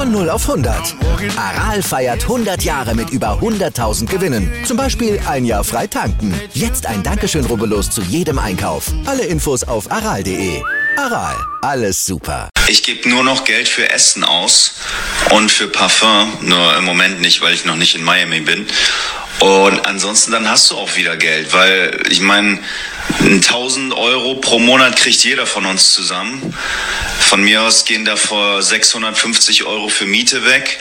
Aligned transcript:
Von 0.00 0.12
0 0.12 0.30
auf 0.30 0.48
100. 0.48 0.94
Aral 1.36 1.82
feiert 1.82 2.22
100 2.22 2.62
Jahre 2.62 2.94
mit 2.94 3.10
über 3.10 3.38
100.000 3.38 4.06
Gewinnen. 4.06 4.50
Zum 4.64 4.78
Beispiel 4.78 5.20
ein 5.28 5.44
Jahr 5.44 5.62
frei 5.62 5.86
tanken. 5.86 6.32
Jetzt 6.54 6.86
ein 6.86 7.02
Dankeschön, 7.02 7.44
rubbellos 7.44 7.90
zu 7.90 8.00
jedem 8.00 8.38
Einkauf. 8.38 8.86
Alle 9.04 9.26
Infos 9.26 9.62
auf 9.62 9.92
aral.de. 9.92 10.62
Aral, 10.96 11.36
alles 11.60 12.06
super. 12.06 12.48
Ich 12.66 12.82
gebe 12.82 13.10
nur 13.10 13.22
noch 13.24 13.44
Geld 13.44 13.68
für 13.68 13.90
Essen 13.90 14.24
aus 14.24 14.76
und 15.32 15.52
für 15.52 15.68
Parfum. 15.68 16.32
Nur 16.40 16.78
im 16.78 16.84
Moment 16.84 17.20
nicht, 17.20 17.42
weil 17.42 17.52
ich 17.52 17.66
noch 17.66 17.76
nicht 17.76 17.94
in 17.94 18.02
Miami 18.02 18.40
bin. 18.40 18.66
Und 19.40 19.84
ansonsten 19.84 20.32
dann 20.32 20.48
hast 20.48 20.70
du 20.70 20.76
auch 20.76 20.96
wieder 20.96 21.18
Geld, 21.18 21.52
weil 21.52 22.00
ich 22.08 22.22
meine, 22.22 22.58
1000 23.18 23.94
Euro 23.94 24.36
pro 24.36 24.58
Monat 24.58 24.96
kriegt 24.96 25.24
jeder 25.24 25.46
von 25.46 25.66
uns 25.66 25.92
zusammen. 25.92 26.54
Von 27.28 27.42
mir 27.42 27.62
aus 27.62 27.84
gehen 27.84 28.04
davor 28.04 28.62
650 28.62 29.64
Euro 29.64 29.88
für 29.88 30.06
Miete 30.06 30.44
weg. 30.44 30.80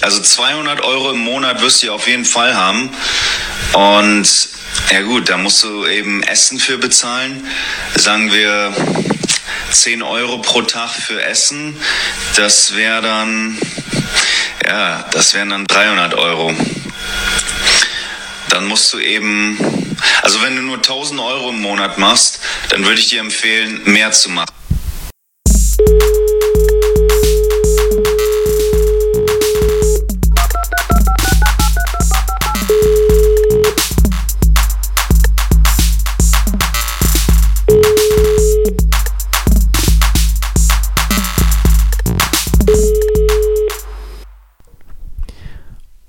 Also 0.00 0.20
200 0.20 0.82
Euro 0.82 1.10
im 1.10 1.18
Monat 1.18 1.60
wirst 1.62 1.82
du 1.82 1.92
auf 1.92 2.06
jeden 2.06 2.24
Fall 2.24 2.54
haben. 2.54 2.90
Und 3.72 4.48
ja 4.90 5.00
gut, 5.02 5.28
da 5.28 5.36
musst 5.36 5.62
du 5.62 5.86
eben 5.86 6.22
Essen 6.22 6.58
für 6.58 6.78
bezahlen. 6.78 7.46
Sagen 7.94 8.32
wir 8.32 8.74
10 9.70 10.02
Euro 10.02 10.38
pro 10.38 10.62
Tag 10.62 10.90
für 10.90 11.22
Essen. 11.22 11.76
Das 12.36 12.74
wäre 12.74 13.02
dann, 13.02 13.58
ja, 14.64 15.06
das 15.12 15.34
wären 15.34 15.50
dann 15.50 15.66
300 15.66 16.14
Euro 16.14 16.54
dann 18.54 18.66
musst 18.66 18.92
du 18.92 19.00
eben, 19.00 19.58
also 20.22 20.40
wenn 20.42 20.54
du 20.54 20.62
nur 20.62 20.76
1000 20.76 21.20
Euro 21.20 21.50
im 21.50 21.60
Monat 21.60 21.98
machst, 21.98 22.38
dann 22.68 22.84
würde 22.84 23.00
ich 23.00 23.08
dir 23.08 23.20
empfehlen, 23.20 23.82
mehr 23.84 24.12
zu 24.12 24.30
machen. 24.30 24.54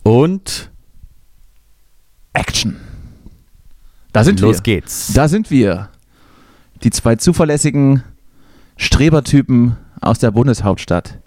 Und 0.04 0.75
Da 4.16 4.24
sind 4.24 4.40
Los 4.40 4.60
wir. 4.60 4.62
geht's. 4.62 5.12
Da 5.12 5.28
sind 5.28 5.52
wir. 5.52 5.90
Die 6.84 6.90
zwei 6.90 7.18
zuverlässigen 7.18 8.02
Strebertypen 8.78 9.76
aus 10.00 10.20
der 10.20 10.32
Bundeshauptstadt. 10.32 11.20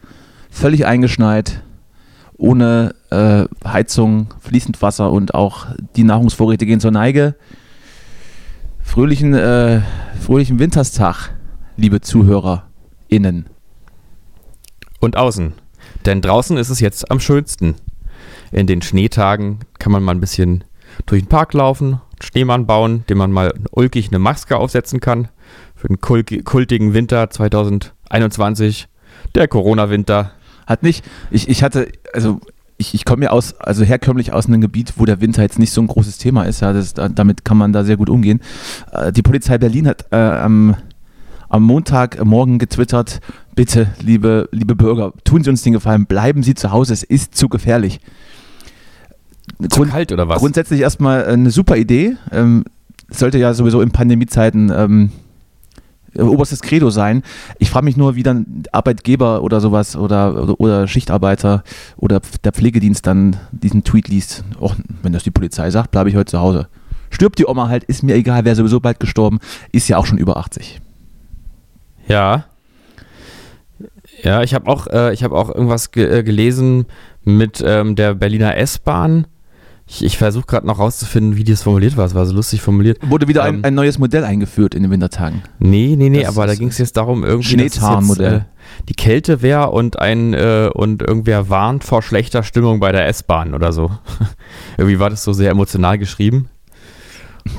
Völlig 0.49 0.87
eingeschneit, 0.87 1.63
ohne 2.39 2.95
äh, 3.11 3.45
Heizung, 3.63 4.33
fließend 4.41 4.81
Wasser 4.81 5.13
und 5.13 5.35
auch 5.35 5.67
die 5.97 6.03
Nahrungsvorräte 6.03 6.65
gehen 6.65 6.81
zur 6.81 6.91
Neige. 6.91 7.35
Fröhlichen, 8.81 9.35
äh, 9.35 9.83
fröhlichen 10.23 10.59
Winterstag, 10.59 11.35
liebe 11.77 12.01
ZuhörerInnen. 12.01 13.51
Und 14.99 15.17
außen. 15.19 15.53
Denn 16.07 16.23
draußen 16.23 16.57
ist 16.57 16.71
es 16.71 16.81
jetzt 16.81 17.11
am 17.11 17.21
schönsten. 17.21 17.75
In 18.51 18.67
den 18.67 18.81
Schneetagen 18.81 19.59
kann 19.79 19.93
man 19.93 20.03
mal 20.03 20.13
ein 20.15 20.21
bisschen 20.21 20.65
durch 21.05 21.21
den 21.21 21.29
Park 21.29 21.53
laufen, 21.53 22.01
Schneemann 22.21 22.67
bauen, 22.67 23.05
dem 23.09 23.19
man 23.19 23.33
mal 23.33 23.53
ulkig 23.71 24.09
eine 24.09 24.19
Maske 24.19 24.57
aufsetzen 24.57 25.01
kann. 25.01 25.29
Für 25.75 25.89
den 25.89 26.01
kult 26.01 26.45
kultigen 26.45 26.95
Winter 26.95 27.31
2021. 27.31 28.89
Der 29.35 29.49
Corona-Winter. 29.49 30.33
Hat 30.67 30.83
nicht, 30.83 31.05
ich, 31.31 31.49
ich 31.49 31.63
hatte, 31.63 31.91
also 32.13 32.41
ich, 32.77 32.95
ich 32.95 33.05
komme 33.05 33.25
ja 33.25 33.31
aus, 33.31 33.55
also 33.55 33.85
herkömmlich 33.85 34.33
aus 34.33 34.47
einem 34.47 34.61
Gebiet, 34.61 34.95
wo 34.97 35.05
der 35.05 35.21
Winter 35.21 35.43
jetzt 35.43 35.59
nicht 35.59 35.73
so 35.73 35.81
ein 35.81 35.87
großes 35.87 36.19
Thema 36.19 36.45
ist. 36.45 36.61
Ja, 36.61 36.73
das, 36.73 36.95
damit 36.95 37.45
kann 37.45 37.57
man 37.57 37.73
da 37.73 37.85
sehr 37.85 37.97
gut 37.97 38.09
umgehen. 38.09 38.41
Äh, 38.93 39.13
die 39.13 39.23
Polizei 39.23 39.59
Berlin 39.59 39.87
hat 39.87 40.07
äh, 40.11 40.17
am, 40.17 40.77
am 41.49 41.63
Montagmorgen 41.63 42.59
getwittert, 42.59 43.21
bitte, 43.55 43.89
liebe, 44.01 44.49
liebe 44.53 44.77
Bürger, 44.77 45.13
tun 45.25 45.43
Sie 45.43 45.51
uns 45.51 45.63
den 45.63 45.73
Gefallen, 45.73 46.07
bleiben 46.07 46.43
Sie 46.43 46.55
zu 46.55 46.71
Hause, 46.71 46.93
es 46.93 47.03
ist 47.03 47.35
zu 47.35 47.49
gefährlich. 47.49 48.01
Zu 49.69 49.83
kalt 49.83 50.13
oder 50.13 50.29
was? 50.29 50.39
Grundsätzlich 50.39 50.81
erstmal 50.81 51.25
eine 51.27 51.51
super 51.51 51.77
Idee. 51.77 52.17
Ähm, 52.31 52.65
sollte 53.11 53.39
ja 53.39 53.55
sowieso 53.55 53.81
in 53.81 53.91
Pandemiezeiten 53.91 54.71
ähm, 54.75 55.11
oberstes 56.17 56.63
Credo 56.63 56.91
sein. 56.91 57.23
Ich 57.59 57.71
frage 57.71 57.85
mich 57.85 57.97
nur, 57.97 58.15
wie 58.15 58.23
dann 58.23 58.65
Arbeitgeber 58.73 59.43
oder 59.43 59.61
sowas 59.61 59.97
oder, 59.97 60.43
oder, 60.43 60.61
oder 60.61 60.89
Schichtarbeiter 60.89 61.63
oder 61.97 62.21
der 62.45 62.53
Pflegedienst 62.53 63.07
dann 63.07 63.37
diesen 63.53 63.85
Tweet 63.85 64.09
liest. 64.09 64.45
Och, 64.61 64.75
wenn 65.03 65.13
das 65.13 65.23
die 65.23 65.31
Polizei 65.31 65.71
sagt, 65.71 65.91
bleibe 65.91 66.09
ich 66.09 66.17
heute 66.17 66.31
zu 66.31 66.41
Hause. 66.41 66.69
Stirbt 67.11 67.39
die 67.39 67.47
Oma 67.47 67.69
halt, 67.69 67.85
ist 67.85 68.03
mir 68.03 68.15
egal, 68.15 68.45
wer 68.45 68.55
sowieso 68.55 68.81
bald 68.81 69.01
gestorben, 69.01 69.39
ist 69.73 69.89
ja 69.89 69.97
auch 69.97 70.07
schon 70.07 70.19
über 70.19 70.37
80. 70.37 70.81
Ja. 72.07 72.45
Ja, 74.23 74.43
ich 74.43 74.55
habe 74.55 74.69
auch, 74.69 74.87
äh, 74.89 75.13
ich 75.15 75.23
hab 75.23 75.33
auch 75.33 75.49
irgendwas 75.49 75.93
ge 75.93 76.19
äh, 76.19 76.23
gelesen 76.23 76.87
mit 77.25 77.63
ähm, 77.65 77.95
der 77.95 78.15
Berliner 78.15 78.57
S-Bahn. 78.57 79.27
Ich, 79.91 80.05
ich 80.05 80.19
versuche 80.19 80.45
gerade 80.47 80.67
noch 80.67 80.79
rauszufinden, 80.79 81.37
wie 81.37 81.45
das 81.45 81.63
formuliert 81.63 81.97
war. 81.97 82.05
Es 82.05 82.15
war 82.15 82.27
so 82.27 82.35
lustig 82.35 82.61
formuliert. 82.61 82.99
Wurde 83.09 83.27
wieder 83.27 83.47
Ähm, 83.49 83.57
ein, 83.61 83.65
ein 83.65 83.75
neues 83.75 83.99
Modell 83.99 84.23
eingeführt 84.23 84.75
in 84.75 84.83
den 84.83 84.93
Wintertagen. 84.93 85.43
Nee, 85.61 85.95
nee, 85.97 86.11
nee, 86.11 86.21
Das 86.25 86.37
aber 86.37 86.47
da 86.47 86.55
ging 86.55 86.69
es 86.69 86.77
jetzt 86.77 86.97
darum, 86.99 87.25
irgendwie. 87.25 87.47
es 87.65 87.75
Schneetarnmodell. 87.75 88.35
Äh, 88.35 88.41
die 88.89 88.93
Kälte 88.95 89.41
wäre 89.41 89.71
und 89.71 89.99
ein 89.99 90.35
äh, 90.35 90.69
und 90.75 91.01
irgendwer 91.03 91.49
warnt 91.49 91.85
vor 91.85 92.03
schlechter 92.03 92.43
Stimmung 92.43 92.81
bei 92.81 92.93
der 92.93 93.07
S-Bahn 93.09 93.55
oder 93.55 93.73
so. 93.73 93.91
irgendwie 94.77 94.99
war 95.01 95.09
das 95.09 95.25
so 95.25 95.33
sehr 95.33 95.51
emotional 95.51 95.97
geschrieben. 95.99 96.51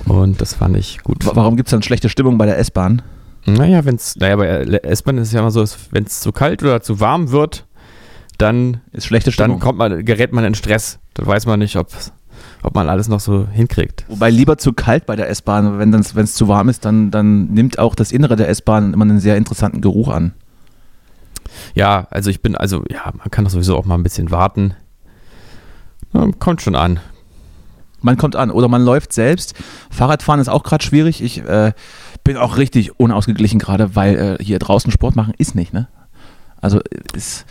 Und 0.06 0.40
das 0.40 0.54
fand 0.54 0.78
ich 0.78 1.00
gut. 1.04 1.26
Wa- 1.26 1.32
Warum 1.36 1.56
gibt 1.58 1.68
es 1.70 1.72
dann 1.72 1.82
schlechte 1.82 2.10
Stimmung 2.10 2.38
bei 2.38 2.46
der 2.46 2.60
S-Bahn? 2.60 3.02
Naja, 3.48 3.84
wenn's, 3.86 4.16
naja, 4.18 4.36
bei 4.36 4.66
der 4.66 4.86
S-Bahn 4.86 5.18
ist 5.18 5.30
es 5.30 5.34
ja 5.34 5.40
immer 5.40 5.50
so, 5.50 5.64
wenn 5.92 6.04
es 6.04 6.20
zu 6.20 6.32
kalt 6.32 6.62
oder 6.62 6.82
zu 6.82 7.00
warm 7.00 7.32
wird, 7.32 7.66
dann, 8.38 8.82
Ist 8.92 9.06
schlechte 9.08 9.32
Stimmung. 9.32 9.58
dann 9.60 9.60
kommt 9.60 9.80
man, 9.80 10.06
gerät 10.06 10.32
man 10.32 10.44
in 10.46 10.54
Stress. 10.54 11.00
Dann 11.16 11.26
weiß 11.26 11.46
man 11.48 11.60
nicht, 11.60 11.76
ob, 11.76 11.88
ob 12.64 12.76
man 12.76 12.90
alles 12.90 13.08
noch 13.08 13.20
so 13.20 13.48
hinkriegt. 13.48 14.06
Wobei 14.08 14.30
lieber 14.30 14.58
zu 14.58 14.74
kalt 14.74 15.06
bei 15.06 15.16
der 15.16 15.30
S-Bahn, 15.30 15.80
wenn 15.80 15.94
es 15.94 16.34
zu 16.34 16.48
warm 16.48 16.70
ist, 16.70 16.86
dann, 16.86 17.12
dann 17.12 17.46
nimmt 17.48 17.80
auch 17.80 17.96
das 17.96 18.12
Innere 18.12 18.36
der 18.36 18.50
S-Bahn 18.50 18.94
immer 18.94 19.06
einen 19.06 19.20
sehr 19.20 19.38
interessanten 19.38 19.82
Geruch 19.82 20.10
an. 20.10 20.34
Ja, 21.74 22.08
also 22.12 22.30
ich 22.30 22.42
bin, 22.42 22.56
also 22.56 22.84
ja, 22.90 23.12
man 23.18 23.32
kann 23.32 23.44
doch 23.44 23.52
sowieso 23.52 23.78
auch 23.78 23.86
mal 23.86 23.96
ein 23.96 24.04
bisschen 24.04 24.32
warten. 24.32 24.74
Kommt 26.40 26.62
schon 26.62 26.76
an. 26.76 27.00
Man 28.02 28.18
kommt 28.18 28.36
an 28.36 28.50
oder 28.50 28.68
man 28.68 28.84
läuft 28.84 29.14
selbst. 29.14 29.56
Fahrradfahren 29.90 30.40
ist 30.40 30.50
auch 30.50 30.64
gerade 30.64 30.84
schwierig. 30.84 31.22
Ich 31.22 31.40
äh, 31.46 31.74
bin 32.24 32.38
auch 32.38 32.58
richtig 32.58 33.00
unausgeglichen 33.00 33.60
gerade, 33.60 33.96
weil 33.96 34.38
äh, 34.40 34.44
hier 34.44 34.60
draußen 34.60 34.92
Sport 34.92 35.16
machen 35.16 35.34
ist 35.38 35.54
nicht, 35.56 35.74
ne? 35.74 35.88
Also 36.62 36.80
äh, 36.80 37.00
ist 37.14 37.46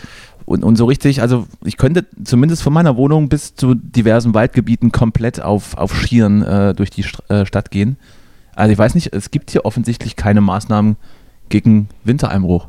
und, 0.48 0.64
und 0.64 0.76
so 0.76 0.86
richtig, 0.86 1.20
also 1.20 1.46
ich 1.62 1.76
könnte 1.76 2.06
zumindest 2.24 2.62
von 2.62 2.72
meiner 2.72 2.96
Wohnung 2.96 3.28
bis 3.28 3.54
zu 3.54 3.74
diversen 3.74 4.32
Waldgebieten 4.34 4.92
komplett 4.92 5.40
auf, 5.40 5.76
auf 5.76 5.94
Skiern 5.94 6.42
äh, 6.42 6.74
durch 6.74 6.90
die 6.90 7.02
St 7.02 7.22
äh, 7.30 7.44
Stadt 7.44 7.70
gehen. 7.70 7.96
Also 8.56 8.72
ich 8.72 8.78
weiß 8.78 8.94
nicht, 8.94 9.12
es 9.12 9.30
gibt 9.30 9.50
hier 9.50 9.64
offensichtlich 9.66 10.16
keine 10.16 10.40
Maßnahmen 10.40 10.96
gegen 11.50 11.88
Wintereinbruch. 12.02 12.68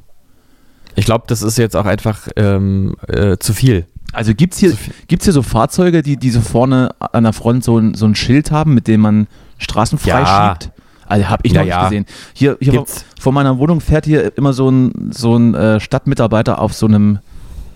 Ich 0.95 1.05
glaube, 1.05 1.23
das 1.27 1.41
ist 1.41 1.57
jetzt 1.57 1.75
auch 1.75 1.85
einfach 1.85 2.27
ähm, 2.35 2.95
äh, 3.07 3.37
zu 3.37 3.53
viel. 3.53 3.85
Also 4.11 4.33
gibt 4.33 4.53
es 4.55 4.59
hier, 4.59 4.73
gibt's 5.07 5.25
hier 5.25 5.33
so 5.33 5.41
Fahrzeuge, 5.41 6.01
die, 6.01 6.17
die 6.17 6.31
so 6.31 6.41
vorne 6.41 6.89
an 6.99 7.23
der 7.23 7.33
Front 7.33 7.63
so 7.63 7.77
ein, 7.77 7.93
so 7.93 8.05
ein 8.05 8.15
Schild 8.15 8.51
haben, 8.51 8.73
mit 8.73 8.87
dem 8.87 9.01
man 9.01 9.27
Straßen 9.57 9.99
Ja. 10.03 10.25
freischiebt? 10.25 10.71
Also 11.07 11.29
habe 11.29 11.41
ich 11.45 11.53
Ja, 11.53 11.59
noch 11.59 11.65
nicht 11.65 11.71
ja. 11.75 11.83
gesehen. 11.83 12.05
Hier, 12.33 12.57
hier 12.59 12.83
vor 13.19 13.31
meiner 13.31 13.57
Wohnung 13.57 13.81
fährt 13.81 14.05
hier 14.05 14.35
immer 14.37 14.53
so 14.53 14.69
ein, 14.69 15.11
so 15.11 15.35
ein 15.37 15.55
äh, 15.55 15.79
Stadtmitarbeiter 15.79 16.59
auf 16.59 16.73
so 16.73 16.85
einem 16.85 17.19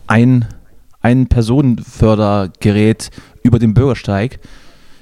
ein, 0.07 0.45
ein 1.01 1.27
Personenfördergerät 1.27 3.09
über 3.43 3.59
dem 3.59 3.73
Bürgersteig. 3.73 4.39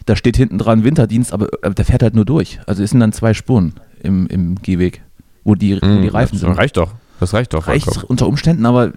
Da 0.06 0.16
steht 0.16 0.38
hinten 0.38 0.58
dran 0.58 0.84
Winterdienst, 0.84 1.34
aber 1.34 1.48
äh, 1.64 1.72
der 1.72 1.86
fährt 1.86 2.04
halt 2.04 2.16
nur 2.16 2.26
durch. 2.26 2.60
Also 2.66 2.84
es 2.84 2.90
sind 2.90 3.00
dann 3.00 3.14
zwei 3.14 3.34
Spuren 3.34 3.76
im, 4.02 4.28
im 4.28 4.56
Gehweg, 4.56 5.04
wo 5.44 5.56
die, 5.56 5.76
wo 5.76 5.86
die 5.86 6.08
Hm, 6.08 6.10
Reifen 6.10 6.34
das 6.34 6.42
sind. 6.42 6.58
Reicht 6.58 6.78
doch. 6.78 6.94
Das 7.20 7.34
reicht 7.34 7.54
doch. 7.54 7.68
Reicht 7.68 7.86
vollkommen. 7.86 8.06
unter 8.08 8.28
Umständen, 8.28 8.66
aber 8.66 8.92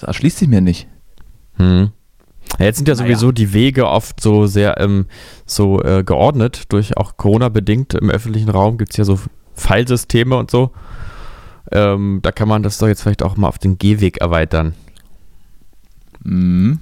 erschließt 0.00 0.38
sich 0.38 0.48
mir 0.48 0.62
nicht. 0.62 0.88
Hm. 1.56 1.90
Ja, 2.58 2.64
jetzt 2.64 2.76
sind 2.76 2.88
ja 2.88 2.94
sowieso 2.94 3.32
die 3.32 3.52
Wege 3.52 3.86
oft 3.86 4.20
so 4.20 4.46
sehr 4.46 4.80
ähm, 4.80 5.06
so 5.44 5.82
äh, 5.82 6.04
geordnet, 6.04 6.72
durch 6.72 6.96
auch 6.96 7.16
Corona-bedingt. 7.16 7.94
Im 7.94 8.08
öffentlichen 8.08 8.48
Raum 8.48 8.78
gibt 8.78 8.92
es 8.92 8.96
ja 8.96 9.04
so 9.04 9.18
Pfeilsysteme 9.56 10.36
und 10.36 10.50
so. 10.50 10.70
Ähm, 11.72 12.20
da 12.22 12.32
kann 12.32 12.48
man 12.48 12.62
das 12.62 12.78
doch 12.78 12.86
jetzt 12.86 13.02
vielleicht 13.02 13.22
auch 13.22 13.36
mal 13.36 13.48
auf 13.48 13.58
den 13.58 13.76
Gehweg 13.76 14.18
erweitern. 14.18 14.74
Mhm. 16.26 16.78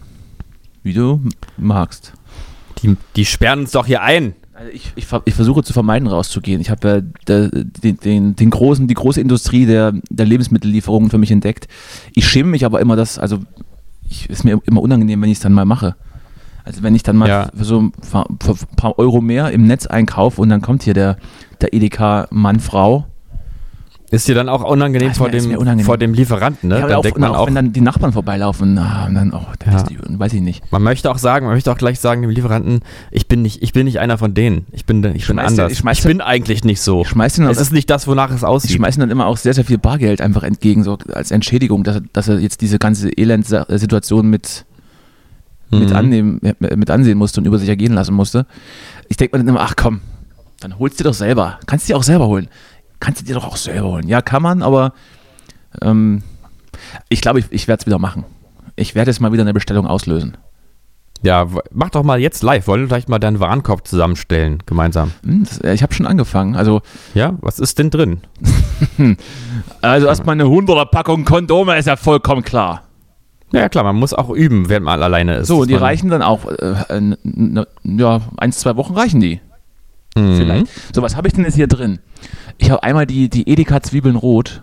Wie 0.82 0.92
du 0.92 1.20
magst. 1.56 2.12
Die, 2.82 2.96
die 3.16 3.24
sperren 3.24 3.60
uns 3.60 3.70
doch 3.72 3.86
hier 3.86 4.02
ein. 4.02 4.34
Also 4.52 4.70
ich, 4.72 4.92
ich, 4.96 5.06
ich 5.24 5.34
versuche 5.34 5.62
zu 5.64 5.72
vermeiden, 5.72 6.06
rauszugehen. 6.06 6.60
Ich 6.60 6.70
habe 6.70 6.88
ja 6.88 7.00
den, 7.28 7.98
den, 8.00 8.36
den 8.36 8.50
großen, 8.50 8.86
die 8.86 8.94
große 8.94 9.20
Industrie 9.20 9.66
der, 9.66 9.92
der 10.10 10.26
Lebensmittellieferungen 10.26 11.10
für 11.10 11.18
mich 11.18 11.30
entdeckt. 11.30 11.66
Ich 12.14 12.28
schäme 12.28 12.50
mich 12.50 12.64
aber 12.64 12.80
immer, 12.80 12.94
dass, 12.96 13.18
also 13.18 13.38
ich, 14.08 14.28
ist 14.30 14.44
mir 14.44 14.60
immer 14.66 14.82
unangenehm, 14.82 15.20
wenn 15.22 15.30
ich 15.30 15.38
es 15.38 15.42
dann 15.42 15.54
mal 15.54 15.64
mache. 15.64 15.96
Also 16.64 16.82
wenn 16.82 16.94
ich 16.94 17.02
dann 17.02 17.16
mal 17.16 17.28
Ja. 17.28 17.50
für 17.54 17.64
so 17.64 17.80
ein 17.80 17.92
paar, 17.92 18.26
ein 18.30 18.76
paar 18.76 18.98
Euro 18.98 19.20
mehr 19.20 19.50
im 19.50 19.66
Netz 19.66 19.86
einkaufe 19.86 20.40
und 20.40 20.48
dann 20.50 20.62
kommt 20.62 20.82
hier 20.84 20.94
der, 20.94 21.16
der 21.60 21.74
Edeka 21.74 22.28
Mann, 22.30 22.60
Frau. 22.60 23.06
Ist 24.10 24.28
dir 24.28 24.34
dann 24.34 24.48
auch 24.48 24.62
unangenehm, 24.62 25.08
Ja, 25.08 25.14
vor, 25.14 25.28
dem, 25.30 25.44
unangenehm. 25.56 25.86
vor 25.86 25.96
dem 25.98 26.12
Lieferanten, 26.14 26.68
ne? 26.68 26.78
Ja, 26.78 26.86
dann 26.86 26.96
auch, 26.98 27.02
denkt 27.02 27.18
man 27.18 27.30
auch, 27.32 27.38
auch, 27.38 27.46
wenn 27.46 27.54
dann 27.54 27.72
die 27.72 27.80
Nachbarn 27.80 28.12
vorbeilaufen, 28.12 28.78
und 28.78 29.14
dann, 29.14 29.32
oh, 29.34 29.44
der 29.64 29.72
Ja. 29.72 29.78
ist 29.78 29.86
die, 29.90 29.98
weiß 30.00 30.32
ich 30.34 30.40
nicht. 30.42 30.70
man 30.70 30.82
möchte 30.82 31.10
auch 31.10 31.18
sagen, 31.18 31.46
man 31.46 31.54
möchte 31.54 31.72
auch 31.72 31.78
gleich 31.78 31.98
sagen 31.98 32.20
dem 32.22 32.30
Lieferanten, 32.30 32.80
ich 33.10 33.26
bin 33.26 33.42
nicht, 33.42 33.62
ich 33.62 33.72
bin 33.72 33.86
nicht 33.86 33.98
einer 33.98 34.16
von 34.18 34.34
denen. 34.34 34.66
Ich 34.72 34.84
bin, 34.84 35.02
ich 35.16 35.26
bin 35.26 35.38
anders. 35.38 35.72
Ich, 35.72 35.82
ich 35.84 36.02
bin 36.04 36.20
eigentlich 36.20 36.62
nicht 36.64 36.80
so. 36.80 37.02
Ich 37.02 37.08
schmeiß 37.08 37.38
Es 37.38 37.60
ist 37.60 37.72
nicht 37.72 37.88
das, 37.90 38.06
wonach 38.06 38.30
es 38.30 38.40
Sie 38.40 38.46
aussieht. 38.46 38.70
schmeißen 38.72 39.00
dann 39.00 39.10
immer 39.10 39.26
auch 39.26 39.38
sehr, 39.38 39.54
sehr 39.54 39.64
viel 39.64 39.78
Bargeld 39.78 40.20
einfach 40.20 40.42
entgegen, 40.44 40.84
so 40.84 40.98
als 41.12 41.30
Entschädigung, 41.30 41.82
dass, 41.82 41.96
er- 41.96 42.02
dass 42.12 42.28
er 42.28 42.38
jetzt 42.38 42.60
diese 42.60 42.78
ganze 42.78 43.08
Elendsituation 43.16 44.28
mit, 44.28 44.64
mit, 45.70 45.88
Mhm. 45.90 45.96
annehmen, 45.96 46.40
mit 46.42 46.76
mit 46.76 46.90
ansehen 46.90 47.18
musste 47.18 47.40
und 47.40 47.46
über 47.46 47.58
sich 47.58 47.68
ergehen 47.70 47.94
lassen 47.94 48.14
musste. 48.14 48.46
Ich 49.08 49.16
denke 49.16 49.36
mir 49.36 49.42
dann 49.42 49.48
immer, 49.48 49.62
ach 49.62 49.74
komm, 49.76 50.02
dann 50.60 50.78
holst 50.78 51.00
du 51.00 51.04
dir 51.04 51.08
doch 51.10 51.14
selber. 51.16 51.58
Kannst 51.66 51.88
du 51.88 51.92
dir 51.92 51.96
auch 51.98 52.02
selber 52.04 52.26
holen. 52.28 52.48
Kannst 53.04 53.20
du 53.20 53.26
dir 53.26 53.34
doch 53.34 53.44
auch 53.44 53.56
selber 53.56 53.88
holen. 53.88 54.08
Ja, 54.08 54.22
kann 54.22 54.42
man, 54.42 54.62
aber 54.62 54.94
ähm, 55.82 56.22
ich 57.10 57.20
glaube, 57.20 57.38
ich, 57.38 57.46
ich 57.50 57.68
werde 57.68 57.82
es 57.82 57.86
wieder 57.86 57.98
machen. 57.98 58.24
Ich 58.76 58.94
werde 58.94 59.10
jetzt 59.10 59.20
mal 59.20 59.30
wieder 59.30 59.42
eine 59.42 59.52
Bestellung 59.52 59.86
auslösen. 59.86 60.38
Ja, 61.20 61.46
mach 61.70 61.90
doch 61.90 62.02
mal 62.02 62.18
jetzt 62.18 62.42
live. 62.42 62.66
Wollen 62.66 62.80
wir 62.80 62.88
vielleicht 62.88 63.10
mal 63.10 63.18
deinen 63.18 63.40
Warenkorb 63.40 63.86
zusammenstellen, 63.86 64.62
gemeinsam? 64.64 65.12
Hm, 65.22 65.44
das, 65.44 65.58
äh, 65.58 65.74
ich 65.74 65.82
habe 65.82 65.92
schon 65.92 66.06
angefangen. 66.06 66.56
Also, 66.56 66.80
Ja, 67.12 67.34
was 67.42 67.58
ist 67.58 67.78
denn 67.78 67.90
drin? 67.90 68.22
also 69.82 70.06
erstmal 70.06 70.32
eine 70.32 70.44
100er 70.44 70.86
Packung 70.86 71.26
Kondome 71.26 71.76
ist 71.76 71.86
ja 71.86 71.96
vollkommen 71.96 72.42
klar. 72.42 72.84
Ja, 73.52 73.68
klar, 73.68 73.84
man 73.84 73.96
muss 73.96 74.14
auch 74.14 74.30
üben, 74.30 74.70
während 74.70 74.86
man 74.86 75.02
alleine 75.02 75.36
ist. 75.36 75.48
So, 75.48 75.66
die 75.66 75.74
reichen 75.74 76.08
dann 76.08 76.22
auch, 76.22 76.46
äh, 76.46 77.14
ja, 77.84 78.20
eins, 78.38 78.60
zwei 78.60 78.76
Wochen 78.76 78.94
reichen 78.94 79.20
die. 79.20 79.40
Mhm. 80.16 80.36
Vielleicht. 80.36 80.66
So, 80.94 81.02
was 81.02 81.16
habe 81.16 81.26
ich 81.28 81.34
denn 81.34 81.44
jetzt 81.44 81.54
hier 81.56 81.66
drin? 81.66 81.98
Ich 82.58 82.70
habe 82.70 82.82
einmal 82.82 83.06
die, 83.06 83.28
die 83.28 83.48
Edeka 83.48 83.82
Zwiebeln 83.82 84.16
rot 84.16 84.62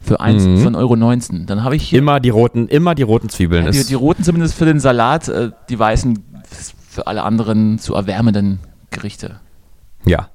für, 0.00 0.20
eins, 0.20 0.44
Mhm. 0.44 0.58
für 0.58 0.68
1,19 0.68 0.76
Euro. 0.76 1.44
Dann 1.46 1.64
habe 1.64 1.76
ich 1.76 1.82
hier 1.88 1.98
Immer 1.98 2.20
die 2.20 2.30
roten, 2.30 2.68
immer 2.68 2.94
die 2.94 3.02
roten 3.02 3.28
Zwiebeln. 3.28 3.64
ja, 3.66 3.70
die, 3.72 3.84
die 3.84 3.94
roten 3.94 4.22
zumindest 4.24 4.54
für 4.54 4.64
den 4.64 4.80
Salat, 4.80 5.28
äh, 5.28 5.50
die 5.68 5.78
weißen 5.78 6.18
für 6.88 7.06
alle 7.06 7.24
anderen 7.24 7.78
zu 7.78 7.94
erwärmenden 7.94 8.60
Gerichte. 8.90 9.40
ja. 10.04 10.28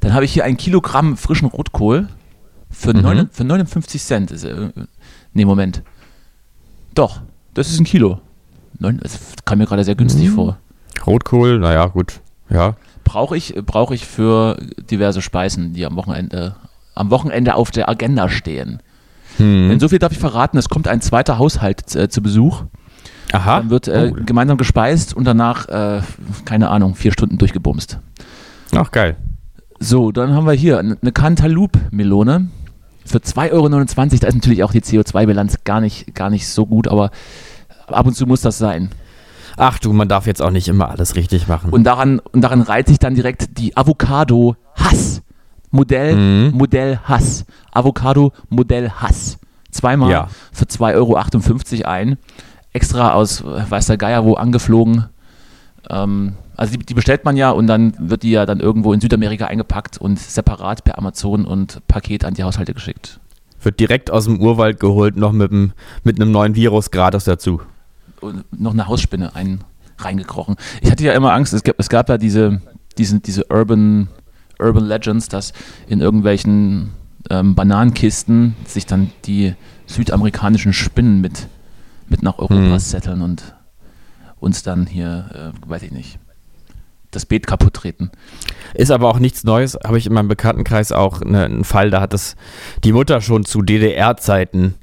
Dann 0.00 0.14
habe 0.14 0.24
ich 0.24 0.32
hier 0.32 0.44
ein 0.44 0.56
Kilogramm 0.56 1.16
frischen 1.16 1.48
Rotkohl 1.48 2.06
für, 2.70 2.94
Mhm. 2.94 3.02
neun, 3.02 3.28
für 3.32 3.42
59 3.42 4.00
Cent. 4.00 4.30
Ist, 4.30 4.44
äh, 4.44 4.70
nee, 5.32 5.44
Moment. 5.44 5.82
Doch, 6.94 7.20
das 7.54 7.68
ist 7.70 7.80
ein 7.80 7.84
Kilo. 7.84 8.20
Neun, 8.78 8.98
das 9.02 9.18
kam 9.44 9.58
mir 9.58 9.66
gerade 9.66 9.82
sehr 9.82 9.96
günstig 9.96 10.28
Mhm. 10.30 10.34
vor. 10.34 10.58
Rotkohl, 11.04 11.58
naja, 11.58 11.86
gut. 11.86 12.20
Ja. 12.48 12.76
Brauche 13.08 13.36
ich, 13.38 13.54
brauche 13.64 13.94
ich 13.94 14.06
für 14.06 14.58
diverse 14.90 15.22
Speisen, 15.22 15.72
die 15.72 15.86
am 15.86 15.96
Wochenende, 15.96 16.56
am 16.94 17.10
Wochenende 17.10 17.54
auf 17.54 17.70
der 17.70 17.88
Agenda 17.88 18.28
stehen. 18.28 18.82
Hm. 19.38 19.70
Denn 19.70 19.80
so 19.80 19.88
viel 19.88 19.98
darf 19.98 20.12
ich 20.12 20.18
verraten, 20.18 20.58
es 20.58 20.68
kommt 20.68 20.88
ein 20.88 21.00
zweiter 21.00 21.38
Haushalt 21.38 21.96
äh, 21.96 22.10
zu 22.10 22.20
Besuch. 22.22 22.64
Aha. 23.32 23.60
Dann 23.60 23.70
wird 23.70 23.88
äh, 23.88 24.12
Oh. 24.12 24.24
gemeinsam 24.26 24.58
gespeist 24.58 25.14
und 25.14 25.24
danach, 25.24 25.68
äh, 25.68 26.02
keine 26.44 26.68
Ahnung, 26.68 26.94
vier 26.94 27.12
Stunden 27.12 27.38
durchgebumst. 27.38 27.98
Ach, 28.74 28.90
geil. 28.90 29.16
So, 29.80 30.12
dann 30.12 30.34
haben 30.34 30.44
wir 30.46 30.52
hier 30.52 30.78
eine 30.78 31.12
Cantaloupe-Melone 31.12 32.48
für 33.06 33.18
2,29 33.18 33.52
Euro. 33.52 33.68
Da 33.68 34.28
ist 34.28 34.34
natürlich 34.34 34.64
auch 34.64 34.72
die 34.72 34.82
CO2-Bilanz 34.82 35.64
gar 35.64 35.80
nicht, 35.80 36.14
gar 36.14 36.28
nicht 36.28 36.46
so 36.46 36.66
gut, 36.66 36.88
aber 36.88 37.10
ab 37.86 38.06
und 38.06 38.14
zu 38.14 38.26
muss 38.26 38.42
das 38.42 38.58
sein. 38.58 38.90
Ach 39.58 39.78
du, 39.78 39.92
man 39.92 40.08
darf 40.08 40.26
jetzt 40.26 40.40
auch 40.40 40.50
nicht 40.50 40.68
immer 40.68 40.88
alles 40.88 41.16
richtig 41.16 41.48
machen. 41.48 41.70
Und 41.70 41.84
daran, 41.84 42.20
und 42.20 42.42
daran 42.42 42.62
reiht 42.62 42.86
sich 42.88 42.98
dann 42.98 43.14
direkt 43.14 43.58
die 43.58 43.76
Avocado 43.76 44.56
Hass. 44.74 45.22
Modell, 45.70 46.14
Mhm. 46.16 46.56
Modell 46.56 46.98
Hass. 47.04 47.44
Avocado 47.72 48.32
Modell 48.48 48.90
Hass. 48.90 49.38
Zweimal 49.70 50.10
Ja. 50.10 50.28
für 50.52 50.64
2,58 50.66 51.84
Euro 51.84 51.88
ein. 51.90 52.18
Extra 52.72 53.12
aus 53.12 53.40
äh, 53.42 53.70
weiß 53.70 53.86
der 53.86 53.96
Geier 53.98 54.24
wo 54.24 54.34
angeflogen. 54.34 55.06
Ähm, 55.90 56.34
also 56.56 56.72
die, 56.76 56.84
die 56.84 56.94
bestellt 56.94 57.24
man 57.24 57.36
ja 57.36 57.50
und 57.50 57.66
dann 57.66 57.94
wird 57.98 58.22
die 58.22 58.30
ja 58.30 58.46
dann 58.46 58.60
irgendwo 58.60 58.92
in 58.92 59.00
Südamerika 59.00 59.46
eingepackt 59.46 59.98
und 59.98 60.18
separat 60.18 60.84
per 60.84 60.98
Amazon 60.98 61.44
und 61.44 61.86
Paket 61.86 62.24
an 62.24 62.34
die 62.34 62.42
Haushalte 62.44 62.74
geschickt. 62.74 63.20
Wird 63.62 63.80
direkt 63.80 64.10
aus 64.10 64.24
dem 64.24 64.40
Urwald 64.40 64.78
geholt, 64.80 65.16
noch 65.16 65.32
mit, 65.32 65.50
dem, 65.50 65.72
mit 66.04 66.20
einem 66.20 66.30
neuen 66.30 66.54
Virus 66.54 66.90
gratis 66.90 67.24
dazu. 67.24 67.60
Noch 68.50 68.72
eine 68.72 68.86
Hausspinne 68.86 69.34
ein, 69.34 69.62
reingekrochen. 69.98 70.56
Ich 70.82 70.90
hatte 70.90 71.04
ja 71.04 71.12
immer 71.12 71.32
Angst, 71.32 71.52
es 71.52 71.62
gab, 71.62 71.76
es 71.78 71.88
gab 71.88 72.08
ja 72.08 72.18
diese, 72.18 72.60
diese, 72.96 73.20
diese 73.20 73.44
Urban, 73.50 74.08
Urban 74.58 74.84
Legends, 74.84 75.28
dass 75.28 75.52
in 75.88 76.00
irgendwelchen 76.00 76.90
ähm, 77.30 77.54
Bananenkisten 77.54 78.54
sich 78.66 78.86
dann 78.86 79.10
die 79.24 79.54
südamerikanischen 79.86 80.72
Spinnen 80.72 81.20
mit, 81.20 81.48
mit 82.08 82.22
nach 82.22 82.38
Europa 82.38 82.54
Mhm. 82.54 82.78
setteln 82.78 83.22
und 83.22 83.54
uns 84.40 84.62
dann 84.62 84.86
hier, 84.86 85.52
äh, 85.54 85.68
weiß 85.68 85.82
ich 85.82 85.92
nicht, 85.92 86.18
das 87.10 87.24
Beet 87.26 87.46
kaputt 87.46 87.74
treten. 87.74 88.10
Ist 88.74 88.90
aber 88.90 89.08
auch 89.08 89.18
nichts 89.18 89.42
Neues. 89.44 89.78
Habe 89.82 89.98
ich 89.98 90.06
in 90.06 90.12
meinem 90.12 90.28
Bekanntenkreis 90.28 90.92
auch 90.92 91.20
ne, 91.20 91.44
einen 91.46 91.64
Fall, 91.64 91.90
da 91.90 92.00
hat 92.00 92.12
das 92.12 92.36
die 92.84 92.92
Mutter 92.92 93.20
schon 93.20 93.44
zu 93.44 93.62
DDR-Zeiten, 93.62 94.74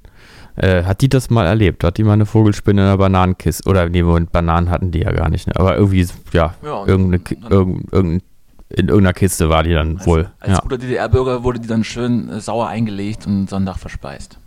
äh, 0.55 0.83
hat 0.83 1.01
die 1.01 1.09
das 1.09 1.29
mal 1.29 1.45
erlebt? 1.45 1.83
Hat 1.83 1.97
die 1.97 2.03
mal 2.03 2.13
eine 2.13 2.25
Vogelspinne 2.25 2.81
in 2.81 2.87
einer 2.87 2.97
Bananenkiste? 2.97 3.69
Oder 3.69 3.89
nee, 3.89 4.03
Moment, 4.03 4.31
Bananen 4.31 4.69
hatten 4.69 4.91
die 4.91 4.99
ja 4.99 5.11
gar 5.11 5.29
nicht. 5.29 5.47
Ne? 5.47 5.53
Aber 5.57 5.75
irgendwie, 5.77 6.07
ja, 6.33 6.53
Ja, 6.63 6.85
irgendeine, 6.85 7.19
Ki- 7.19 7.35
und- 7.35 7.51
irgend, 7.51 7.93
irgendein, 7.93 8.21
in 8.69 8.87
irgendeiner 8.87 9.13
Kiste 9.13 9.49
war 9.49 9.63
die 9.63 9.73
dann 9.73 10.03
wohl. 10.05 10.29
Als 10.39 10.53
ja, 10.53 10.59
guter 10.59 10.77
DDR-Bürger 10.77 11.43
wurde 11.43 11.59
die 11.59 11.67
dann 11.67 11.83
schön 11.83 12.29
äh, 12.29 12.39
sauer 12.39 12.67
eingelegt 12.67 13.27
und 13.27 13.49
Sonntag 13.49 13.77
verspeist. 13.77 14.37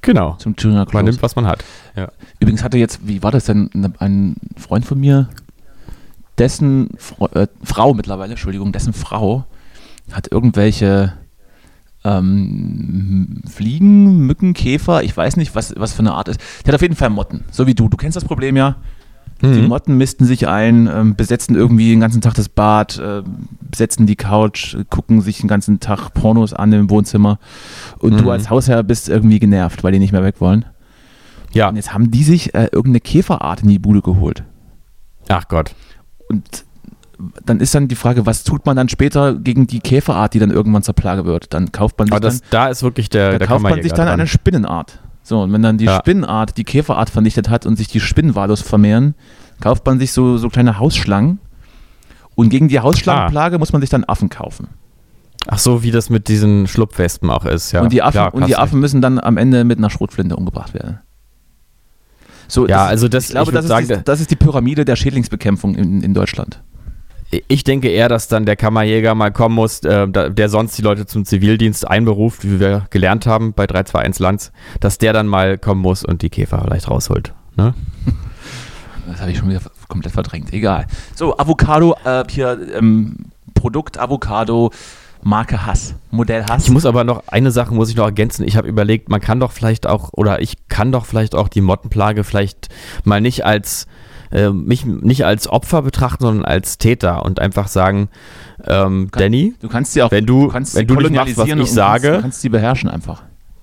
genau. 0.00 0.34
Zum 0.38 0.56
Tuna 0.56 0.78
Man 0.78 0.86
Close. 0.86 1.04
nimmt, 1.04 1.22
was 1.22 1.36
man 1.36 1.46
hat. 1.46 1.62
Ja. 1.94 2.08
Übrigens 2.40 2.64
hatte 2.64 2.78
jetzt, 2.78 3.00
wie 3.06 3.22
war 3.22 3.30
das 3.30 3.44
denn, 3.44 3.68
ne- 3.74 3.92
ein 3.98 4.36
Freund 4.56 4.84
von 4.86 4.98
mir, 4.98 5.28
dessen 6.38 6.90
Fro 6.96 7.26
äh, 7.34 7.46
Frau 7.62 7.94
mittlerweile, 7.94 8.30
Entschuldigung, 8.32 8.72
dessen 8.72 8.92
Frau 8.92 9.44
hat 10.10 10.30
irgendwelche 10.32 11.12
ähm, 12.04 13.42
Fliegen, 13.48 14.26
Mücken, 14.26 14.54
Käfer, 14.54 15.02
ich 15.02 15.16
weiß 15.16 15.36
nicht, 15.36 15.54
was, 15.54 15.74
was 15.76 15.92
für 15.92 16.00
eine 16.00 16.12
Art 16.14 16.28
ist. 16.28 16.40
Der 16.64 16.72
hat 16.72 16.76
auf 16.76 16.82
jeden 16.82 16.96
Fall 16.96 17.10
Motten, 17.10 17.44
so 17.50 17.66
wie 17.66 17.74
du. 17.74 17.88
Du 17.88 17.96
kennst 17.96 18.16
das 18.16 18.24
Problem 18.24 18.56
ja. 18.56 18.76
Die 19.40 19.48
Mhm. 19.48 19.66
Motten 19.68 19.96
misten 19.98 20.24
sich 20.24 20.46
ein, 20.46 20.86
ähm, 20.86 21.16
besetzen 21.16 21.56
irgendwie 21.56 21.90
den 21.90 21.98
ganzen 21.98 22.20
Tag 22.20 22.34
das 22.34 22.48
Bad, 22.48 22.96
äh, 23.00 23.22
besetzen 23.60 24.06
die 24.06 24.14
Couch, 24.14 24.76
gucken 24.88 25.20
sich 25.20 25.38
den 25.40 25.48
ganzen 25.48 25.80
Tag 25.80 26.10
Pornos 26.14 26.52
an 26.52 26.72
im 26.72 26.88
Wohnzimmer. 26.90 27.40
Und 27.98 28.18
du 28.20 28.24
Mhm. 28.24 28.28
als 28.30 28.50
Hausherr 28.50 28.84
bist 28.84 29.08
irgendwie 29.08 29.40
genervt, 29.40 29.82
weil 29.82 29.90
die 29.90 29.98
nicht 29.98 30.12
mehr 30.12 30.22
weg 30.22 30.36
wollen. 30.40 30.64
ja. 31.52 31.68
Und 31.68 31.74
jetzt 31.76 31.92
haben 31.92 32.10
die 32.12 32.22
sich 32.22 32.54
äh, 32.54 32.68
irgendeine 32.70 33.00
Käferart 33.00 33.62
in 33.64 33.68
die 33.68 33.80
Bude 33.80 34.00
geholt. 34.00 34.44
Ach 35.28 35.48
Gott. 35.48 35.74
Und 36.28 36.64
dann 37.44 37.60
ist 37.60 37.74
dann 37.74 37.88
die 37.88 37.94
Frage, 37.94 38.26
was 38.26 38.44
tut 38.44 38.66
man 38.66 38.76
dann 38.76 38.88
später 38.88 39.34
gegen 39.34 39.66
die 39.66 39.80
Käferart, 39.80 40.34
die 40.34 40.38
dann 40.38 40.50
irgendwann 40.50 40.82
zur 40.82 40.94
Plage 40.94 41.24
wird? 41.24 41.52
Dann 41.54 41.70
kauft 41.72 41.98
man 41.98 42.08
sich 42.08 42.18
das, 42.20 42.40
dann, 42.40 42.48
da 42.50 42.68
ist 42.68 42.82
wirklich 42.82 43.08
der, 43.10 43.32
da 43.32 43.38
der 43.38 43.46
kauft 43.48 43.62
man 43.62 43.82
sich 43.82 43.92
dann 43.92 44.06
dran. 44.06 44.20
eine 44.20 44.26
Spinnenart. 44.26 44.98
So, 45.22 45.42
und 45.42 45.52
wenn 45.52 45.62
dann 45.62 45.78
die 45.78 45.84
Ja. 45.84 45.98
Spinnenart 45.98 46.56
die 46.56 46.64
Käferart 46.64 47.10
vernichtet 47.10 47.48
hat 47.48 47.64
und 47.66 47.76
sich 47.76 47.86
die 47.88 48.00
Spinnen 48.00 48.34
wahllos 48.34 48.60
vermehren, 48.60 49.14
kauft 49.60 49.86
man 49.86 49.98
sich 50.00 50.12
so, 50.12 50.36
so 50.38 50.48
kleine 50.48 50.78
Hausschlangen. 50.78 51.38
Und 52.34 52.48
gegen 52.48 52.68
die 52.68 52.80
Hausschlangenplage 52.80 53.58
muss 53.58 53.72
man 53.72 53.80
sich 53.82 53.90
dann 53.90 54.04
Affen 54.04 54.28
kaufen. 54.30 54.68
Ach 55.48 55.58
so, 55.58 55.82
wie 55.82 55.90
das 55.90 56.08
mit 56.10 56.28
diesen 56.28 56.66
Schlupfwespen 56.66 57.28
auch 57.30 57.44
ist. 57.44 57.72
Ja, 57.72 57.82
und 57.82 57.92
die 57.92 58.02
Affen, 58.02 58.12
klar, 58.12 58.34
und 58.34 58.46
die 58.48 58.56
Affen 58.56 58.80
müssen 58.80 59.00
dann 59.02 59.18
am 59.20 59.36
Ende 59.36 59.64
mit 59.64 59.78
einer 59.78 59.90
Schrotflinte 59.90 60.34
umgebracht 60.36 60.72
werden. 60.74 61.00
So, 62.48 62.66
Ja, 62.68 62.84
also 62.86 63.08
das- 63.08 63.24
ich 63.26 63.30
glaube, 63.30 63.50
ich 63.50 63.54
das, 63.56 63.66
sagen, 63.66 63.82
ist 63.84 63.90
die, 63.90 63.94
da- 63.96 64.02
das 64.02 64.20
ist 64.20 64.30
die 64.30 64.36
Pyramide 64.36 64.84
der 64.84 64.96
Schädlingsbekämpfung 64.96 65.74
in, 65.74 66.02
in 66.02 66.14
Deutschland. 66.14 66.62
Ich 67.48 67.64
denke 67.64 67.88
eher, 67.88 68.10
dass 68.10 68.28
dann 68.28 68.44
der 68.44 68.56
Kammerjäger 68.56 69.14
mal 69.14 69.32
kommen 69.32 69.54
muss, 69.54 69.80
äh, 69.80 70.06
der 70.06 70.48
sonst 70.50 70.76
die 70.76 70.82
Leute 70.82 71.06
zum 71.06 71.24
Zivildienst 71.24 71.88
einberuft, 71.88 72.44
wie 72.44 72.60
wir 72.60 72.86
gelernt 72.90 73.26
haben 73.26 73.54
bei 73.54 73.66
321 73.66 74.20
Lands, 74.20 74.52
dass 74.80 74.98
der 74.98 75.14
dann 75.14 75.26
mal 75.26 75.56
kommen 75.56 75.80
muss 75.80 76.04
und 76.04 76.20
die 76.20 76.28
Käfer 76.28 76.60
vielleicht 76.62 76.90
rausholt. 76.90 77.32
Ne? 77.56 77.74
Das 79.04 79.20
habe 79.20 79.32
ich 79.32 79.38
schon 79.38 79.48
wieder 79.48 79.60
komplett 79.88 80.12
verdrängt. 80.12 80.52
Egal. 80.52 80.86
So, 81.16 81.36
Avocado, 81.36 81.96
äh, 82.04 82.22
hier 82.30 82.56
ähm, 82.72 83.16
Produkt 83.52 83.98
Avocado, 83.98 84.70
Marke 85.22 85.66
Hass, 85.66 85.94
Modell 86.10 86.44
Hass. 86.44 86.64
Ich 86.64 86.70
muss 86.70 86.84
aber 86.84 87.04
noch, 87.04 87.24
eine 87.28 87.50
Sache 87.50 87.74
muss 87.74 87.90
ich 87.90 87.96
noch 87.96 88.06
ergänzen. 88.06 88.46
Ich 88.46 88.56
habe 88.56 88.68
überlegt, 88.68 89.08
man 89.08 89.20
kann 89.20 89.38
doch 89.40 89.52
vielleicht 89.52 89.86
auch, 89.86 90.10
oder 90.12 90.40
ich 90.40 90.68
kann 90.68 90.92
doch 90.92 91.06
vielleicht 91.06 91.34
auch 91.34 91.48
die 91.48 91.60
Mottenplage 91.60 92.24
vielleicht 92.24 92.68
mal 93.04 93.20
nicht 93.20 93.44
als, 93.44 93.86
äh, 94.32 94.50
mich 94.50 94.84
nicht 94.84 95.24
als 95.24 95.48
Opfer 95.48 95.82
betrachten, 95.82 96.24
sondern 96.24 96.44
als 96.44 96.78
Täter 96.78 97.24
und 97.24 97.38
einfach 97.40 97.68
sagen, 97.68 98.08
ähm, 98.64 99.08
Danny, 99.12 99.54
du 99.60 99.68
kannst 99.68 99.92
sie 99.92 100.02
auch, 100.02 100.10
wenn 100.10 100.26
du, 100.26 100.48
kannst 100.48 100.74
wenn 100.74 100.86
du 100.86 100.96
nicht 100.96 101.12
machst, 101.12 101.36
was 101.36 101.48
ich 101.48 101.70
sage, 101.70 102.08
kannst, 102.08 102.22
kannst 102.22 102.40
sie 102.42 102.48
beherrschen 102.48 102.88
einfach. 102.88 103.22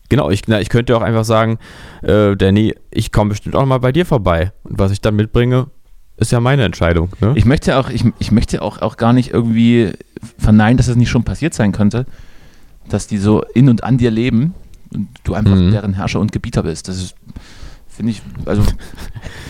Genau, 0.10 0.30
ich, 0.32 0.48
na, 0.48 0.60
ich 0.60 0.70
könnte 0.70 0.98
auch 0.98 1.02
einfach 1.02 1.24
sagen, 1.24 1.60
äh, 2.02 2.36
Danny, 2.36 2.74
ich 2.92 3.12
komme 3.12 3.30
bestimmt 3.30 3.56
auch 3.56 3.66
mal 3.66 3.78
bei 3.80 3.92
dir 3.92 4.06
vorbei. 4.06 4.52
Und 4.64 4.80
was 4.80 4.92
ich 4.92 5.02
dann 5.02 5.16
mitbringe, 5.16 5.68
ist 6.18 6.32
ja 6.32 6.40
meine 6.40 6.64
Entscheidung. 6.64 7.10
Ne? 7.22 7.34
Ich 7.36 7.46
möchte 7.46 7.78
auch, 7.78 7.90
ich, 7.90 8.04
ich 8.18 8.32
möchte 8.32 8.62
auch, 8.62 8.82
auch 8.82 8.98
gar 8.98 9.14
nicht 9.14 9.32
irgendwie 9.32 9.92
verneinen, 10.38 10.78
dass 10.78 10.88
es 10.88 10.96
nicht 10.96 11.10
schon 11.10 11.24
passiert 11.24 11.54
sein 11.54 11.72
könnte, 11.72 12.06
dass 12.90 13.08
die 13.08 13.18
so 13.18 13.44
in 13.54 13.70
und 13.70 13.84
an 13.84 13.98
dir 13.98 14.12
leben 14.12 14.54
und 14.94 15.08
du 15.24 15.36
einfach 15.36 15.56
Mhm. 15.56 15.72
deren 15.72 15.94
Herrscher 15.94 16.20
und 16.20 16.32
Gebieter 16.32 16.64
bist. 16.64 16.88
Das 16.88 16.98
ist, 16.98 17.16
finde 18.00 18.14
ich, 18.14 18.22
also 18.46 18.64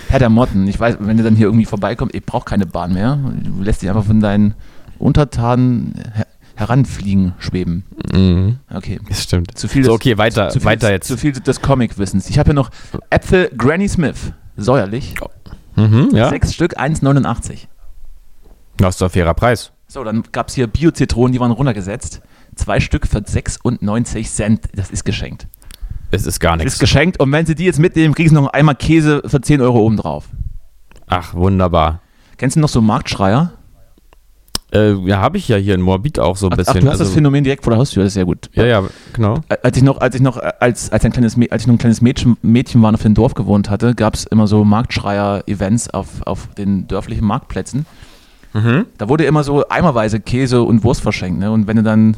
Herr 0.08 0.18
der 0.18 0.29
Motten. 0.29 0.68
Ich 0.68 0.79
weiß, 0.79 0.98
wenn 1.01 1.18
du 1.18 1.24
dann 1.24 1.36
hier 1.36 1.46
irgendwie 1.46 1.65
vorbeikommt, 1.65 2.15
ich 2.15 2.25
brauche 2.25 2.46
keine 2.46 2.65
Bahn 2.65 2.94
mehr. 2.96 3.15
Du 3.44 3.62
lässt 3.62 3.84
dich 3.84 3.89
einfach 3.89 4.06
von 4.06 4.20
deinen 4.22 4.56
Untertanen 4.98 5.94
her 6.15 6.25
heranfliegen, 6.56 7.34
schweben. 7.38 7.86
Mhm, 8.12 8.58
Okay. 8.74 9.00
das 9.08 9.22
stimmt. 9.24 9.56
Zu 9.58 9.68
viel 9.70 9.86
so, 9.86 9.94
okay, 9.94 10.18
weiter, 10.18 10.50
zu 10.50 10.60
viel, 10.60 10.65
weiter 10.65 10.91
jetzt. 10.91 11.08
Zu 11.08 11.15
viel 11.15 11.32
des 11.32 11.62
Comic-Wissens. 11.62 12.27
Ich 12.29 12.39
habe 12.39 12.48
hier 12.48 12.53
noch 12.56 12.72
Äpfel 13.12 13.50
Granny 13.56 13.88
Smith. 13.88 14.34
Säuerlich. 14.58 15.13
Mhm, 15.75 16.10
ja, 16.12 16.27
Sechs 16.29 16.53
Stück, 16.56 16.77
1,89. 16.77 17.68
das 18.77 18.96
ist 18.96 19.01
doch 19.01 19.08
ein 19.08 19.12
fairer 19.12 19.36
Preis. 19.36 19.72
So, 19.88 20.03
dann 20.03 20.24
gab 20.32 20.48
es 20.50 20.56
hier 20.56 20.65
Bio-Zitronen, 20.68 21.32
die 21.34 21.39
waren 21.39 21.51
runtergesetzt. 21.51 22.22
Zwei 22.56 22.79
Stück 22.79 23.06
für 23.08 23.22
96 23.25 24.29
Cent. 24.29 24.62
Das 24.75 24.89
ist 24.89 25.06
geschenkt. 25.06 25.48
Es 26.12 26.25
ist 26.25 26.39
gar 26.39 26.54
Das 26.58 26.62
ist 26.62 26.66
nichts. 26.66 26.80
geschenkt. 26.80 27.20
Und 27.20 27.32
wenn 27.32 27.46
sie 27.46 27.56
die 27.56 27.66
jetzt 27.66 27.80
mitnehmen, 27.80 28.13
kriegen 28.13 28.30
sie 28.30 28.36
noch 28.36 28.48
einmal 28.48 28.75
Käse 28.75 29.22
für 29.25 29.42
10 29.42 29.62
Euro 29.62 29.80
oben 29.80 29.98
drauf. 29.98 30.25
Ach, 31.08 31.34
wunderbar. 31.34 32.01
Kennst 32.38 32.56
du 32.56 32.60
noch 32.60 32.70
so 32.70 32.82
Marktschreier? 32.82 33.51
Äh, 34.72 34.94
ja, 35.08 35.18
habe 35.20 35.38
ich 35.39 35.48
ja 35.48 35.58
hier 35.58 35.74
in 35.74 35.82
Moabit 35.82 36.20
auch 36.20 36.38
so 36.38 36.46
ein 36.48 36.54
Ach, 36.54 36.58
bisschen. 36.58 36.78
ach, 36.78 36.82
du 36.82 36.88
hast 36.88 37.00
das 37.00 37.08
also- 37.08 37.13
Phänomen 37.16 37.44
direkt 37.44 37.63
vor 37.63 37.72
der 37.72 37.80
Haustür, 37.80 38.04
das 38.04 38.10
ist 38.10 38.13
sehr 38.13 38.25
gut. 38.25 38.50
Ja, 38.54 38.66
ja, 38.66 38.84
genau. 39.13 39.39
Als 39.63 39.75
ich 39.78 39.82
noch, 39.84 40.00
als 40.00 40.13
ich 40.13 40.22
noch 40.22 40.38
äh, 40.38 40.51
als, 40.60 40.92
als 40.92 41.04
ein 41.06 41.12
kleines, 41.12 41.36
als 41.50 41.63
ich 41.63 41.68
noch 41.68 41.74
ein 41.74 41.80
kleines 41.80 42.01
Mädchen, 42.01 42.38
Mädchen 42.44 42.80
war 42.84 42.89
und 42.89 42.96
auf 42.96 43.01
dem 43.01 43.16
Dorf 43.16 43.34
gewohnt 43.34 43.70
hatte, 43.72 43.96
gab 43.96 44.13
es 44.13 44.25
immer 44.25 44.46
so 44.46 44.63
Marktschreier-Events 44.63 45.89
auf, 45.89 46.22
auf 46.28 46.50
den 46.56 46.88
dörflichen 46.88 47.25
Marktplätzen. 47.25 47.88
Mhm. 48.54 48.86
Da 49.00 49.10
wurde 49.10 49.25
immer 49.25 49.44
so 49.44 49.68
eimerweise 49.70 50.20
Käse 50.20 50.62
und 50.62 50.84
Wurst 50.84 51.01
verschenkt. 51.01 51.39
Ne? 51.39 51.51
Und 51.51 51.66
wenn 51.66 51.78
du 51.78 51.84
dann, 51.84 52.18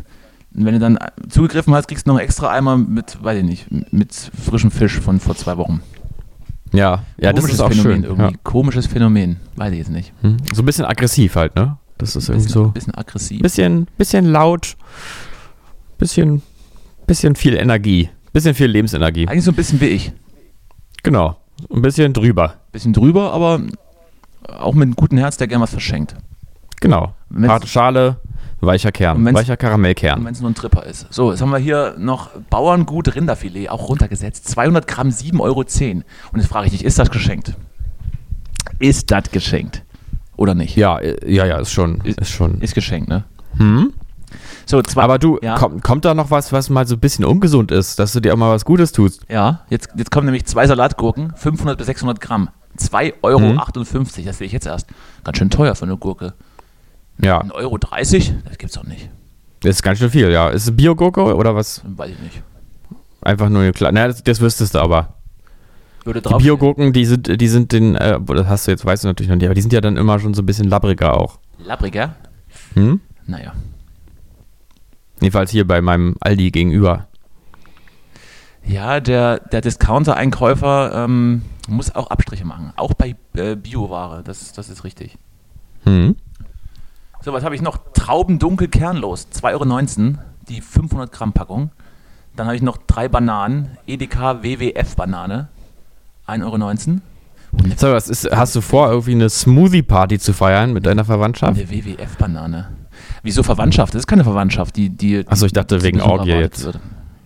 wenn 0.52 0.74
du 0.74 0.80
dann 0.80 0.98
zugegriffen 1.30 1.74
hast, 1.74 1.88
kriegst 1.88 2.06
du 2.06 2.12
noch 2.12 2.18
einen 2.18 2.26
extra 2.26 2.50
Eimer 2.52 2.78
mit, 2.78 3.24
weiß 3.24 3.38
ich 3.40 3.44
nicht, 3.44 3.94
mit 3.94 4.14
frischem 4.14 4.72
Fisch 4.72 5.00
von 5.00 5.20
vor 5.20 5.36
zwei 5.36 5.58
Wochen. 5.58 5.82
Ja, 6.74 7.04
ja, 7.18 7.34
das 7.34 7.46
ist 7.46 7.60
auch 7.60 7.70
Phänomen 7.70 7.94
schön. 7.94 8.04
irgendwie. 8.04 8.24
Ja. 8.34 8.40
Komisches 8.44 8.88
Phänomen. 8.88 9.38
Weiß 9.56 9.72
ich 9.74 9.80
jetzt 9.80 9.92
nicht. 9.92 10.14
Hm. 10.22 10.38
So 10.54 10.62
ein 10.62 10.66
bisschen 10.66 10.86
aggressiv 10.86 11.36
halt, 11.36 11.56
ne? 11.56 11.78
Das 11.98 12.16
ist 12.16 12.30
irgendwie 12.30 12.46
Bisschen, 12.48 12.64
so. 12.64 12.70
bisschen 12.70 12.96
aggressiv. 12.96 13.42
Bisschen, 13.42 13.88
bisschen 13.98 14.26
laut, 14.26 14.76
bisschen, 15.98 16.42
bisschen 17.08 17.36
viel 17.36 17.56
Energie, 17.56 18.10
bisschen 18.34 18.56
viel 18.56 18.68
Lebensenergie. 18.68 19.28
Eigentlich 19.28 19.44
so 19.44 19.52
ein 19.52 19.56
bisschen 19.56 19.80
wie 19.82 19.88
ich. 19.88 20.12
Genau. 21.04 21.38
Ein 21.72 21.82
bisschen 21.82 22.14
drüber. 22.14 22.56
Bisschen 22.72 22.94
drüber, 22.94 23.34
aber 23.34 23.62
auch 24.48 24.74
mit 24.74 24.84
einem 24.84 24.96
guten 24.96 25.18
Herz, 25.18 25.38
der 25.38 25.48
gern 25.48 25.62
was 25.62 25.72
verschenkt. 25.72 26.16
Genau. 26.80 27.14
Harte 27.44 27.68
Schale, 27.68 28.18
weicher 28.62 28.92
Kern, 28.92 29.26
weicher 29.34 29.58
Karamellkern. 29.58 30.24
wenn 30.24 30.34
es 30.34 30.42
nur 30.42 30.50
ein 30.50 30.56
Tripper 30.56 30.86
ist. 30.86 31.08
So, 31.12 31.32
jetzt 31.32 31.42
haben 31.42 31.50
wir 31.52 31.58
hier 31.58 31.96
noch 31.98 32.30
Bauerngut 32.50 33.16
Rinderfilet, 33.16 33.70
auch 33.70 33.90
runtergesetzt. 33.90 34.48
200 34.50 34.88
Gramm, 34.88 35.10
7,10 35.10 35.40
Euro. 35.40 35.60
Und 35.62 36.40
jetzt 36.40 36.48
frage 36.48 36.68
ich 36.68 36.72
dich, 36.74 36.86
ist 36.86 37.00
das 37.00 37.10
geschenkt? 37.12 37.54
Ist 38.80 39.12
das 39.12 39.32
geschenkt? 39.32 39.84
Oder 40.38 40.56
nicht? 40.56 40.76
Ja, 40.76 40.98
äh, 41.00 41.18
ja, 41.32 41.46
ja, 41.46 41.58
ist 41.60 41.72
schon, 41.72 42.02
ist 42.02 42.30
schon. 42.32 42.62
Ist 42.62 42.74
geschenkt, 42.74 43.10
ne? 43.10 43.24
Hm? 43.58 43.94
So, 44.66 44.82
zwei, 44.82 45.04
Aber 45.04 45.20
du, 45.20 45.38
ja, 45.42 45.56
kommt, 45.56 45.84
kommt 45.84 46.06
da 46.06 46.14
noch 46.14 46.32
was, 46.32 46.54
was 46.54 46.70
mal 46.70 46.88
so 46.88 46.96
ein 46.96 47.00
bisschen 47.00 47.26
ungesund 47.26 47.72
ist, 47.72 48.00
dass 48.00 48.14
du 48.14 48.22
dir 48.22 48.34
auch 48.34 48.38
mal 48.38 48.52
was 48.54 48.64
Gutes 48.64 48.92
tust? 48.92 49.22
ja 49.30 49.62
jetzt, 49.70 49.90
jetzt 49.96 50.10
kommen 50.12 50.26
nämlich 50.26 50.46
zwei 50.46 50.66
Salatgurken, 50.68 51.34
500 51.36 51.78
bis 51.78 51.88
600 51.88 52.22
Gramm. 52.22 52.50
2,58 52.78 53.14
Euro, 53.22 53.40
Mhm. 53.40 53.62
das 54.26 54.38
sehe 54.38 54.48
ich 54.48 54.54
jetzt 54.54 54.66
erst. 54.66 54.88
Ganz 55.26 55.38
schön 55.38 55.50
teuer 55.50 55.76
für 55.76 55.84
eine 55.86 55.98
Gurke. 55.98 56.34
Ja, 57.24 57.42
1,30 57.42 57.54
Euro? 57.54 57.78
Das 57.78 58.58
gibt's 58.58 58.76
doch 58.76 58.84
nicht. 58.84 59.10
das 59.62 59.76
ist 59.76 59.84
ganz 59.84 60.00
schön 60.00 60.10
viel, 60.10 60.30
ja. 60.32 60.50
Ist 60.50 60.64
es 60.68 60.76
Bio-Gurke 60.76 61.36
oder 61.36 61.56
was? 61.56 61.82
Weiß 61.86 62.12
ich 62.12 62.20
nicht. 62.20 62.42
Einfach 63.22 63.50
nur 63.50 63.62
eine 63.62 63.72
kleine. 63.72 63.94
Naja, 63.96 64.08
das, 64.08 64.24
das 64.24 64.42
wüsstest 64.42 64.74
du 64.76 64.80
aber. 64.80 65.16
Würde 66.04 66.22
Die 66.22 66.28
drauf. 66.30 66.42
Bio-Gurken, 66.42 66.94
die 66.94 67.06
sind, 67.06 67.40
die 67.40 67.48
sind 67.48 67.72
den, 67.72 67.96
äh, 67.96 68.20
das 68.20 68.48
hast 68.48 68.68
du 68.68 68.72
jetzt, 68.72 68.84
weißt 68.86 69.04
du 69.04 69.08
natürlich 69.08 69.30
noch 69.30 69.36
nicht, 69.36 69.46
aber 69.46 69.54
die 69.54 69.62
sind 69.62 69.72
ja 69.74 69.82
dann 69.82 69.98
immer 69.98 70.20
schon 70.20 70.34
so 70.34 70.42
ein 70.42 70.46
bisschen 70.48 70.68
labbriger 70.68 71.16
auch. 71.16 71.38
Labriger? 71.64 72.16
Hm? 72.74 73.00
Naja. 73.28 73.54
Jedenfalls 75.20 75.52
hier 75.52 75.68
bei 75.68 75.82
meinem 75.82 76.16
Aldi 76.20 76.50
gegenüber. 76.50 77.08
Ja, 78.66 79.00
der, 79.00 79.40
der 79.40 79.62
Discounter-Einkäufer 79.62 81.06
ähm, 81.06 81.44
muss 81.68 81.94
auch 81.94 82.08
Abstriche 82.10 82.46
machen. 82.46 82.74
Auch 82.76 82.94
bei 82.96 83.16
äh, 83.36 83.56
Bioware, 83.56 84.24
das, 84.24 84.54
das 84.54 84.70
ist 84.70 84.84
richtig. 84.84 85.18
Hm? 85.84 86.16
So, 87.24 87.34
was 87.34 87.44
habe 87.44 87.56
ich 87.56 87.62
noch? 87.62 87.78
Trauben 87.94 88.40
dunkel 88.40 88.68
kernlos, 88.68 89.28
2,19 89.34 90.00
Euro, 90.14 90.18
die 90.50 90.62
500 90.62 91.12
Gramm 91.12 91.34
Packung. 91.34 91.72
Dann 92.36 92.48
habe 92.48 92.56
ich 92.56 92.62
noch 92.62 92.78
drei 92.78 93.08
Bananen, 93.10 93.78
Edeka 93.86 94.42
WWF 94.44 94.96
Banane, 94.96 95.50
1,19 96.28 96.44
Euro. 96.46 97.00
So, 97.76 97.92
was 97.92 98.08
ist, 98.08 98.32
hast 98.32 98.56
du 98.56 98.62
vor, 98.62 98.90
irgendwie 98.90 99.12
eine 99.12 99.30
Smoothie-Party 99.30 100.20
zu 100.20 100.34
feiern 100.34 100.72
mit 100.72 100.86
deiner 100.86 101.04
Verwandtschaft? 101.04 101.60
Eine 101.60 101.70
WWF-Banane. 101.70 102.70
Wieso 103.24 103.44
Verwandtschaft? 103.44 103.94
Das 103.94 104.00
ist 104.00 104.08
keine 104.08 104.24
Verwandtschaft, 104.24 104.78
die. 104.78 104.90
die 104.90 105.28
Achso, 105.28 105.46
ich 105.46 105.52
dachte 105.54 105.82
wegen 105.84 106.00
Orgie 106.02 106.32
jetzt. 106.32 106.64
wird. 106.64 106.80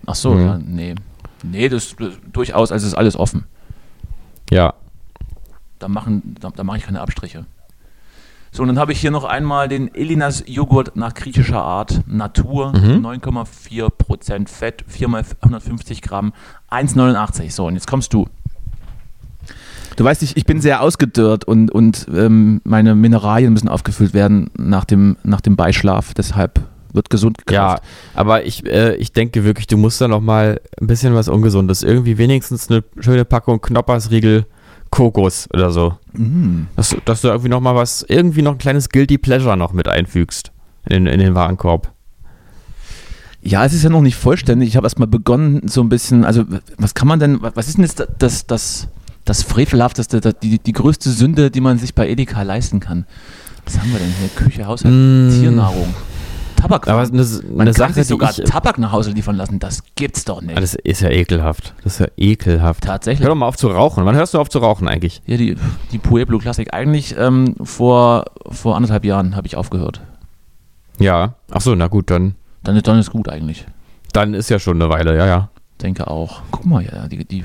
Ach 0.07 0.15
so, 0.15 0.31
Mhm. 0.33 0.45
ja, 0.45 0.57
nee. 0.57 0.95
Nee, 1.43 1.69
das, 1.69 1.95
das 1.99 2.13
durchaus, 2.33 2.71
also 2.71 2.87
ist 2.87 2.95
alles 2.95 3.15
offen. 3.15 3.45
Ja. 4.49 4.73
Da, 5.77 5.87
machen, 5.87 6.35
da, 6.39 6.49
da 6.49 6.63
mache 6.63 6.77
ich 6.77 6.85
keine 6.85 7.01
Abstriche. 7.01 7.45
So, 8.55 8.62
und 8.62 8.69
dann 8.69 8.79
habe 8.79 8.93
ich 8.93 9.01
hier 9.01 9.12
noch 9.12 9.25
einmal 9.25 9.67
den 9.67 9.93
Elinas 9.93 10.45
Joghurt 10.47 10.95
nach 10.95 11.13
griechischer 11.13 11.62
Art, 11.62 12.00
Natur, 12.07 12.71
Mhm. 12.71 13.05
9,4% 13.05 14.47
Fett, 14.47 14.85
4 14.88 15.09
mal 15.09 15.25
150 15.41 16.01
Gramm, 16.01 16.31
1,89. 16.71 17.51
So, 17.51 17.67
und 17.67 17.74
jetzt 17.74 17.85
kommst 17.88 18.13
du. 18.13 18.27
Du 19.97 20.05
weißt, 20.05 20.24
ich, 20.24 20.38
ich 20.38 20.45
bin 20.45 20.62
sehr 20.62 20.81
ausgedörrt 20.81 21.43
und, 21.43 21.69
und 21.69 22.07
ähm, 22.13 22.62
meine 22.63 22.95
Mineralien 22.95 23.51
müssen 23.51 23.67
aufgefüllt 23.67 24.13
werden 24.13 24.50
nach 24.57 24.85
dem, 24.85 25.17
nach 25.24 25.41
dem 25.41 25.57
Beischlaf. 25.57 26.13
Deshalb 26.13 26.62
wird 26.93 27.09
gesund 27.09 27.39
Ja, 27.50 27.75
gekauft. 27.75 27.83
aber 28.13 28.45
ich, 28.45 28.65
äh, 28.65 28.95
ich 28.95 29.12
denke 29.12 29.43
wirklich, 29.43 29.67
du 29.67 29.75
musst 29.75 30.00
da 30.00 30.07
noch 30.07 30.21
mal 30.21 30.62
ein 30.79 30.88
bisschen 30.88 31.13
was 31.13 31.27
Ungesundes. 31.27 31.83
Irgendwie 31.83 32.17
wenigstens 32.17 32.69
eine 32.69 32.85
schöne 33.01 33.25
Packung 33.25 33.59
Knoppersriegel 33.59 34.45
Kokos 34.95 35.49
oder 35.53 35.71
so. 35.71 35.97
Mm. 36.13 36.63
Dass, 36.77 36.95
dass 37.03 37.21
du 37.21 37.27
irgendwie 37.27 37.49
noch 37.49 37.59
mal 37.59 37.75
was, 37.75 38.05
irgendwie 38.07 38.41
noch 38.41 38.53
ein 38.53 38.57
kleines 38.57 38.87
Guilty 38.89 39.17
Pleasure 39.17 39.57
noch 39.57 39.73
mit 39.73 39.89
einfügst 39.89 40.51
in, 40.89 41.05
in 41.05 41.19
den 41.19 41.35
Warenkorb. 41.35 41.91
Ja, 43.41 43.65
es 43.65 43.73
ist 43.73 43.83
ja 43.83 43.89
noch 43.89 44.01
nicht 44.01 44.15
vollständig. 44.15 44.69
Ich 44.69 44.77
habe 44.77 44.85
erstmal 44.85 45.09
begonnen, 45.09 45.67
so 45.67 45.81
ein 45.81 45.89
bisschen, 45.89 46.23
also 46.23 46.45
was 46.77 46.93
kann 46.93 47.09
man 47.09 47.19
denn, 47.19 47.39
was 47.41 47.67
ist 47.67 47.77
denn 47.77 47.83
jetzt 47.83 48.07
das, 48.17 48.47
das, 48.47 48.87
das 49.25 49.43
Frevelhafteste, 49.43 50.21
das, 50.21 50.35
die, 50.41 50.59
die 50.59 50.71
größte 50.71 51.11
Sünde, 51.11 51.51
die 51.51 51.61
man 51.61 51.77
sich 51.77 51.93
bei 51.93 52.09
Edeka 52.09 52.41
leisten 52.43 52.79
kann? 52.79 53.05
Was 53.65 53.77
haben 53.77 53.91
wir 53.91 53.99
denn 53.99 54.13
hier? 54.19 54.29
Küche, 54.29 54.65
Haushalt, 54.65 54.93
Mm. 54.93 55.29
Tiernahrung, 55.41 55.93
Tabak. 56.65 56.88
Aber 56.88 57.01
eine, 57.01 57.24
man 57.51 57.62
eine 57.62 57.74
Sache, 57.74 57.93
sich 57.93 58.07
sogar 58.07 58.31
ich, 58.31 58.43
Tabak 58.45 58.77
nach 58.77 58.91
Hause 58.91 59.12
liefern 59.12 59.36
lassen, 59.36 59.60
das 59.60 59.84
gibt's 59.95 60.25
doch 60.25 60.41
nicht. 60.41 60.57
Das 60.57 60.74
ist 60.74 61.01
ja 61.01 61.10
ekelhaft. 61.10 61.74
Das 61.84 61.93
ist 61.93 62.00
ja 62.00 62.07
ekelhaft. 62.17 62.84
Tatsächlich. 62.84 63.22
Hör 63.24 63.29
doch 63.29 63.36
mal 63.36 63.48
auf 63.48 63.57
zu 63.57 63.67
rauchen. 63.67 64.05
Wann 64.05 64.15
hörst 64.15 64.34
du 64.34 64.39
auf 64.39 64.50
zu 64.50 64.60
rauchen 64.60 64.88
eigentlich? 64.88 65.22
Ja, 65.25 65.38
die, 65.38 65.55
die 65.91 65.98
Pueblo 66.00 66.39
Classic. 66.39 66.74
Eigentlich 66.74 67.15
ähm, 67.17 67.55
vor, 67.63 68.25
vor 68.50 68.75
anderthalb 68.75 69.05
Jahren 69.05 69.36
habe 69.36 69.48
ich 69.48 69.55
aufgehört. 69.55 70.01
Ja. 71.00 71.36
Ach 71.51 71.62
so, 71.62 71.75
na 71.75 71.88
gut, 71.88 72.10
dann, 72.10 72.36
Dann, 72.63 72.81
dann 72.81 73.00
ist 73.00 73.12
gut 73.12 73.29
eigentlich. 73.29 73.65
dann 74.13 74.34
ist 74.34 74.50
ja 74.50 74.60
schon 74.60 74.81
eine 74.81 74.89
Weile, 74.89 75.15
ja, 75.17 75.25
ja. 75.25 75.50
Denke 75.81 76.07
auch. 76.10 76.41
Guck 76.51 76.65
mal, 76.65 76.84
ja, 76.86 77.07
die, 77.07 77.25
die, 77.25 77.43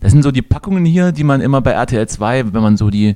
das 0.00 0.12
sind 0.12 0.22
so 0.22 0.32
die 0.32 0.42
Packungen 0.42 0.84
hier, 0.84 1.12
die 1.12 1.22
man 1.24 1.40
immer 1.40 1.60
bei 1.60 1.70
RTL 1.70 2.08
2, 2.08 2.52
wenn 2.52 2.62
man 2.62 2.76
so 2.76 2.90
die, 2.90 3.14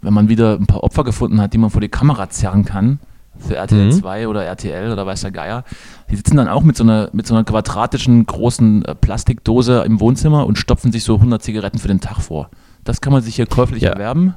wenn 0.00 0.14
man 0.14 0.28
wieder 0.30 0.54
ein 0.54 0.66
paar 0.66 0.82
Opfer 0.82 1.04
gefunden 1.04 1.40
hat, 1.40 1.52
die 1.52 1.58
man 1.58 1.68
vor 1.68 1.82
die 1.82 1.90
Kamera 1.90 2.30
zerren 2.30 2.64
kann, 2.64 3.00
für 3.40 3.56
RTL 3.56 3.86
Mhm. 3.86 3.92
2 3.92 4.28
oder 4.28 4.44
RTL 4.44 4.92
oder 4.92 5.06
weiß 5.06 5.22
der 5.22 5.30
Geier, 5.30 5.64
die 6.10 6.16
sitzen 6.16 6.36
dann 6.36 6.48
auch 6.48 6.62
mit 6.62 6.76
so 6.76 6.84
einer, 6.84 7.08
mit 7.12 7.26
so 7.26 7.34
einer 7.34 7.44
quadratischen 7.44 8.26
großen 8.26 8.84
äh, 8.84 8.94
Plastikdose 8.94 9.82
im 9.86 10.00
Wohnzimmer 10.00 10.46
und 10.46 10.56
stopfen 10.58 10.92
sich 10.92 11.04
so 11.04 11.14
100 11.16 11.42
Zigaretten 11.42 11.78
für 11.78 11.88
den 11.88 12.00
Tag 12.00 12.20
vor. 12.20 12.50
Das 12.84 13.00
kann 13.00 13.12
man 13.12 13.22
sich 13.22 13.36
hier 13.36 13.46
käuflich 13.46 13.82
Ja. 13.82 13.90
erwerben. 13.90 14.34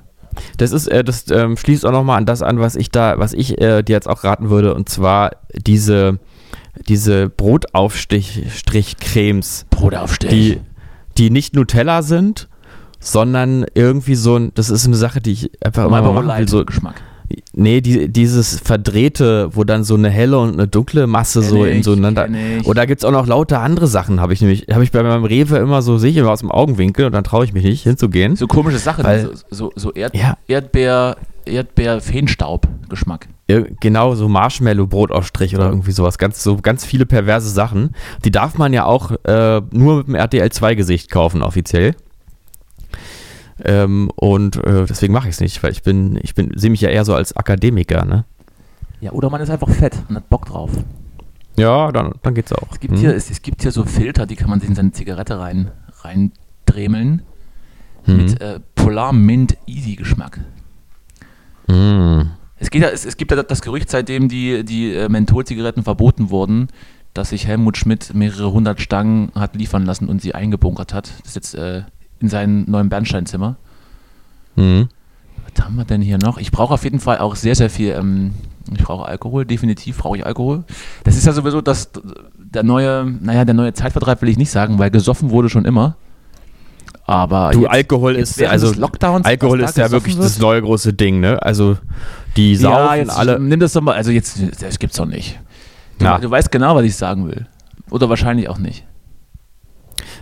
Das 0.58 0.72
ist, 0.72 0.88
äh, 0.88 1.04
das 1.04 1.30
ähm, 1.30 1.58
schließt 1.58 1.86
auch 1.86 1.92
nochmal 1.92 2.18
an 2.18 2.26
das 2.26 2.42
an, 2.42 2.60
was 2.60 2.76
ich 2.76 2.90
da, 2.90 3.20
was 3.20 3.34
ich 3.34 3.62
äh, 3.62 3.84
dir 3.84 3.94
jetzt 3.94 4.10
auch 4.10 4.24
raten 4.24 4.50
würde, 4.50 4.74
und 4.74 4.90
zwar 4.90 5.32
diese, 5.56 6.18
diese 6.88 7.30
Brotaufstrich-Cremes, 7.30 9.66
Brotaufstich. 9.70 10.30
die, 10.30 10.60
die 11.18 11.30
nicht 11.30 11.56
Nutella 11.56 12.02
sind, 12.02 12.48
sondern 13.00 13.66
irgendwie 13.76 14.16
so 14.16 14.38
ein, 14.38 14.52
das 14.56 14.70
ist 14.70 14.86
eine 14.88 14.96
Sache, 14.96 15.22
die 15.22 15.34
ich 15.34 15.52
einfach 15.64 15.86
immer 15.86 16.02
mal 16.02 16.14
machen 16.24 16.40
will, 16.40 16.48
so, 16.48 16.64
Geschmack. 16.66 16.96
Nee, 17.54 17.82
die, 17.82 18.10
dieses 18.10 18.60
verdrehte, 18.60 19.50
wo 19.56 19.64
dann 19.64 19.84
so 19.84 19.96
eine 19.96 20.10
helle 20.10 20.38
und 20.40 20.54
eine 20.54 20.68
dunkle 20.68 21.08
Masse 21.08 21.40
Kenn 21.42 21.50
so 21.50 21.66
in 21.66 21.84
so 21.84 21.94
einander. 21.94 22.26
kenn 22.26 22.60
ich. 22.60 22.68
Oder 22.68 22.86
gibt 22.86 23.02
es 23.02 23.06
auch 23.06 23.12
noch 23.12 23.28
lauter 23.28 23.62
andere 23.62 23.88
Sachen, 23.88 24.20
habe 24.22 24.34
ich 24.34 24.42
nämlich, 24.42 24.68
habe 24.72 24.84
ich 24.84 24.92
bei 24.92 25.04
meinem 25.04 25.24
Rewe 25.26 25.58
immer 25.58 25.82
so, 25.82 25.98
sehe 25.98 26.12
ich 26.12 26.18
immer 26.18 26.32
aus 26.32 26.40
dem 26.40 26.52
Augenwinkel 26.52 27.06
und 27.06 27.12
dann 27.14 27.24
traue 27.24 27.46
ich 27.46 27.54
mich 27.54 27.64
nicht 27.64 27.84
hinzugehen. 27.84 28.36
So 28.36 28.48
komische 28.48 28.78
Sachen, 28.80 29.04
Weil- 29.04 29.30
so, 29.50 29.70
so, 29.70 29.72
so 29.76 29.92
Erd, 29.94 30.16
Ja. 30.16 30.38
Erdbeer, 30.48 31.18
Erdbeer-Feenstaub-Geschmack. 31.46 33.28
Genau, 33.82 34.16
so 34.16 34.28
Marshmallow-Brotaufstrich 34.30 35.56
oder 35.56 35.68
irgendwie 35.70 35.92
sowas. 35.92 36.18
Ganz, 36.18 36.42
so 36.42 36.58
ganz 36.58 36.86
viele 36.86 37.06
perverse 37.06 37.50
Sachen. 37.50 37.92
Die 38.26 38.32
darf 38.32 38.58
man 38.58 38.74
ja 38.74 38.86
auch 38.86 39.12
äh, 39.26 39.62
nur 39.72 39.98
mit 39.98 40.08
dem 40.08 40.16
RTL-2-Gesicht 40.16 41.12
kaufen, 41.12 41.42
offiziell. 41.44 41.96
Ähm, 43.64 44.10
und 44.16 44.58
äh, 44.58 44.86
deswegen 44.86 45.14
mache 45.14 45.28
ich 45.30 45.36
es 45.36 45.42
nicht, 45.42 45.62
weil 45.64 45.72
ich 45.72 45.84
bin, 45.84 46.20
ich 46.22 46.34
bin, 46.34 46.52
sehe 46.56 46.70
mich 46.70 46.82
ja 46.82 46.90
eher 46.90 47.06
so 47.06 47.14
als 47.14 47.36
Akademiker, 47.36 48.06
ne? 48.06 48.26
Ja, 49.02 49.12
oder 49.12 49.30
man 49.30 49.42
ist 49.42 49.50
einfach 49.50 49.70
fett 49.70 49.96
und 50.10 50.16
hat 50.16 50.30
Bock 50.30 50.46
drauf. 50.46 50.72
Ja, 51.56 51.92
dann, 51.92 52.14
dann 52.24 52.34
geht's 52.34 52.52
auch. 52.52 52.72
Es 52.72 52.80
gibt, 52.80 52.94
Hm. 52.96 53.00
hier, 53.00 53.16
es, 53.16 53.30
es 53.30 53.42
gibt 53.42 53.62
hier 53.62 53.72
so 53.72 53.86
Filter, 53.86 54.26
die 54.26 54.36
kann 54.36 54.50
man 54.50 54.60
sich 54.60 54.70
in 54.70 54.76
seine 54.76 54.92
Zigarette 54.92 55.40
rein, 55.40 55.72
reindremeln. 56.02 57.22
Hm. 58.06 58.18
Mit 58.18 58.42
äh, 58.42 58.60
Polar 58.76 59.14
Mint 59.14 59.58
Easy 59.68 59.96
Geschmack. 59.96 60.40
Hm. 61.68 62.32
Es, 62.58 62.70
geht 62.70 62.82
ja, 62.82 62.90
es, 62.90 63.06
es 63.06 63.18
gibt 63.18 63.32
ja 63.32 63.42
das 63.44 63.62
Gerücht, 63.62 63.90
seitdem 63.90 64.30
die, 64.30 64.66
die 64.66 64.94
äh, 64.94 65.10
Mentholzigaretten 65.10 65.84
verboten 65.84 66.30
wurden, 66.30 66.70
dass 67.14 67.30
sich 67.30 67.46
Helmut 67.46 67.78
Schmidt 67.78 68.14
mehrere 68.14 68.52
hundert 68.52 68.82
Stangen 68.82 69.32
hat 69.36 69.56
liefern 69.56 69.86
lassen 69.86 70.10
und 70.10 70.22
sie 70.22 70.34
eingebunkert 70.34 70.94
hat. 70.94 71.12
Das 71.20 71.28
ist 71.30 71.36
jetzt 71.36 71.56
äh, 71.56 71.84
in 72.20 72.30
seinem 72.30 72.66
neuen 72.68 72.90
Bernsteinzimmer. 72.90 73.56
Hm. 74.56 74.88
Was 75.56 75.66
haben 75.66 75.76
wir 75.76 75.86
denn 75.86 76.02
hier 76.02 76.18
noch? 76.18 76.38
Ich 76.38 76.52
brauche 76.52 76.74
auf 76.74 76.84
jeden 76.84 77.00
Fall 77.00 77.18
auch 77.20 77.36
sehr, 77.36 77.56
sehr 77.56 77.70
viel. 77.70 77.92
Ähm, 77.94 78.34
ich 78.72 78.82
brauche 78.84 79.06
Alkohol, 79.06 79.46
definitiv 79.46 79.98
brauche 79.98 80.18
ich 80.18 80.26
Alkohol. 80.26 80.64
Das 81.04 81.18
ist 81.18 81.26
ja 81.26 81.34
sowieso 81.34 81.62
das, 81.62 81.90
der 82.38 82.64
neue, 82.64 83.06
naja, 83.22 83.44
der 83.46 83.54
neue 83.54 83.74
Zeitvertreib 83.74 84.22
will 84.22 84.30
ich 84.30 84.38
nicht 84.38 84.52
sagen, 84.52 84.80
weil 84.80 84.90
gesoffen 84.90 85.32
wurde 85.32 85.50
schon 85.50 85.66
immer. 85.66 85.96
Aber 87.06 87.52
Du, 87.52 87.62
jetzt- 87.64 87.72
Alkohol 87.72 88.16
jetzt 88.18 88.40
ist, 88.40 88.48
also, 88.48 88.74
Lockdowns, 88.74 89.26
Alkohol 89.26 89.60
ist 89.60 89.76
ja 89.78 89.92
wirklich 89.92 90.16
wird. 90.16 90.26
das 90.26 90.40
neue 90.40 90.62
große 90.62 90.94
Ding, 90.94 91.20
ne? 91.20 91.42
Also, 91.42 91.78
die 92.38 92.56
saufen 92.56 92.78
ja, 92.86 92.96
jetzt 92.96 93.10
alle. 93.18 93.40
nimm 93.40 93.60
das 93.60 93.74
doch 93.74 93.82
mal, 93.82 93.96
also 93.96 94.12
jetzt, 94.12 94.40
das 94.62 94.80
gibt's 94.80 94.96
doch 94.96 95.06
nicht. 95.06 95.38
Du, 96.00 96.06
Ja. 96.06 96.18
du 96.18 96.32
weißt 96.32 96.50
genau, 96.52 96.76
was 96.76 96.84
ich 96.86 96.96
sagen 96.96 97.28
will. 97.28 97.46
Oder 97.90 98.08
wahrscheinlich 98.08 98.48
auch 98.48 98.58
nicht. 98.58 98.86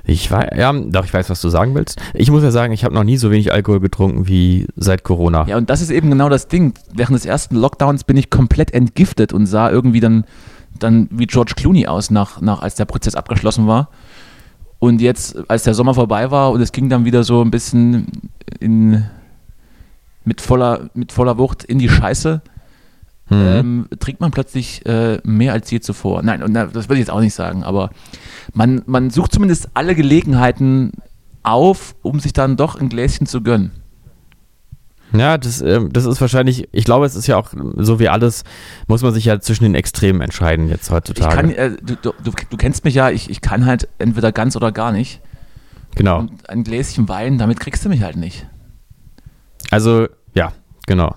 Ich 0.03 0.29
weiß, 0.29 0.57
ja, 0.57 0.73
doch, 0.73 1.05
ich 1.05 1.13
weiß, 1.13 1.29
was 1.29 1.41
du 1.41 1.49
sagen 1.49 1.75
willst. 1.75 1.99
Ich 2.13 2.31
muss 2.31 2.43
ja 2.43 2.51
sagen, 2.51 2.73
ich 2.73 2.83
habe 2.83 2.93
noch 2.93 3.03
nie 3.03 3.17
so 3.17 3.31
wenig 3.31 3.51
Alkohol 3.51 3.79
getrunken 3.79 4.27
wie 4.27 4.67
seit 4.75 5.03
Corona. 5.03 5.45
Ja, 5.47 5.57
und 5.57 5.69
das 5.69 5.81
ist 5.81 5.89
eben 5.89 6.09
genau 6.09 6.29
das 6.29 6.47
Ding. 6.47 6.73
Während 6.93 7.15
des 7.15 7.25
ersten 7.25 7.55
Lockdowns 7.55 8.03
bin 8.03 8.17
ich 8.17 8.29
komplett 8.29 8.73
entgiftet 8.73 9.33
und 9.33 9.45
sah 9.45 9.69
irgendwie 9.69 9.99
dann, 9.99 10.25
dann 10.79 11.07
wie 11.11 11.27
George 11.27 11.53
Clooney 11.55 11.87
aus, 11.87 12.11
nach, 12.11 12.41
nach, 12.41 12.61
als 12.61 12.75
der 12.75 12.85
Prozess 12.85 13.15
abgeschlossen 13.15 13.67
war. 13.67 13.89
Und 14.79 14.99
jetzt, 14.99 15.37
als 15.47 15.63
der 15.63 15.75
Sommer 15.75 15.93
vorbei 15.93 16.31
war 16.31 16.51
und 16.51 16.61
es 16.61 16.71
ging 16.71 16.89
dann 16.89 17.05
wieder 17.05 17.23
so 17.23 17.41
ein 17.43 17.51
bisschen 17.51 18.07
in, 18.59 19.05
mit, 20.25 20.41
voller, 20.41 20.89
mit 20.95 21.11
voller 21.11 21.37
Wucht 21.37 21.63
in 21.63 21.77
die 21.77 21.89
Scheiße, 21.89 22.41
Mhm. 23.31 23.45
ähm, 23.47 23.87
trinkt 23.99 24.19
man 24.19 24.31
plötzlich 24.31 24.85
äh, 24.85 25.19
mehr 25.23 25.53
als 25.53 25.71
je 25.71 25.79
zuvor. 25.79 26.21
Nein, 26.21 26.43
und 26.43 26.51
na, 26.51 26.65
das 26.65 26.89
würde 26.89 26.95
ich 26.95 27.07
jetzt 27.07 27.11
auch 27.11 27.21
nicht 27.21 27.33
sagen, 27.33 27.63
aber 27.63 27.89
man, 28.53 28.81
man 28.85 29.09
sucht 29.09 29.31
zumindest 29.31 29.69
alle 29.73 29.95
Gelegenheiten 29.95 30.91
auf, 31.41 31.95
um 32.01 32.19
sich 32.19 32.33
dann 32.33 32.57
doch 32.57 32.75
ein 32.75 32.89
Gläschen 32.89 33.25
zu 33.27 33.41
gönnen. 33.41 33.71
Ja, 35.13 35.37
das, 35.37 35.61
ähm, 35.61 35.91
das 35.91 36.05
ist 36.05 36.21
wahrscheinlich, 36.21 36.67
ich 36.71 36.85
glaube, 36.85 37.05
es 37.05 37.15
ist 37.15 37.27
ja 37.27 37.37
auch 37.37 37.53
so 37.77 37.99
wie 37.99 38.09
alles, 38.09 38.43
muss 38.87 39.01
man 39.01 39.13
sich 39.13 39.25
ja 39.25 39.39
zwischen 39.39 39.63
den 39.63 39.75
Extremen 39.75 40.21
entscheiden 40.21 40.69
jetzt 40.69 40.89
heutzutage. 40.89 41.35
kann, 41.35 41.51
äh, 41.51 41.71
du, 41.81 41.95
du, 41.95 42.13
du 42.23 42.31
du 42.49 42.57
kennst 42.57 42.85
mich 42.85 42.95
ja, 42.95 43.09
ich, 43.09 43.29
ich 43.29 43.41
kann 43.41 43.65
halt 43.65 43.87
entweder 43.97 44.31
ganz 44.31 44.55
oder 44.55 44.71
gar 44.71 44.91
nicht. 44.91 45.21
genau. 45.95 46.19
Und 46.19 46.49
ein 46.49 46.63
Gläschen 46.63 47.09
Wein, 47.09 47.37
damit 47.37 47.59
kriegst 47.59 47.83
du 47.83 47.89
mich 47.89 48.03
halt 48.03 48.15
nicht. 48.15 48.47
Also, 49.69 50.07
ja, 50.33 50.53
genau. 50.85 51.15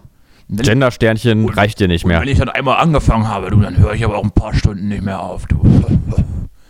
Gender-Sternchen 0.48 1.48
reicht 1.48 1.80
dir 1.80 1.88
nicht 1.88 2.04
mehr. 2.06 2.20
Wenn 2.20 2.28
ich 2.28 2.38
dann 2.38 2.48
einmal 2.48 2.76
angefangen 2.78 3.28
habe, 3.28 3.50
du, 3.50 3.60
dann 3.60 3.76
höre 3.78 3.94
ich 3.94 4.04
aber 4.04 4.16
auch 4.18 4.24
ein 4.24 4.30
paar 4.30 4.54
Stunden 4.54 4.88
nicht 4.88 5.02
mehr 5.02 5.20
auf. 5.20 5.46
Du. 5.46 5.60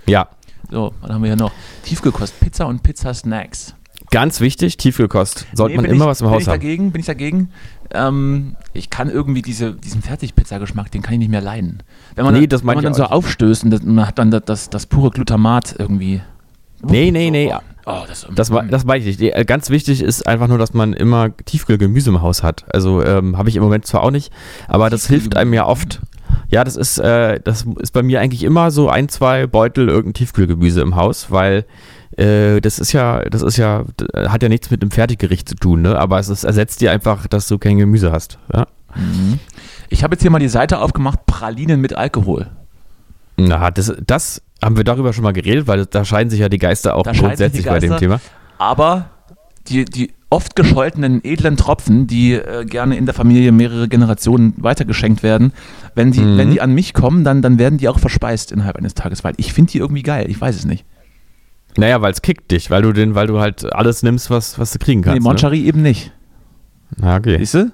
Ja, 0.07 0.29
So, 0.71 0.93
was 1.01 1.11
haben 1.11 1.23
wir 1.23 1.29
hier 1.31 1.37
noch? 1.37 1.51
Tiefgekost, 1.83 2.39
Pizza 2.41 2.67
und 2.67 2.83
Pizza-Snacks. 2.83 3.75
ganz 4.11 4.41
wichtig, 4.41 4.77
Tiefkühlkost. 4.77 5.47
Sollte 5.55 5.77
Nee, 5.77 5.83
man 5.83 5.91
immer 5.91 6.05
ich, 6.05 6.11
was 6.11 6.21
im 6.21 6.27
bin 6.27 6.35
Haus 6.35 6.43
ich 6.43 6.49
haben. 6.49 6.55
dagegen, 6.61 6.93
Bin 6.93 7.01
ich 7.01 7.07
dagegen. 7.07 7.49
Ähm, 7.95 8.57
ich 8.75 8.91
kann 8.91 9.09
irgendwie 9.09 9.41
diese, 9.41 9.73
diesen 9.73 10.03
Fertigpizza-Geschmack, 10.03 10.91
den 10.91 11.01
kann 11.01 11.15
ich 11.15 11.21
nicht 11.21 11.31
mehr 11.31 11.41
leiden. 11.41 11.83
Wenn 12.17 12.27
man, 12.27 12.35
Nee, 12.35 12.47
das 12.47 12.61
wenn 12.67 12.75
man 12.75 12.85
dann 12.85 12.93
so 12.95 13.05
aufstößt 13.05 13.65
und 13.65 13.71
das, 13.71 13.83
man 13.83 14.07
hat 14.07 14.19
dann 14.19 14.31
das, 14.31 14.43
das, 14.45 14.69
das 14.71 14.85
pure 14.87 15.11
Glutamat 15.11 15.75
irgendwie. 15.79 16.21
Nee, 16.91 17.11
nee, 17.11 17.31
nee. 17.31 17.53
Oh, 17.87 17.99
das, 18.09 18.27
Das, 18.35 18.51
war- 18.51 18.63
das 18.65 18.85
meine 18.85 19.05
ich 19.05 19.19
nicht. 19.19 19.35
Äh, 19.37 19.45
Ganz 19.45 19.69
wichtig 19.71 20.03
ist 20.03 20.27
einfach 20.27 20.49
nur, 20.49 20.57
dass 20.59 20.73
man 20.73 20.93
immer 20.95 21.37
Tiefkühlgemüse 21.37 22.11
im 22.11 22.23
Haus 22.23 22.43
hat. 22.43 22.65
Also 22.73 23.03
ähm, 23.05 23.37
habe 23.37 23.49
ich 23.51 23.57
im 23.57 23.63
Moment 23.63 23.87
zwar 23.87 24.03
auch 24.03 24.11
nicht, 24.11 24.33
aber 24.69 24.89
das 24.91 25.07
hilft 25.07 25.37
einem 25.37 25.53
ja 25.53 25.67
oft. 25.67 26.01
Ja, 26.49 26.65
das 26.65 26.77
ist, 26.77 26.99
äh, 26.99 27.41
das 27.45 27.67
ist 27.81 27.93
bei 27.93 28.03
mir 28.03 28.21
eigentlich 28.21 28.43
immer 28.43 28.71
so 28.71 28.89
ein, 28.89 29.09
zwei 29.09 29.47
Beutel 29.47 29.89
irgendein 29.89 30.15
Tiefkühlgemüse 30.15 30.81
im 30.81 30.97
Haus, 30.97 31.31
weil 31.31 31.65
äh, 32.17 32.61
das 32.61 32.79
ist 32.79 32.93
ja, 32.93 33.21
das 33.29 33.43
ist 33.43 33.57
ja, 33.57 33.85
d- 34.01 34.29
hat 34.29 34.43
ja 34.43 34.49
nichts 34.49 34.71
mit 34.71 34.81
einem 34.83 34.91
Fertiggericht 34.91 35.49
zu 35.49 35.55
tun, 35.55 35.83
ne? 35.83 35.99
Aber 35.99 36.19
es 36.19 36.29
ist, 36.29 36.45
ersetzt 36.45 36.81
dir 36.81 36.91
einfach, 36.91 37.27
dass 37.27 37.49
du 37.49 37.59
kein 37.59 37.77
Gemüse 37.79 38.13
hast. 38.13 38.39
Ja? 38.53 38.67
Ich 39.91 40.03
habe 40.05 40.15
jetzt 40.15 40.23
hier 40.23 40.31
mal 40.31 40.39
die 40.39 40.49
Seite 40.49 40.79
aufgemacht, 40.81 41.27
Pralinen 41.27 41.81
mit 41.81 41.95
Alkohol. 41.97 42.47
Na, 43.37 43.71
das, 43.71 43.93
das 44.07 44.43
haben 44.63 44.77
wir 44.77 44.85
darüber 44.85 45.13
schon 45.13 45.25
mal 45.25 45.33
geredet, 45.33 45.67
weil 45.67 45.87
da 45.87 46.05
scheiden 46.05 46.31
sich 46.31 46.41
ja 46.41 46.49
die 46.49 46.59
Geister 46.59 46.95
auch 46.97 47.03
Da 47.03 47.13
grundsätzlich 47.13 47.67
bei 47.67 47.79
dem 47.81 47.91
Geister. 47.91 48.01
Thema. 48.01 48.21
Aber 48.59 49.11
die, 49.69 49.85
die 49.85 50.13
oft 50.31 50.57
gescholtenen 50.57 51.21
edlen 51.25 51.57
Tropfen, 51.57 52.07
die 52.07 52.33
äh, 52.35 52.65
gerne 52.65 52.97
in 52.97 53.07
der 53.07 53.15
Familie 53.15 53.53
mehrere 53.53 53.89
Generationen 53.89 54.55
weitergeschenkt 54.57 55.23
werden, 55.23 55.53
wenn 55.95 56.11
die, 56.13 56.21
Mhm. 56.21 56.39
wenn 56.39 56.51
die 56.51 56.61
an 56.61 56.73
mich 56.73 56.93
kommen, 56.95 57.25
dann, 57.25 57.41
dann 57.43 57.59
werden 57.59 57.79
die 57.79 57.89
auch 57.89 57.99
verspeist 57.99 58.53
innerhalb 58.53 58.77
eines 58.77 58.95
Tages, 58.95 59.23
weil 59.25 59.35
ich 59.37 59.53
finde 59.53 59.73
die 59.73 59.79
irgendwie 59.79 60.03
geil. 60.03 60.27
Ich 60.29 60.41
weiß 60.41 60.55
es 60.57 60.65
nicht. 60.65 60.85
Naja, 61.77 62.01
weil 62.03 62.13
es 62.13 62.23
kickt 62.23 62.51
dich, 62.53 62.71
weil 62.71 62.83
du 62.83 62.93
den, 62.93 63.15
weil 63.17 63.27
du 63.27 63.41
halt 63.41 63.73
alles 63.73 64.03
nimmst, 64.03 64.31
was, 64.31 64.59
was 64.59 64.71
du 64.73 64.79
kriegen 64.79 65.03
kannst. 65.03 65.21
nee, 65.21 65.25
Moncherie 65.29 65.65
eben 65.67 65.83
nicht. 65.83 66.13
ne? 66.97 67.07
Ja, 67.09 67.17
okay. 67.17 67.39
Siehst 67.39 67.55
du? 67.55 67.73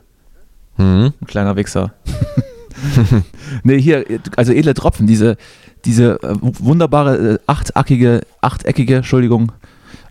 Mhm. 0.79 1.13
Ein 1.21 1.27
kleiner 1.27 1.57
Wichser. 1.57 1.93
nee, 3.63 3.81
hier, 3.81 4.05
also 4.37 4.53
edle 4.53 4.75
Tropfen, 4.75 5.07
diese, 5.07 5.37
diese 5.85 6.23
äh, 6.23 6.35
wunderbare 6.41 7.35
äh, 7.35 7.39
achteckige, 7.47 8.21
achteckige, 8.41 8.97
Entschuldigung, 8.97 9.53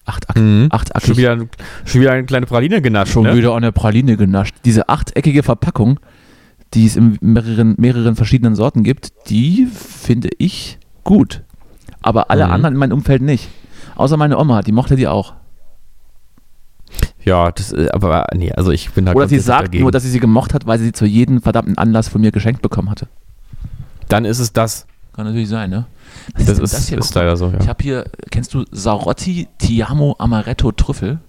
achteck, 0.05 0.36
Mhm. 0.38 0.67
achteckig, 0.71 1.05
Schon 1.08 1.17
wieder, 1.17 1.38
schon 1.86 2.01
wieder 2.01 2.12
eine 2.13 2.25
kleine 2.25 2.45
Praline 2.45 2.82
genascht. 2.82 3.13
schon 3.13 3.23
ne? 3.23 3.36
wieder 3.36 3.60
der 3.60 3.71
Praline 3.71 4.17
genascht. 4.17 4.55
Diese 4.65 4.89
achteckige 4.89 5.43
Verpackung, 5.43 5.99
die 6.73 6.86
es 6.86 6.95
in 6.95 7.17
mehreren, 7.21 7.75
mehreren 7.77 8.15
verschiedenen 8.15 8.55
Sorten 8.55 8.84
gibt, 8.84 9.12
die 9.29 9.65
finde 9.67 10.29
ich 10.38 10.77
gut. 11.03 11.41
Aber 12.01 12.29
alle 12.32 12.45
Mhm. 12.47 12.51
anderen 12.53 12.73
in 12.75 12.79
meinem 12.79 12.93
Umfeld 12.93 13.21
nicht. 13.21 13.49
Außer 13.95 14.17
meine 14.17 14.38
Oma, 14.38 14.62
die 14.62 14.71
mochte 14.71 14.95
die 14.95 15.08
auch. 15.08 15.34
Ja, 17.25 17.51
das, 17.51 17.71
äh, 17.73 17.89
aber 17.91 18.27
nee, 18.34 18.51
also 18.51 18.71
ich 18.71 18.91
bin 18.91 19.05
da 19.05 19.13
Oder 19.13 19.27
sie 19.27 19.39
sagt 19.39 19.67
dagegen. 19.67 19.84
nur, 19.84 19.91
dass 19.91 20.03
sie 20.03 20.10
sie 20.10 20.19
gemocht 20.19 20.53
hat, 20.53 20.65
weil 20.65 20.79
sie 20.79 20.86
sie 20.86 20.91
zu 20.93 21.05
jedem 21.05 21.41
verdammten 21.41 21.77
Anlass 21.77 22.08
von 22.08 22.21
mir 22.21 22.32
geschenkt 22.32 22.62
bekommen 22.62 22.89
hatte. 22.89 23.08
Dann 24.08 24.25
ist 24.25 24.39
es 24.39 24.53
das. 24.53 24.88
Kann 25.13 25.25
natürlich 25.25 25.49
sein, 25.49 25.69
ne? 25.69 25.86
Was 26.36 26.45
Das 26.45 26.60
ist, 26.60 26.89
hier? 26.89 26.97
ist 26.97 27.08
Guck 27.08 27.15
mal. 27.15 27.21
leider 27.21 27.38
so, 27.38 27.47
ja. 27.49 27.60
Ich 27.60 27.67
habe 27.67 27.84
hier, 27.84 28.05
kennst 28.32 28.53
du 28.53 28.63
Sarotti 28.71 29.47
Tiamo 29.58 30.15
Amaretto 30.17 30.71
Trüffel? 30.71 31.19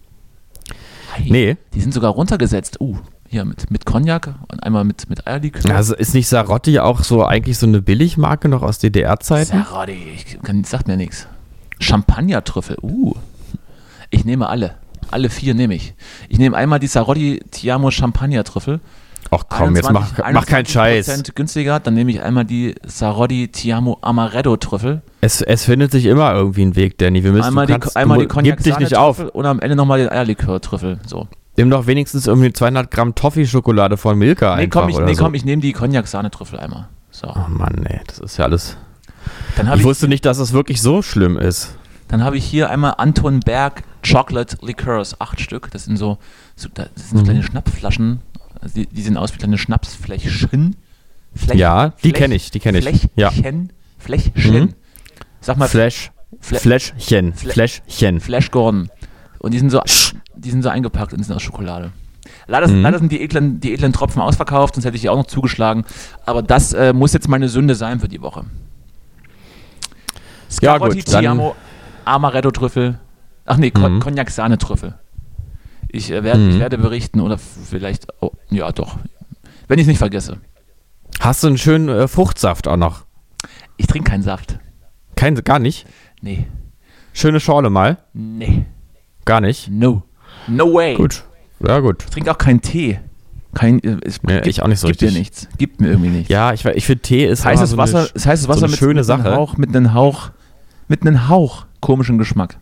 Hey, 1.12 1.31
Nee. 1.31 1.57
Die 1.74 1.81
sind 1.81 1.92
sogar 1.92 2.12
runtergesetzt. 2.12 2.81
Uh, 2.81 2.96
hier 3.29 3.44
mit, 3.44 3.70
mit 3.70 3.85
Cognac 3.85 4.35
und 4.48 4.62
einmal 4.62 4.85
mit, 4.85 5.11
mit 5.11 5.26
Eierlikör. 5.26 5.74
Also 5.74 5.94
ist 5.96 6.14
nicht 6.14 6.29
Sarotti 6.29 6.79
auch 6.79 7.03
so 7.03 7.24
eigentlich 7.24 7.59
so 7.59 7.66
eine 7.66 7.83
Billigmarke 7.83 8.48
noch 8.48 8.62
aus 8.62 8.79
DDR-Zeiten? 8.79 9.64
Sarotti, 9.64 9.92
ich 10.14 10.40
kann, 10.42 10.62
sagt 10.64 10.87
mir 10.87 10.96
nichts. 10.96 11.26
Champagner-Trüffel, 11.81 12.76
uh. 12.83 13.14
Ich 14.11 14.24
nehme 14.24 14.48
alle. 14.48 14.74
Alle 15.11 15.31
vier 15.31 15.55
nehme 15.55 15.75
ich. 15.75 15.94
Ich 16.29 16.38
nehme 16.38 16.57
einmal 16.57 16.79
die 16.79 16.87
Sarotti 16.87 17.40
Tiamo 17.51 17.90
Champagner-Trüffel. 17.90 18.81
Ach 19.33 19.44
komm, 19.49 19.77
jetzt 19.77 19.90
mach, 19.92 20.11
mach 20.33 20.46
keinen 20.46 20.66
Scheiß. 20.66 21.09
21% 21.09 21.35
günstiger, 21.35 21.79
dann 21.79 21.94
nehme 21.94 22.11
ich 22.11 22.20
einmal 22.23 22.44
die 22.44 22.75
Sarodi 22.85 23.49
Tiamo 23.49 23.99
Amaretto 24.01 24.57
Trüffel. 24.57 25.03
Es, 25.20 25.40
es 25.40 25.64
findet 25.64 25.92
sich 25.92 26.07
immer 26.07 26.35
irgendwie 26.35 26.62
ein 26.62 26.75
Weg, 26.75 26.99
Danny. 26.99 27.23
Wir 27.23 27.31
müssen, 27.31 27.46
Einmal 27.46 27.66
die, 27.66 27.75
kannst, 27.75 27.96
einmal 27.96 28.18
die 28.18 28.27
Cognac 28.27 28.57
gib 28.57 28.64
dich 28.64 28.79
nicht 28.79 28.96
auf. 28.96 29.20
und 29.20 29.46
am 29.46 29.61
Ende 29.61 29.77
nochmal 29.77 30.01
den 30.01 30.09
Eierlikör 30.09 30.61
Trüffel. 30.61 30.99
So. 31.07 31.29
Nimm 31.57 31.70
doch 31.70 31.87
wenigstens 31.87 32.27
irgendwie 32.27 32.53
200 32.53 32.90
Gramm 32.90 33.14
Toffee-Schokolade 33.14 33.96
von 33.96 34.18
Milka 34.18 34.57
Nee, 34.57 34.62
einfach 34.62 34.83
komm, 34.83 34.90
ich, 34.90 34.99
nee, 34.99 35.14
so. 35.14 35.23
komm, 35.23 35.35
ich 35.35 35.44
nehme 35.44 35.62
die 35.62 35.73
Cognac 35.73 36.09
Sahne 36.09 36.31
Trüffel 36.31 36.59
einmal. 36.59 36.88
So. 37.12 37.29
Oh 37.29 37.49
Mann, 37.49 37.85
ey, 37.87 38.01
das 38.07 38.18
ist 38.18 38.37
ja 38.37 38.46
alles. 38.46 38.77
Ich 39.57 39.75
ich, 39.75 39.85
wusste 39.85 40.09
nicht, 40.09 40.25
dass 40.25 40.38
es 40.38 40.53
wirklich 40.53 40.81
so 40.83 41.03
schlimm 41.03 41.37
ist. 41.37 41.77
dann 42.09 42.25
habe 42.25 42.37
ich 42.37 42.44
hier 42.44 42.70
einmal 42.70 42.94
Anton 42.96 43.40
Berg 43.40 43.85
Chocolate 44.02 44.56
Liqueurs, 44.62 45.20
acht 45.20 45.40
Stück. 45.40 45.70
Das 45.72 45.84
sind 45.84 45.96
so, 45.96 46.18
so 46.56 46.68
das 46.72 46.88
sind 46.96 47.08
so 47.10 47.16
Mhm. 47.18 47.24
kleine 47.24 47.42
Schnapsflaschen. 47.42 48.20
Also 48.60 48.74
die, 48.74 48.86
die 48.86 49.02
sehen 49.02 49.16
aus 49.16 49.32
wie 49.34 49.38
kleine 49.38 49.58
Schnapsfläschchen. 49.58 50.76
Flech, 51.34 51.58
Ja, 51.58 51.90
die 52.02 52.08
Flech- 52.10 52.14
kenn 52.14 52.32
ich, 52.32 52.50
die 52.50 52.60
kenn 52.60 52.74
ich. 52.74 52.84
Fläschchen. 52.84 53.10
Ja. 53.16 53.30
Fläschchen. 53.98 54.62
Mhm. 54.64 54.74
Sag 55.40 55.56
mal, 55.56 55.68
Flash, 55.68 56.10
Fla- 56.40 56.58
Fläschchen, 56.58 57.32
Fläschchen. 57.34 58.20
Flash 58.20 58.50
Gordon. 58.50 58.90
Und 59.38 59.54
die 59.54 59.58
sind 59.58 59.70
so, 59.70 59.80
die 60.36 60.50
sind 60.50 60.62
so 60.62 60.68
eingepackt 60.68 61.12
und 61.14 61.22
sind 61.22 61.34
aus 61.34 61.42
Schokolade. 61.42 61.92
Leider, 62.46 62.68
Mhm. 62.68 62.82
leider 62.82 62.98
sind 62.98 63.10
die 63.12 63.22
edlen, 63.22 63.60
die 63.60 63.72
edlen 63.72 63.92
Tropfen 63.92 64.20
ausverkauft, 64.20 64.74
sonst 64.74 64.84
hätte 64.84 64.96
ich 64.96 65.02
die 65.02 65.08
auch 65.08 65.16
noch 65.16 65.26
zugeschlagen. 65.26 65.84
Aber 66.26 66.42
das 66.42 66.72
äh, 66.72 66.92
muss 66.92 67.12
jetzt 67.12 67.28
meine 67.28 67.48
Sünde 67.48 67.74
sein 67.74 68.00
für 68.00 68.08
die 68.08 68.20
Woche. 68.20 68.44
Ja, 70.60 70.74
Scarotti 70.74 70.98
gut, 70.98 71.12
dann- 71.12 71.20
Tiamo 71.22 71.56
Amaretto 72.04 72.50
Trüffel. 72.50 72.98
Ach 73.50 73.56
nee, 73.56 73.72
Mhm. 73.76 73.98
Cognac 73.98 74.30
Sahne 74.30 74.58
Trüffel. 74.58 74.94
Ich, 75.88 76.10
äh, 76.12 76.22
werd, 76.22 76.38
Mhm. 76.38 76.50
ich 76.50 76.58
werde 76.60 76.78
berichten 76.78 77.18
oder 77.20 77.36
vielleicht, 77.36 78.06
oh, 78.20 78.30
ja 78.50 78.70
doch, 78.70 78.96
wenn 79.66 79.78
ich 79.80 79.84
es 79.84 79.88
nicht 79.88 79.98
vergesse. 79.98 80.36
Hast 81.18 81.42
du 81.42 81.48
einen 81.48 81.58
schönen 81.58 81.88
äh, 81.88 82.06
Fruchtsaft 82.06 82.68
auch 82.68 82.76
noch? 82.76 83.04
Ich 83.76 83.88
trinke 83.88 84.08
keinen 84.10 84.22
Saft. 84.22 84.60
Kein, 85.16 85.34
gar 85.34 85.58
nicht? 85.58 85.84
Nee, 86.22 86.46
Schöne 87.12 87.40
Schorle 87.40 87.70
mal? 87.70 87.98
nee, 88.12 88.66
Gar 89.24 89.40
nicht? 89.40 89.68
no, 89.68 90.04
no 90.46 90.72
way. 90.72 90.94
Gut. 90.94 91.24
Ja, 91.66 91.80
gut. 91.80 92.04
Ich 92.04 92.10
trinke 92.10 92.30
auch 92.30 92.38
keinen 92.38 92.60
Tee. 92.60 93.00
Kein, 93.52 93.82
äh, 93.82 93.96
es 94.04 94.22
Nee, 94.22 94.34
gibt, 94.34 94.46
ich 94.46 94.62
auch 94.62 94.68
nicht 94.68 94.78
so 94.78 94.86
gibt 94.86 95.02
richtig. 95.02 95.12
mir 95.12 95.18
nichts. 95.18 95.48
Gibt 95.58 95.80
mir 95.80 95.88
irgendwie 95.88 96.10
nichts. 96.10 96.28
Ja, 96.28 96.52
ich, 96.52 96.64
ich 96.64 96.86
finde 96.86 97.02
Tee 97.02 97.26
ist 97.26 97.44
heißes 97.44 97.70
so 97.70 97.76
Wasser, 97.78 97.98
eine, 97.98 98.08
es 98.14 98.24
heißes 98.26 98.44
so 98.44 98.48
Wasser 98.48 98.62
eine 98.66 98.70
mit, 98.70 98.78
schöne 98.78 98.94
mit 99.00 99.04
Sache. 99.04 99.24
einem 99.24 99.36
Hauch, 99.36 99.56
mit 99.56 99.74
einem 99.74 99.92
Hauch, 99.92 100.30
mit 100.86 101.02
einem 101.04 101.28
Hauch 101.28 101.66
komischen 101.80 102.16
Geschmack. 102.16 102.60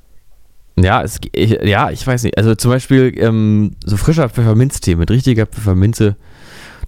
Ja, 0.83 1.03
es, 1.03 1.19
ich, 1.33 1.51
ja, 1.63 1.91
ich 1.91 2.07
weiß 2.07 2.23
nicht. 2.25 2.37
Also 2.37 2.55
zum 2.55 2.71
Beispiel 2.71 3.13
ähm, 3.19 3.73
so 3.85 3.97
frischer 3.97 4.29
Pfefferminztee 4.29 4.97
mit 4.97 5.11
richtiger 5.11 5.47
Pfefferminze, 5.47 6.17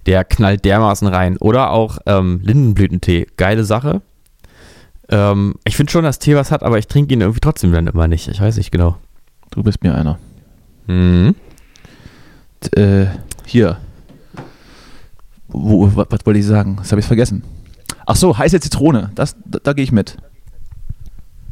der 0.05 0.23
knallt 0.23 0.65
dermaßen 0.65 1.07
rein. 1.07 1.37
Oder 1.37 1.71
auch 1.71 1.97
ähm, 2.05 2.39
Lindenblütentee, 2.43 3.27
geile 3.37 3.63
Sache. 3.63 4.01
Ähm, 5.09 5.55
ich 5.65 5.75
finde 5.75 5.91
schon, 5.91 6.03
dass 6.03 6.19
Tee 6.19 6.35
was 6.35 6.51
hat, 6.51 6.63
aber 6.63 6.77
ich 6.77 6.87
trinke 6.87 7.13
ihn 7.13 7.21
irgendwie 7.21 7.39
trotzdem 7.41 7.71
dann 7.73 7.87
immer 7.87 8.07
nicht. 8.07 8.27
Ich 8.27 8.39
weiß 8.39 8.57
nicht 8.57 8.71
genau. 8.71 8.97
Du 9.49 9.63
bist 9.63 9.83
mir 9.83 9.93
einer. 9.95 10.17
Mhm. 10.87 11.35
T 12.61 12.79
äh, 12.81 13.07
hier. 13.45 13.77
Wo, 15.47 15.93
wa- 15.95 16.05
was 16.09 16.25
wollte 16.25 16.39
ich 16.39 16.45
sagen? 16.45 16.77
Das 16.77 16.91
habe 16.91 17.01
ich 17.01 17.05
vergessen. 17.07 17.43
Ach 18.05 18.15
so, 18.15 18.37
heiße 18.37 18.59
Zitrone. 18.61 19.11
Das, 19.15 19.35
da, 19.45 19.59
da 19.61 19.73
gehe 19.73 19.83
ich 19.83 19.91
mit. 19.91 20.17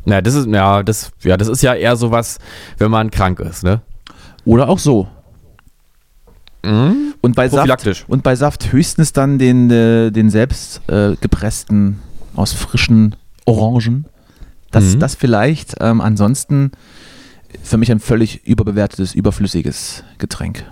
Ja, 0.10 0.22
das 0.22 0.34
ist, 0.36 0.48
ja, 0.48 0.84
das, 0.84 1.12
ja, 1.22 1.38
das 1.38 1.48
ist 1.48 1.62
ja 1.62 1.74
eher 1.74 1.96
sowas, 1.96 2.40
wenn 2.78 2.92
man 2.92 3.12
krank 3.12 3.40
ist, 3.40 3.64
ne? 3.64 3.82
Oder 4.46 4.70
auch 4.70 4.80
so. 4.80 5.08
Mhm. 6.64 7.14
Und 7.22 7.36
bei 7.36 7.48
Saft, 7.50 8.06
und 8.08 8.24
bei 8.24 8.36
Saft 8.36 8.72
höchstens 8.72 9.14
dann 9.14 9.38
den, 9.40 9.70
äh, 9.72 10.12
den 10.12 10.30
selbst 10.30 10.82
äh, 10.90 11.16
gepressten 11.20 12.00
aus 12.36 12.54
frischen 12.54 13.16
Orangen. 13.46 14.06
Das, 14.72 14.96
Mhm. 14.96 15.00
das 15.00 15.16
vielleicht. 15.16 15.76
Ähm, 15.80 16.02
ansonsten 16.02 16.72
für 17.64 17.78
mich 17.78 17.92
ein 17.92 18.00
völlig 18.00 18.46
überbewertetes, 18.46 19.16
überflüssiges 19.16 20.04
Getränk. 20.18 20.66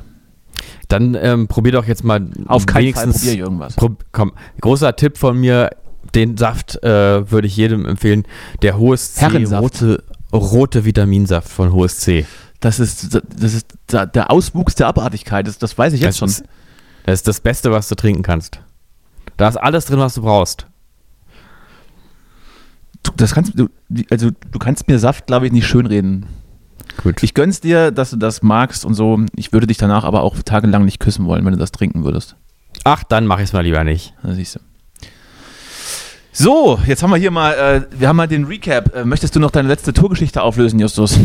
Dann 0.88 1.15
ähm, 1.19 1.47
probier 1.47 1.71
doch 1.73 1.86
jetzt 1.86 2.04
mal 2.04 2.28
Auf 2.47 2.65
keinen 2.65 2.93
Fall 2.93 3.06
wenigstens. 3.06 3.15
probiere 3.17 3.34
ich 3.34 3.39
irgendwas. 3.39 3.76
Pro, 3.76 3.89
komm, 4.12 4.34
großer 4.62 4.95
Tipp 4.95 5.17
von 5.17 5.38
mir, 5.38 5.71
den 6.15 6.38
Saft 6.38 6.82
äh, 6.84 7.30
würde 7.32 7.48
ich 7.48 7.58
jedem 7.58 7.86
empfehlen. 7.86 8.24
Der 8.62 8.78
Hohes 8.78 9.13
C, 9.15 9.22
Herrensaft. 9.22 9.63
rote, 9.63 10.04
rote 10.34 10.86
Vitaminsaft 10.86 11.50
von 11.50 11.72
Hohes 11.72 12.00
C. 12.00 12.26
Das 12.60 12.80
ist, 12.80 13.13
das 13.13 13.54
ist 13.54 13.67
der 13.91 14.32
Auswuchs 14.32 14.76
der 14.76 14.88
Abartigkeit. 14.88 15.48
Das, 15.48 15.58
das 15.58 15.78
weiß 15.78 15.93
ich 15.93 16.02
jetzt 16.02 16.10
das, 16.10 16.17
schon. 16.17 16.30
Ist, 16.30 16.43
das 17.06 17.13
ist 17.20 17.28
das 17.28 17.39
Beste, 17.39 17.72
was 17.72 17.88
du 17.88 17.96
trinken 17.96 18.24
kannst. 18.24 18.60
Da 19.38 19.48
ist 19.48 19.58
alles 19.58 19.86
drin, 19.86 20.00
was 20.00 20.15
du 20.15 20.24
brauchst. 20.24 20.65
Du, 23.04 23.12
das 23.15 23.34
kannst, 23.34 23.58
du, 23.58 23.67
also, 24.10 24.32
du 24.32 24.60
kannst 24.60 24.88
mir 24.88 24.98
Saft, 25.00 25.28
glaube 25.28 25.46
ich, 25.46 25.52
nicht 25.52 25.67
schönreden. 25.67 26.26
Gut. 27.04 27.22
Ich 27.22 27.34
gönn's 27.34 27.62
dir, 27.62 27.91
dass 27.91 28.10
du 28.10 28.17
das 28.17 28.41
magst 28.41 28.84
und 28.84 28.96
so. 28.96 29.20
Ich 29.36 29.54
würde 29.54 29.67
dich 29.67 29.78
danach 29.78 30.04
aber 30.04 30.24
auch 30.24 30.36
tagelang 30.43 30.86
nicht 30.86 31.00
küssen 31.00 31.26
wollen, 31.26 31.46
wenn 31.46 31.54
du 31.54 31.60
das 31.60 31.72
trinken 31.72 32.04
würdest. 32.04 32.36
Ach, 32.84 33.04
dann 33.04 33.28
mache 33.28 33.41
ich 33.41 33.50
es 33.50 33.54
mal 33.54 33.62
lieber 33.62 33.84
nicht. 33.84 34.13
Da 34.24 34.34
siehst 34.34 34.56
du. 34.56 34.60
So, 36.39 36.78
jetzt 36.86 37.02
haben 37.02 37.10
wir 37.10 37.17
hier 37.17 37.32
mal, 37.32 37.54
äh, 37.54 38.00
wir 38.00 38.08
haben 38.08 38.15
mal 38.15 38.28
den 38.28 38.43
Recap. 38.43 38.95
Äh, 38.95 39.06
möchtest 39.06 39.36
du 39.36 39.39
noch 39.39 39.50
deine 39.50 39.67
letzte 39.67 39.91
Tourgeschichte 39.91 40.43
auflösen, 40.43 40.80
Justus? 40.80 41.17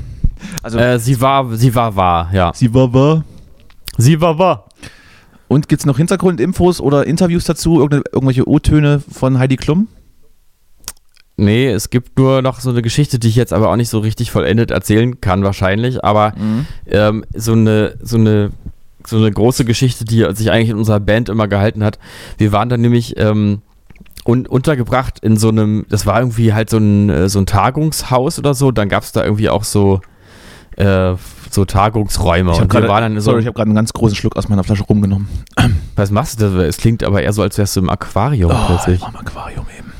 also, 0.62 0.78
Äh, 0.78 0.98
sie 0.98 1.20
war, 1.20 1.54
sie 1.54 1.74
war 1.74 1.94
wahr, 1.94 2.30
ja. 2.32 2.50
sie 2.54 2.72
war 2.72 2.94
wahr. 2.94 3.24
Sie 3.98 4.18
war 4.22 4.38
wahr. 4.38 4.64
Und 5.48 5.68
gibt's 5.68 5.84
noch 5.84 5.98
Hintergrundinfos 5.98 6.80
oder 6.80 7.06
Interviews 7.06 7.44
dazu? 7.44 7.78
Irgendwelche 7.78 8.48
O-Töne 8.48 9.02
von 9.12 9.38
Heidi 9.38 9.56
Klum? 9.56 9.86
Nee, 11.36 11.68
es 11.68 11.90
gibt 11.90 12.16
nur 12.16 12.40
noch 12.40 12.60
so 12.60 12.70
eine 12.70 12.80
Geschichte, 12.80 13.18
die 13.18 13.28
ich 13.28 13.36
jetzt 13.36 13.52
aber 13.52 13.68
auch 13.68 13.76
nicht 13.76 13.90
so 13.90 13.98
richtig 13.98 14.30
vollendet 14.30 14.70
erzählen 14.70 15.20
kann, 15.20 15.44
wahrscheinlich. 15.44 16.02
Aber 16.02 16.32
ähm, 16.86 17.22
so, 17.34 17.52
eine, 17.52 17.98
so, 18.00 18.16
eine, 18.16 18.52
so 19.06 19.18
eine 19.18 19.30
große 19.30 19.66
Geschichte, 19.66 20.06
die 20.06 20.26
sich 20.32 20.50
eigentlich 20.50 20.70
in 20.70 20.78
unserer 20.78 21.00
Band 21.00 21.28
immer 21.28 21.48
gehalten 21.48 21.84
hat. 21.84 21.98
Wir 22.38 22.50
waren 22.52 22.70
dann 22.70 22.80
nämlich 22.80 23.18
ähm, 23.18 23.60
un 24.28 24.46
untergebracht 24.46 25.18
in 25.20 25.36
so 25.38 25.48
einem, 25.48 25.86
das 25.88 26.04
war 26.04 26.20
irgendwie 26.20 26.52
halt 26.52 26.68
so 26.68 26.76
ein, 26.76 27.08
äh, 27.08 27.28
so 27.30 27.38
ein 27.38 27.46
Tagungshaus 27.46 28.38
oder 28.38 28.52
so. 28.52 28.70
Dann 28.70 28.88
gab 28.90 29.02
es 29.02 29.12
da 29.12 29.24
irgendwie 29.24 29.48
auch 29.48 29.64
so, 29.64 30.00
äh, 30.76 31.14
so 31.50 31.64
Tagungsräume. 31.64 32.52
Ich 32.52 32.60
Und 32.60 32.74
habe 32.74 32.86
gerade 32.86 33.14
so, 33.20 33.30
sorry, 33.30 33.40
ich 33.40 33.46
hab 33.46 33.58
einen 33.58 33.74
ganz 33.74 33.92
großen 33.94 34.14
Schluck 34.14 34.36
aus 34.36 34.48
meiner 34.50 34.64
Flasche 34.64 34.84
rumgenommen. 34.84 35.28
was 35.96 36.10
machst 36.10 36.40
du 36.40 36.50
da? 36.50 36.62
Es 36.64 36.76
klingt 36.76 37.02
aber 37.04 37.22
eher 37.22 37.32
so, 37.32 37.40
als 37.40 37.56
wärst 37.56 37.76
du 37.76 37.80
im 37.80 37.88
Aquarium 37.88 38.52
plötzlich. 38.66 39.00
im 39.00 39.16
Aquarium 39.16 39.66
eben. 39.78 39.92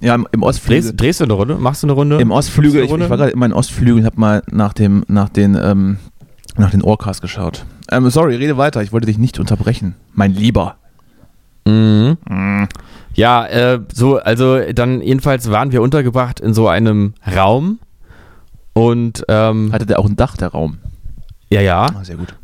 Ja, 0.00 0.14
im, 0.14 0.26
im 0.32 0.40
Drehst, 0.40 0.48
Ostflügel. 0.48 0.92
drehst 0.96 1.20
du 1.20 1.24
eine 1.24 1.32
Runde? 1.32 1.56
Machst 1.56 1.82
du 1.82 1.86
eine 1.86 1.92
Runde? 1.94 2.18
Im 2.18 2.30
Ostflügel, 2.30 2.82
Machst 2.82 2.84
ich, 2.84 2.84
ich 2.84 2.90
war 2.90 2.98
Runde? 3.08 3.16
gerade 3.16 3.30
in 3.32 3.38
meinen 3.38 3.52
Ostflügel 3.52 3.98
und 4.00 4.06
habe 4.06 4.20
mal 4.20 4.42
nach 4.50 4.72
dem, 4.72 5.04
nach 5.08 5.28
den, 5.28 5.56
ähm, 5.60 5.98
nach 6.56 6.70
den 6.70 6.82
Orcas 6.82 7.20
geschaut. 7.20 7.64
Ähm, 7.90 8.08
sorry, 8.10 8.36
rede 8.36 8.56
weiter, 8.56 8.82
ich 8.82 8.92
wollte 8.92 9.06
dich 9.06 9.18
nicht 9.18 9.38
unterbrechen. 9.40 9.96
Mein 10.12 10.32
Lieber. 10.34 10.76
Mhm. 11.66 12.16
Ja, 13.14 13.46
äh, 13.46 13.80
so, 13.92 14.18
also 14.18 14.58
dann 14.72 15.02
jedenfalls 15.02 15.50
waren 15.50 15.72
wir 15.72 15.82
untergebracht 15.82 16.40
in 16.40 16.54
so 16.54 16.68
einem 16.68 17.14
Raum 17.34 17.78
und 18.72 19.24
ähm, 19.28 19.70
Hatte 19.72 19.86
der 19.86 19.98
auch 19.98 20.06
ein 20.06 20.16
Dach, 20.16 20.36
der 20.36 20.48
Raum? 20.48 20.78
ja, 21.50 21.60
ja, 21.60 21.86
Ah, 21.94 22.04
sehr 22.04 22.16
gut. 22.16 22.34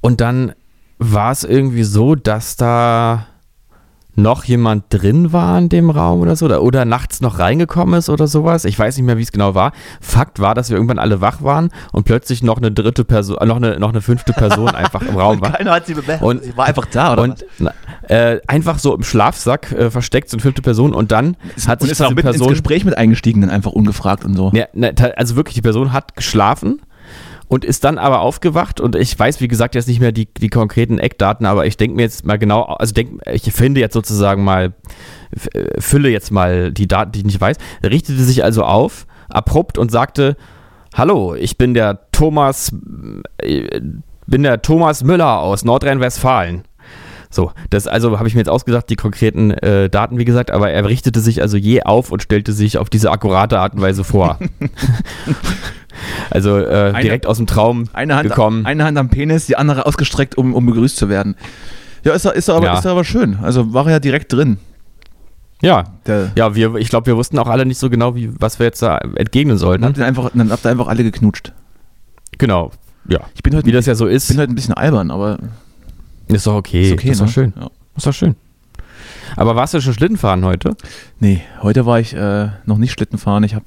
und 0.00 0.20
dann 0.20 0.52
war 0.98 1.32
es 1.32 1.42
irgendwie 1.44 1.82
so, 1.82 2.14
dass 2.14 2.56
da 2.56 3.26
noch 4.16 4.44
jemand 4.44 4.84
drin 4.90 5.32
war 5.32 5.58
in 5.58 5.68
dem 5.68 5.90
Raum 5.90 6.20
oder 6.20 6.36
so 6.36 6.46
oder, 6.46 6.62
oder 6.62 6.84
nachts 6.84 7.20
noch 7.20 7.38
reingekommen 7.38 7.98
ist 7.98 8.08
oder 8.08 8.26
sowas. 8.26 8.64
Ich 8.64 8.78
weiß 8.78 8.96
nicht 8.96 9.06
mehr, 9.06 9.18
wie 9.18 9.22
es 9.22 9.30
genau 9.32 9.54
war. 9.54 9.72
Fakt 10.00 10.40
war, 10.40 10.54
dass 10.54 10.70
wir 10.70 10.76
irgendwann 10.76 10.98
alle 10.98 11.20
wach 11.20 11.42
waren 11.42 11.70
und 11.92 12.04
plötzlich 12.04 12.42
noch 12.42 12.56
eine 12.58 12.72
dritte 12.72 13.04
Person, 13.04 13.36
äh, 13.38 13.46
noch 13.46 13.56
eine, 13.56 13.78
noch 13.78 13.90
eine 13.90 14.00
fünfte 14.00 14.32
Person 14.32 14.68
einfach 14.74 15.02
im 15.02 15.16
Raum 15.16 15.40
war. 15.40 15.52
Keiner 15.52 15.72
hat 15.72 15.86
sie 15.86 15.94
bemerkt. 15.94 16.22
Und- 16.22 16.42
sie 16.42 16.56
war 16.56 16.66
einfach 16.66 16.86
da, 16.86 17.12
oder 17.12 17.22
Und 17.22 17.44
na, 17.58 17.72
äh, 18.08 18.40
einfach 18.46 18.78
so 18.78 18.94
im 18.94 19.02
Schlafsack 19.02 19.72
äh, 19.72 19.90
versteckt, 19.90 20.30
so 20.30 20.36
eine 20.36 20.42
fünfte 20.42 20.62
Person 20.62 20.94
und 20.94 21.12
dann 21.12 21.36
was? 21.54 21.68
hat 21.68 21.82
sich 21.82 21.90
ist 21.90 22.00
auch 22.00 22.06
diese 22.08 22.14
mit 22.16 22.24
ins 22.24 22.32
Person 22.32 22.48
Gespräch 22.50 22.84
mit 22.84 22.96
eingestiegen, 22.96 23.40
dann 23.42 23.50
einfach 23.50 23.72
ungefragt 23.72 24.24
und 24.24 24.34
so. 24.34 24.50
Ja, 24.54 24.64
ne, 24.72 24.94
ta- 24.94 25.10
also 25.16 25.36
wirklich, 25.36 25.54
die 25.54 25.62
Person 25.62 25.92
hat 25.92 26.16
geschlafen 26.16 26.80
und 27.48 27.64
ist 27.64 27.84
dann 27.84 27.98
aber 27.98 28.20
aufgewacht 28.20 28.80
und 28.80 28.96
ich 28.96 29.16
weiß, 29.18 29.40
wie 29.40 29.48
gesagt, 29.48 29.74
jetzt 29.74 29.88
nicht 29.88 30.00
mehr 30.00 30.12
die, 30.12 30.26
die 30.26 30.48
konkreten 30.48 30.98
Eckdaten, 30.98 31.46
aber 31.46 31.66
ich 31.66 31.76
denke 31.76 31.96
mir 31.96 32.02
jetzt 32.02 32.26
mal 32.26 32.38
genau, 32.38 32.62
also 32.62 32.92
denk, 32.92 33.20
ich 33.30 33.52
finde 33.52 33.80
jetzt 33.80 33.94
sozusagen 33.94 34.42
mal, 34.42 34.74
äh, 35.52 35.80
fülle 35.80 36.08
jetzt 36.08 36.30
mal 36.30 36.72
die 36.72 36.88
Daten, 36.88 37.12
die 37.12 37.20
ich 37.20 37.24
nicht 37.24 37.40
weiß, 37.40 37.56
richtete 37.84 38.22
sich 38.22 38.42
also 38.42 38.64
auf, 38.64 39.06
abrupt 39.28 39.78
und 39.78 39.90
sagte, 39.90 40.36
hallo, 40.94 41.34
ich 41.34 41.56
bin 41.56 41.74
der 41.74 42.10
Thomas, 42.10 42.72
äh, 43.38 43.80
bin 44.26 44.42
der 44.42 44.62
Thomas 44.62 45.04
Müller 45.04 45.38
aus 45.38 45.64
Nordrhein-Westfalen. 45.64 46.64
So, 47.30 47.52
das 47.70 47.86
also 47.86 48.18
habe 48.18 48.28
ich 48.28 48.34
mir 48.34 48.40
jetzt 48.40 48.48
ausgedacht, 48.48 48.88
die 48.88 48.96
konkreten 48.96 49.50
äh, 49.50 49.88
Daten, 49.90 50.18
wie 50.18 50.24
gesagt, 50.24 50.50
aber 50.50 50.70
er 50.70 50.84
richtete 50.86 51.20
sich 51.20 51.42
also 51.42 51.56
je 51.56 51.82
auf 51.82 52.10
und 52.12 52.22
stellte 52.22 52.52
sich 52.52 52.78
auf 52.78 52.88
diese 52.88 53.10
akkurate 53.10 53.58
Art 53.58 53.74
und 53.74 53.80
Weise 53.82 54.04
vor. 54.04 54.38
also 56.30 56.58
äh, 56.58 56.92
Eine- 56.94 57.00
direkt 57.02 57.26
aus 57.26 57.36
dem 57.38 57.46
Traum 57.46 57.88
Eine 57.92 58.16
Hand, 58.16 58.28
gekommen. 58.28 58.66
eine 58.66 58.84
Hand 58.84 58.98
am 58.98 59.08
Penis, 59.08 59.46
die 59.46 59.56
andere 59.56 59.86
ausgestreckt, 59.86 60.36
um, 60.38 60.54
um 60.54 60.66
begrüßt 60.66 60.96
zu 60.96 61.08
werden. 61.08 61.36
Ja, 62.04 62.12
ist, 62.12 62.24
ist, 62.26 62.48
aber, 62.50 62.66
Ja. 62.66 62.78
ist 62.78 62.86
aber 62.86 63.04
schön. 63.04 63.38
Also 63.42 63.72
war 63.72 63.86
er 63.86 63.92
ja 63.92 63.98
direkt 64.00 64.32
drin. 64.32 64.58
Ja. 65.62 65.84
Der, 66.06 66.30
Ja, 66.36 66.54
wir, 66.54 66.74
ich 66.76 66.88
glaube, 66.90 67.06
wir 67.06 67.16
wussten 67.16 67.38
auch 67.38 67.48
alle 67.48 67.66
nicht 67.66 67.78
so 67.78 67.90
genau, 67.90 68.14
wie, 68.14 68.30
was 68.38 68.58
wir 68.58 68.66
jetzt 68.66 68.82
da 68.82 68.98
entgegnen 68.98 69.54
dann, 69.54 69.58
sollten. 69.58 69.84
habt 69.84 69.98
ihr 69.98 70.06
einfach, 70.06 70.30
dann 70.32 70.50
habt 70.50 70.64
ihr 70.64 70.70
einfach 70.70 70.86
alle 70.86 71.02
geknutscht. 71.02 71.52
Genau. 72.38 72.70
Ja. 73.08 73.20
Ich 73.34 73.42
bin 73.42 73.56
heute, 73.56 73.66
Wie 73.66 73.72
das 73.72 73.86
ja 73.86 73.94
so 73.94 74.06
ist, 74.06 74.28
bin 74.28 74.38
heute 74.38 74.52
ein 74.52 74.54
bisschen 74.54 74.74
albern, 74.74 75.10
aber 75.10 75.38
ist 76.28 76.46
doch 76.46 76.54
okay. 76.56 76.86
ist 76.88 76.92
okay. 76.92 77.10
ist 77.10 77.20
doch 77.20 77.26
ne? 77.26 77.32
schön. 77.32 77.52
Ja. 77.58 77.70
Ist 77.96 78.06
doch 78.06 78.12
schön. 78.12 78.36
Aber 79.36 79.56
warst 79.56 79.74
du 79.74 79.80
schon 79.80 79.94
Schlittenfahren 79.94 80.44
heute? 80.44 80.76
Nee, 81.20 81.42
heute 81.62 81.84
war 81.86 82.00
ich 82.00 82.14
äh, 82.14 82.48
noch 82.64 82.78
nicht 82.78 82.92
Schlitten 82.92 83.18
fahren. 83.18 83.44
Ich 83.44 83.54
habe 83.54 83.64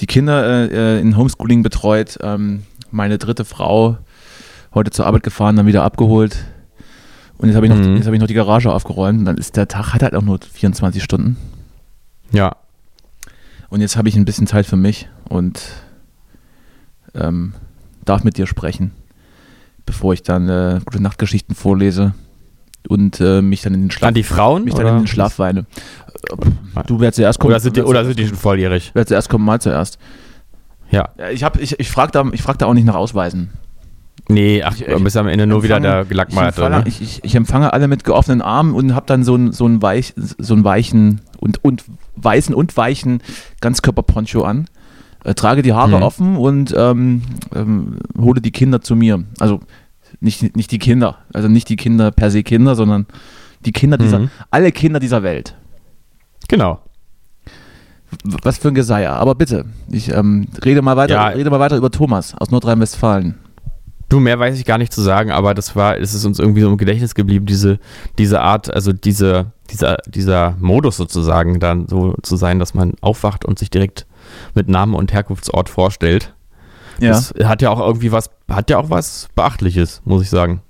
die 0.00 0.06
Kinder 0.06 0.70
äh, 0.70 0.96
äh, 0.96 1.00
in 1.00 1.16
Homeschooling 1.16 1.62
betreut. 1.62 2.18
Ähm, 2.22 2.62
meine 2.90 3.18
dritte 3.18 3.44
Frau 3.44 3.98
heute 4.74 4.90
zur 4.90 5.06
Arbeit 5.06 5.22
gefahren, 5.22 5.56
dann 5.56 5.66
wieder 5.66 5.82
abgeholt. 5.82 6.38
Und 7.38 7.48
jetzt 7.48 7.56
habe 7.56 7.66
ich, 7.66 7.72
noch- 7.72 7.78
Mhm. 7.78 7.96
jetzt 7.96 8.06
hab 8.06 8.14
ich 8.14 8.20
noch 8.20 8.26
die 8.26 8.34
Garage 8.34 8.72
aufgeräumt. 8.72 9.18
Und 9.20 9.24
dann 9.24 9.36
ist 9.38 9.56
der 9.56 9.66
Tag, 9.68 9.92
hat 9.94 10.02
halt 10.02 10.14
auch 10.14 10.22
nur 10.22 10.38
24 10.40 11.02
Stunden. 11.02 11.36
Ja. 12.32 12.56
Und 13.68 13.80
jetzt 13.80 13.96
habe 13.96 14.08
ich 14.08 14.16
ein 14.16 14.24
bisschen 14.24 14.46
Zeit 14.46 14.66
für 14.66 14.76
mich 14.76 15.08
und 15.28 15.60
ähm, 17.14 17.54
darf 18.04 18.24
mit 18.24 18.36
dir 18.36 18.46
sprechen, 18.46 18.92
bevor 19.90 20.12
ich 20.14 20.22
dann 20.22 20.48
äh, 20.48 20.78
gute 20.84 21.02
Nachtgeschichten 21.02 21.56
vorlese 21.56 22.14
und 22.88 23.20
äh, 23.20 23.42
mich 23.42 23.62
dann 23.62 23.74
in 23.74 23.80
den 23.82 23.90
Schlaf, 23.90 24.08
An 24.08 24.14
die 24.14 24.22
Frauen? 24.22 24.62
mich 24.64 24.74
dann 24.74 24.84
oder? 24.84 24.92
in 24.92 24.98
den 25.02 25.06
Schlaf 25.08 25.38
weine. 25.40 25.66
Du 26.86 27.00
wer 27.00 27.12
zuerst 27.12 27.40
kommt. 27.40 27.50
Oder 27.50 27.60
sind, 27.60 27.76
die, 27.76 27.82
oder 27.82 28.04
sind 28.04 28.16
die 28.18 28.26
schon 28.28 28.36
volljährig? 28.36 28.92
Wer 28.94 29.04
zuerst 29.06 29.28
kommt, 29.28 29.44
mal 29.44 29.60
zuerst. 29.60 29.98
Ja. 30.92 31.08
Ich, 31.32 31.42
ich, 31.58 31.80
ich 31.80 31.90
frage 31.90 32.12
da, 32.12 32.24
ich 32.32 32.40
frag 32.42 32.58
da 32.58 32.66
auch 32.66 32.74
nicht 32.74 32.84
nach 32.86 32.94
Ausweisen. 32.94 33.50
Nee, 34.28 34.62
ach, 34.62 34.76
Ich- 34.78 34.84
du 34.86 35.00
bist 35.02 35.16
am 35.16 35.26
Ende 35.26 35.46
nur 35.48 35.64
wieder 35.64 35.80
der 35.80 36.06
ich, 36.08 36.18
empfange, 36.18 36.76
Ne? 36.78 36.84
ich, 36.86 37.02
ich, 37.02 37.24
ich 37.24 37.34
empfange 37.34 37.72
alle 37.72 37.88
mit 37.88 38.04
geoffneten 38.04 38.42
Armen 38.42 38.74
und 38.74 38.94
habe 38.94 39.06
dann 39.06 39.24
so 39.24 39.34
einen 39.34 39.52
so 39.52 39.64
einen 39.64 39.82
weich, 39.82 40.14
so 40.16 40.54
einen 40.54 40.62
weichen 40.62 41.20
und, 41.38 41.64
und 41.64 41.82
weißen 42.14 42.54
und 42.54 42.76
weichen 42.76 43.22
Ganzkörperponcho 43.60 44.42
an. 44.44 44.66
Äh, 45.24 45.34
trage 45.34 45.60
die 45.62 45.74
Haare 45.74 45.98
Mhm. 45.98 46.02
offen 46.02 46.36
und 46.36 46.74
ähm, 46.76 47.22
ähm, 47.54 47.98
hole 48.18 48.40
die 48.40 48.52
Kinder 48.52 48.80
zu 48.80 48.96
mir. 48.96 49.22
Also 49.38 49.60
nicht, 50.20 50.56
nicht 50.56 50.70
die 50.70 50.78
Kinder, 50.78 51.18
also 51.32 51.48
nicht 51.48 51.68
die 51.68 51.76
Kinder 51.76 52.10
per 52.10 52.30
se 52.30 52.42
Kinder, 52.42 52.74
sondern 52.74 53.06
die 53.64 53.72
Kinder 53.72 53.98
dieser, 53.98 54.20
Mhm. 54.20 54.30
alle 54.50 54.72
Kinder 54.72 55.00
dieser 55.00 55.22
Welt. 55.22 55.54
Genau. 56.48 56.80
Was 58.42 58.58
für 58.58 58.68
ein 58.68 58.74
Geseier. 58.74 59.12
Aber 59.14 59.34
bitte, 59.34 59.66
ich 59.90 60.12
ähm, 60.12 60.48
rede 60.64 60.82
mal 60.82 60.96
weiter, 60.96 61.14
Ja. 61.14 61.26
rede 61.28 61.48
mal 61.50 61.60
weiter 61.60 61.76
über 61.76 61.90
Thomas 61.90 62.34
aus 62.34 62.50
Nordrhein-Westfalen. 62.50 63.38
Du, 64.08 64.18
mehr 64.18 64.38
weiß 64.40 64.58
ich 64.58 64.64
gar 64.64 64.78
nicht 64.78 64.92
zu 64.92 65.00
sagen, 65.02 65.30
aber 65.30 65.54
das 65.54 65.76
war, 65.76 65.96
es 65.96 66.14
ist 66.14 66.24
uns 66.24 66.40
irgendwie 66.40 66.62
so 66.62 66.68
im 66.68 66.76
Gedächtnis 66.76 67.14
geblieben, 67.14 67.46
diese, 67.46 67.78
diese 68.18 68.40
Art, 68.40 68.74
also 68.74 68.92
diese, 68.92 69.52
dieser, 69.70 69.98
dieser 70.08 70.56
Modus 70.58 70.96
sozusagen, 70.96 71.60
dann 71.60 71.86
so 71.86 72.14
zu 72.22 72.34
sein, 72.34 72.58
dass 72.58 72.74
man 72.74 72.94
aufwacht 73.00 73.44
und 73.44 73.60
sich 73.60 73.70
direkt 73.70 74.06
mit 74.56 74.68
Namen 74.68 74.94
und 74.94 75.12
Herkunftsort 75.12 75.68
vorstellt. 75.68 76.34
Das 77.08 77.34
hat 77.44 77.62
ja 77.62 77.70
auch 77.70 77.80
irgendwie 77.80 78.12
was, 78.12 78.30
hat 78.50 78.70
ja 78.70 78.78
auch 78.78 78.90
was 78.90 79.28
Beachtliches, 79.34 80.02
muss 80.04 80.22
ich 80.22 80.30
sagen. 80.30 80.60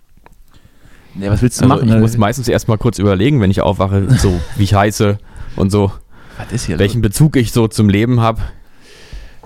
Ja, 1.19 1.31
was 1.31 1.43
willst 1.43 1.61
du 1.61 1.65
Also 1.65 1.75
machen? 1.77 1.89
ich 1.89 2.01
muss 2.01 2.17
meistens 2.17 2.47
erstmal 2.49 2.79
kurz 2.79 2.99
überlegen, 2.99 3.41
wenn 3.41 3.51
ich 3.51 3.61
aufwache, 3.61 4.07
so 4.19 4.41
wie 4.57 4.63
ich 4.65 4.75
heiße 4.75 5.19
und 5.57 5.71
so, 5.71 5.91
was 6.39 6.53
ist 6.53 6.65
hier 6.67 6.77
los? 6.77 6.81
welchen 6.81 7.03
Bezug 7.03 7.37
ich 7.37 7.51
so 7.53 7.67
zum 7.69 7.89
Leben 7.89 8.21
habe. 8.21 8.41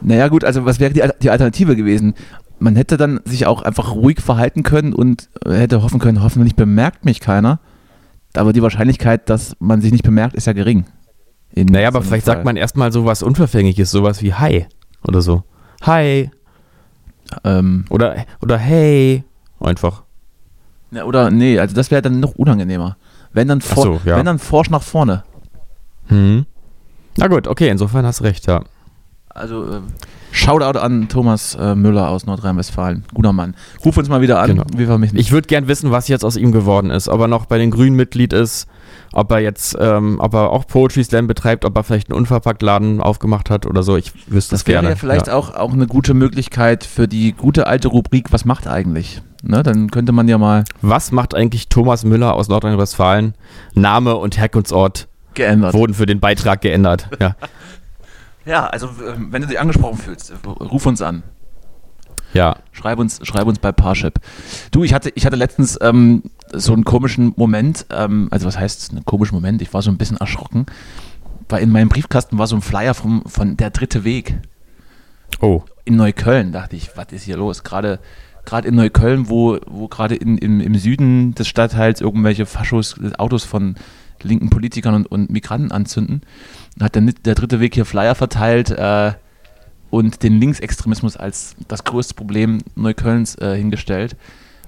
Naja 0.03 0.29
gut, 0.29 0.45
also 0.45 0.65
was 0.67 0.79
wäre 0.81 0.93
die, 0.93 1.03
die 1.23 1.31
Alternative 1.31 1.75
gewesen? 1.77 2.15
Man 2.59 2.77
hätte 2.77 2.97
dann 2.97 3.21
sich 3.25 3.47
auch 3.47 3.63
einfach 3.63 3.95
ruhig 3.95 4.21
verhalten 4.21 4.63
können 4.63 4.93
und 4.93 5.29
äh, 5.45 5.53
hätte 5.55 5.83
hoffen 5.83 5.99
können, 6.01 6.23
hoffentlich 6.23 6.55
bemerkt 6.55 7.05
mich 7.05 7.21
keiner. 7.21 7.61
Aber 8.35 8.53
die 8.53 8.63
Wahrscheinlichkeit, 8.63 9.31
dass 9.31 9.57
man 9.61 9.81
sich 9.81 9.93
nicht 9.93 10.05
bemerkt, 10.05 10.35
ist 10.35 10.47
ja 10.47 10.53
gering. 10.53 10.85
In 11.53 11.67
Naja, 11.69 11.89
aber 11.89 11.99
so 11.99 12.01
einem 12.03 12.09
vielleicht 12.09 12.27
Fall. 12.27 12.35
sagt 12.37 12.45
man 12.45 12.57
erstmal 12.57 12.93
so 12.93 13.05
was 13.07 13.23
Unverfängliches, 13.23 13.91
sowas 13.91 14.23
wie 14.23 14.35
Hi 14.35 14.67
oder 15.07 15.23
so. 15.23 15.45
Hi 15.83 16.31
Ähm, 17.45 17.85
oder, 17.91 18.17
oder 18.41 18.59
Hey. 18.59 19.25
Einfach. 19.61 20.03
ja, 20.91 21.05
oder 21.05 21.31
nee, 21.31 21.59
also 21.59 21.75
das 21.75 21.91
wäre 21.91 22.03
dann 22.03 22.21
noch 22.21 22.35
unangenehmer. 22.35 22.97
Wenn 23.33 23.49
dann, 23.49 23.61
for, 23.61 23.83
so, 23.83 24.01
ja. 24.05 24.17
wenn 24.17 24.27
dann 24.27 24.39
forsch 24.39 24.71
nach 24.71 24.83
vorne. 24.83 25.25
Hm. 26.07 26.47
Na 27.17 27.29
gut, 27.29 27.49
okay, 27.49 27.69
insofern 27.69 28.05
hast 28.05 28.21
du 28.21 28.25
recht, 28.25 28.47
ja. 28.47 28.63
Also 29.29 29.65
äh, 29.65 29.81
Shoutout 30.31 30.79
an 30.79 31.09
Thomas 31.09 31.57
äh, 31.57 31.75
Müller 31.75 32.09
aus 32.09 32.27
Nordrhein-Westfalen. 32.27 33.05
Guter 33.15 33.33
Mann. 33.33 33.55
Ruf 33.85 33.97
uns 33.97 34.09
mal 34.09 34.21
wieder 34.21 34.41
an. 34.41 34.49
Genau. 34.49 34.65
Wir 34.77 34.87
vermissen 34.87 35.17
Ich 35.17 35.33
würde 35.33 35.49
gern 35.49 35.67
wissen, 35.67 35.91
was 35.91 36.09
jetzt 36.09 36.25
aus 36.25 36.37
ihm 36.37 36.53
geworden 36.53 36.91
ist. 36.91 37.09
Ob 37.09 37.21
er 37.21 37.29
noch 37.29 37.47
bei 37.47 37.59
den 37.59 37.71
Grünen 37.71 37.97
Mitglied 37.97 38.33
ist, 38.33 38.67
ob 39.15 39.31
er 39.31 39.39
jetzt, 39.39 39.77
ähm, 39.81 40.17
ob 40.21 40.35
er 40.35 40.51
auch 40.51 40.67
Poetry 40.67 41.03
Slam 41.05 41.27
betreibt, 41.27 41.65
ob 41.65 41.77
er 41.77 41.85
vielleicht 41.85 42.11
einen 42.11 42.19
Unverpacktladen 42.19 43.01
aufgemacht 43.01 43.49
hat 43.49 43.65
oder 43.65 43.83
so. 43.83 43.97
Ich 43.97 44.13
wüsste 44.27 44.53
Das 44.55 44.63
es 44.63 44.67
wäre 44.67 44.77
gerne. 44.83 44.91
ja 44.91 44.97
vielleicht 44.97 45.31
Auch, 45.31 45.55
auch 45.55 45.73
eine 45.73 45.87
gute 45.87 46.15
Möglichkeit 46.15 46.85
für 46.85 47.09
die 47.09 47.33
gute 47.33 47.67
alte 47.67 47.89
Rubrik 47.89 48.33
Was 48.33 48.45
macht 48.45 48.67
eigentlich? 48.67 49.23
Ne, 49.43 49.63
dann 49.63 49.91
könnte 49.91 50.13
man 50.13 50.27
ja 50.27 50.37
mal 50.39 50.65
Was 50.83 51.13
macht 51.13 51.35
eigentlich 51.35 51.69
Thomas 51.69 52.05
Müller 52.05 52.35
aus 52.35 52.49
Nordrhein-Westfalen? 52.49 53.35
Name 53.75 54.17
und 54.17 54.37
Herkunftsort 54.39 55.07
geändert. 55.35 55.75
wurden 55.75 55.95
für 55.95 56.07
den 56.07 56.21
Beitrag 56.21 56.61
geändert. 56.61 57.09
Ja. 57.21 57.37
Ja, 58.47 58.67
also 58.67 58.89
ähm, 59.09 59.29
wenn 59.31 59.41
du 59.41 59.49
dich 59.49 59.59
angesprochen 59.59 59.97
fühlst, 59.97 60.31
äh, 60.31 60.35
ruf 60.47 60.85
uns 60.85 61.01
an. 61.01 61.23
Ja. 62.35 62.57
Schreib 62.73 62.99
uns, 62.99 63.21
schreib 63.23 63.47
uns 63.47 63.59
bei 63.59 63.73
Parship. 63.73 64.21
Du, 64.71 64.85
ich 64.85 64.93
hatte, 64.93 65.11
ich 65.15 65.25
hatte 65.25 65.37
letztens 65.37 65.79
ähm, 65.81 66.25
so 66.53 66.73
einen 66.73 66.85
komischen 66.85 67.33
Moment, 67.37 67.87
ähm, 67.91 68.29
also 68.31 68.47
was 68.47 68.59
heißt 68.59 68.91
einen 68.93 69.05
komischen 69.05 69.35
Moment? 69.37 69.63
Ich 69.63 69.73
war 69.73 69.81
so 69.81 69.91
ein 69.91 69.97
bisschen 69.97 70.19
erschrocken, 70.19 70.67
weil 71.49 71.63
in 71.63 71.71
meinem 71.71 71.89
Briefkasten 71.89 72.37
war 72.39 72.47
so 72.47 72.57
ein 72.57 72.63
Flyer 72.63 72.95
vom, 72.95 73.23
von 73.27 73.57
Der 73.57 73.71
dritte 73.71 74.05
Weg 74.05 74.35
Oh. 75.41 75.63
in 75.85 75.97
Neukölln. 75.97 76.53
Dachte 76.53 76.77
ich, 76.77 76.97
was 76.97 77.07
ist 77.13 77.25
hier 77.25 77.37
los? 77.37 77.65
Gerade 77.65 77.99
gerade 78.45 78.69
in 78.69 78.75
Neukölln, 78.75 79.29
wo, 79.29 79.59
wo 79.67 79.89
gerade 79.89 80.15
in, 80.15 80.39
im, 80.39 80.61
im 80.61 80.75
Süden 80.77 81.35
des 81.35 81.49
Stadtteils 81.49 82.01
irgendwelche 82.01 82.47
Faschos 82.47 82.97
Autos 83.19 83.45
von 83.45 83.77
linken 84.23 84.51
Politikern 84.51 84.95
und, 84.95 85.07
und 85.07 85.31
Migranten 85.31 85.73
anzünden, 85.73 86.23
hat 86.81 86.95
der, 86.95 87.03
der 87.03 87.35
dritte 87.35 87.61
Weg 87.61 87.75
hier 87.75 87.85
Flyer 87.85 88.15
verteilt 88.15 88.71
äh, 88.71 89.13
und 89.95 90.23
den 90.23 90.41
Linksextremismus 90.41 91.17
als 91.17 91.55
das 91.69 91.85
größte 91.85 92.15
Problem 92.15 92.63
Neuköllns 92.75 93.37
äh, 93.37 93.57
hingestellt. 93.57 94.17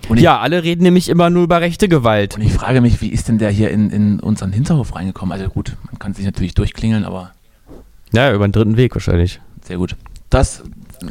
Und 0.08 0.18
ich, 0.18 0.22
Ja, 0.22 0.38
alle 0.38 0.62
reden 0.62 0.82
nämlich 0.82 1.08
immer 1.08 1.30
nur 1.30 1.42
über 1.44 1.60
rechte 1.60 1.88
Gewalt. 1.88 2.36
und 2.36 2.42
ich 2.42 2.52
frage 2.52 2.80
mich, 2.80 3.00
wie 3.00 3.08
ist 3.08 3.28
denn 3.28 3.38
der 3.38 3.50
hier 3.50 3.70
in, 3.70 3.90
in 3.90 4.20
unseren 4.20 4.52
Hinterhof 4.52 4.94
reingekommen? 4.94 5.32
Also 5.32 5.48
gut, 5.48 5.76
man 5.90 5.98
kann 5.98 6.14
sich 6.14 6.24
natürlich 6.24 6.54
durchklingeln, 6.54 7.04
aber 7.04 7.32
Ja, 8.12 8.32
über 8.32 8.46
den 8.46 8.52
dritten 8.52 8.76
Weg 8.76 8.94
wahrscheinlich. 8.94 9.40
sehr 9.62 9.78
gut. 9.78 9.96
Das, 10.30 10.62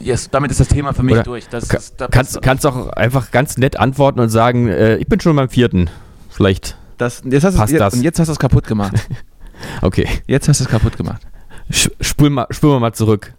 yes, 0.02 0.30
damit 0.30 0.52
ist 0.52 0.60
das 0.60 0.68
Thema 0.70 0.94
für 0.94 1.04
mich 1.04 1.16
Oder 1.16 1.24
durch. 1.24 1.48
Das, 1.50 1.68
Ka 1.68 1.78
ist- 1.78 1.96
da- 2.00 2.08
kannst, 2.08 2.42
kannst 2.42 2.66
auch 2.66 2.90
einfach 2.90 3.32
ganz 3.32 3.58
nett 3.58 3.78
antworten 3.78 4.20
und 4.20 4.30
sagen, 4.30 4.68
äh, 4.68 4.98
ich 4.98 5.08
bin 5.08 5.20
schon 5.20 5.36
beim 5.36 5.50
vierten. 5.50 5.90
Vielleicht. 6.30 6.78
Das, 6.98 7.22
jetzt 7.26 7.44
hast 7.44 7.58
Passt 7.58 7.72
jetzt, 7.74 7.80
das. 7.82 7.94
Und 7.96 8.04
jetzt 8.04 8.20
hast 8.20 8.28
du 8.28 8.34
es 8.34 8.40
kaputt 8.40 8.66
gemacht. 8.68 8.94
Okay. 9.82 10.06
Jetzt 10.28 10.50
hast 10.50 10.60
du 10.60 10.66
es 10.66 10.70
kaputt 10.70 10.98
gemacht. 10.98 11.22
Sch 11.72 11.90
spul, 12.00 12.30
mal, 12.30 12.46
spul 12.52 12.72
mal 12.72 12.80
mal 12.80 12.94
zurück. 12.94 13.34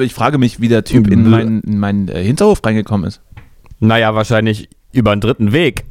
Ich 0.00 0.14
frage 0.14 0.38
mich, 0.38 0.60
wie 0.60 0.68
der 0.68 0.84
Typ 0.84 1.08
in 1.08 1.28
meinen, 1.30 1.60
in 1.62 1.78
meinen 1.78 2.08
äh, 2.08 2.22
Hinterhof 2.22 2.60
reingekommen 2.64 3.06
ist. 3.06 3.22
Naja, 3.80 4.14
wahrscheinlich 4.14 4.68
über 4.92 5.14
den 5.14 5.20
dritten 5.20 5.52
Weg. 5.52 5.84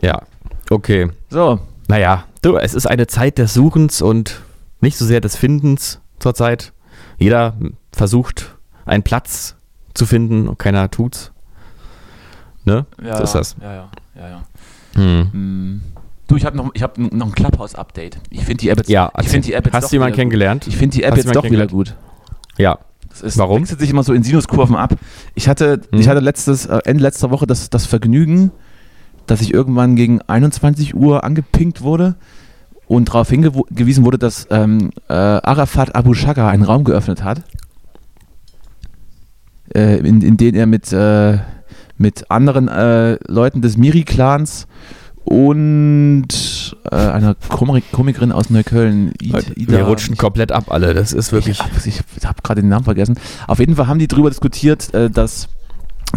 Ja. 0.00 0.22
Okay. 0.70 1.10
So, 1.28 1.58
Naja, 1.88 2.24
du, 2.40 2.56
es 2.56 2.74
ist 2.74 2.86
eine 2.86 3.06
Zeit 3.06 3.38
des 3.38 3.52
Suchens 3.54 4.00
und 4.00 4.40
nicht 4.80 4.96
so 4.96 5.04
sehr 5.04 5.20
des 5.20 5.36
Findens 5.36 6.00
zurzeit. 6.18 6.72
Jeder 7.18 7.54
versucht, 7.92 8.56
einen 8.84 9.02
Platz 9.02 9.56
zu 9.94 10.06
finden 10.06 10.48
und 10.48 10.58
keiner 10.58 10.90
tut's. 10.90 11.32
Ne? 12.64 12.86
ja, 13.02 13.16
so 13.16 13.24
ist 13.24 13.34
das. 13.34 13.56
Ja, 13.60 13.74
ja, 13.74 13.88
ja, 14.14 14.28
ja. 14.28 14.42
Hm. 14.94 15.32
Hm. 15.32 15.82
Du, 16.28 16.36
ich 16.36 16.44
habe 16.44 16.56
noch, 16.56 16.70
ich 16.74 16.82
hab 16.82 16.96
noch 16.98 17.26
ein 17.26 17.32
Clubhouse-Update. 17.32 18.18
Ich 18.30 18.40
finde 18.44 18.58
die 18.58 18.68
App 18.70 18.78
jetzt, 18.78 18.88
Ja, 18.88 19.10
ich 19.20 19.28
find 19.28 19.44
die 19.46 19.52
App 19.52 19.66
jetzt 19.66 19.74
hast 19.74 19.90
du 19.92 19.96
jemanden 19.96 20.16
kennengelernt? 20.16 20.64
Gut. 20.64 20.72
Ich 20.72 20.78
finde 20.78 20.96
die 20.96 21.02
App 21.02 21.12
Hast 21.12 21.24
jetzt 21.24 21.36
doch 21.36 21.44
wieder 21.44 21.66
gut. 21.66 21.94
Ja. 22.58 22.78
Das 23.10 23.20
ist, 23.20 23.36
Warum? 23.38 23.60
wechselt 23.62 23.80
sich 23.80 23.90
immer 23.90 24.02
so 24.02 24.14
in 24.14 24.22
Sinuskurven 24.22 24.74
ab. 24.76 24.94
Ich 25.34 25.48
hatte, 25.48 25.82
Hm. 25.90 26.00
ich 26.00 26.08
hatte 26.08 26.20
letztes, 26.20 26.64
äh, 26.66 26.78
Ende 26.84 27.02
letzter 27.02 27.30
Woche 27.30 27.46
das, 27.46 27.68
das 27.68 27.84
Vergnügen, 27.84 28.52
dass 29.26 29.42
ich 29.42 29.52
irgendwann 29.52 29.96
gegen 29.96 30.22
21 30.22 30.94
Uhr 30.94 31.22
angepinkt 31.22 31.82
wurde 31.82 32.14
und 32.86 33.08
darauf 33.08 33.28
hingewiesen 33.28 34.04
wurde, 34.04 34.18
dass 34.18 34.46
ähm, 34.50 34.90
äh, 35.08 35.12
Arafat 35.12 35.94
Abu 35.94 36.14
Shaka 36.14 36.48
einen 36.48 36.62
Raum 36.62 36.84
geöffnet 36.84 37.22
hat, 37.22 37.42
äh, 39.74 39.98
in, 39.98 40.22
in 40.22 40.36
den 40.36 40.54
er 40.54 40.66
mit, 40.66 40.92
äh, 40.92 41.38
mit 41.98 42.30
anderen 42.30 42.68
äh, 42.68 43.18
Leuten 43.26 43.60
des 43.62 43.76
Miri-Clans 43.76 44.66
und 45.24 46.76
äh, 46.90 46.94
einer 46.96 47.34
Komik 47.48 47.90
Komikerin 47.92 48.32
aus 48.32 48.50
Neukölln, 48.50 49.12
Id- 49.20 49.56
Ida- 49.56 49.72
Wir 49.72 49.84
rutschen 49.84 50.16
komplett 50.16 50.52
ab 50.52 50.64
alle. 50.68 50.94
Das 50.94 51.12
ist 51.12 51.32
wirklich. 51.32 51.60
ich, 51.86 52.00
ich 52.16 52.26
habe 52.26 52.42
gerade 52.42 52.60
den 52.60 52.68
Namen 52.68 52.84
vergessen. 52.84 53.18
Auf 53.46 53.58
jeden 53.58 53.76
Fall 53.76 53.86
haben 53.86 53.98
die 53.98 54.08
darüber 54.08 54.30
diskutiert, 54.30 54.92
äh, 54.94 55.10
dass 55.10 55.48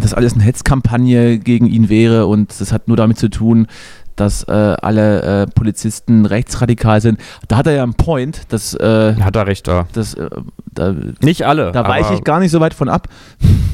das 0.02 0.14
alles 0.14 0.34
eine 0.34 0.44
Hetzkampagne 0.44 1.40
gegen 1.40 1.68
ihn 1.68 1.88
wäre 1.90 2.26
und 2.28 2.60
das 2.60 2.72
hat 2.74 2.88
nur 2.88 2.98
damit 2.98 3.18
zu 3.18 3.30
tun, 3.30 3.68
dass 4.16 4.44
äh, 4.44 4.52
alle 4.52 5.44
äh, 5.44 5.48
Polizisten 5.48 6.26
rechtsradikal 6.26 7.02
sind. 7.02 7.20
Da 7.48 7.58
hat 7.58 7.68
er 7.68 7.74
ja 7.74 7.84
einen 7.84 7.96
Point, 7.96 8.44
dass, 8.50 8.74
äh, 8.74 9.16
Hat 9.16 9.36
er 9.36 9.48
recht, 9.48 9.68
da. 9.68 9.88
das, 9.94 10.14
äh, 10.14 10.30
da, 10.74 10.96
Nicht 11.22 11.46
alle. 11.46 11.72
da 11.72 11.88
weiche 11.88 12.14
ich 12.14 12.24
gar 12.24 12.40
nicht 12.40 12.52
so 12.52 12.60
weit 12.60 12.74
von 12.74 12.90
ab. 12.90 13.08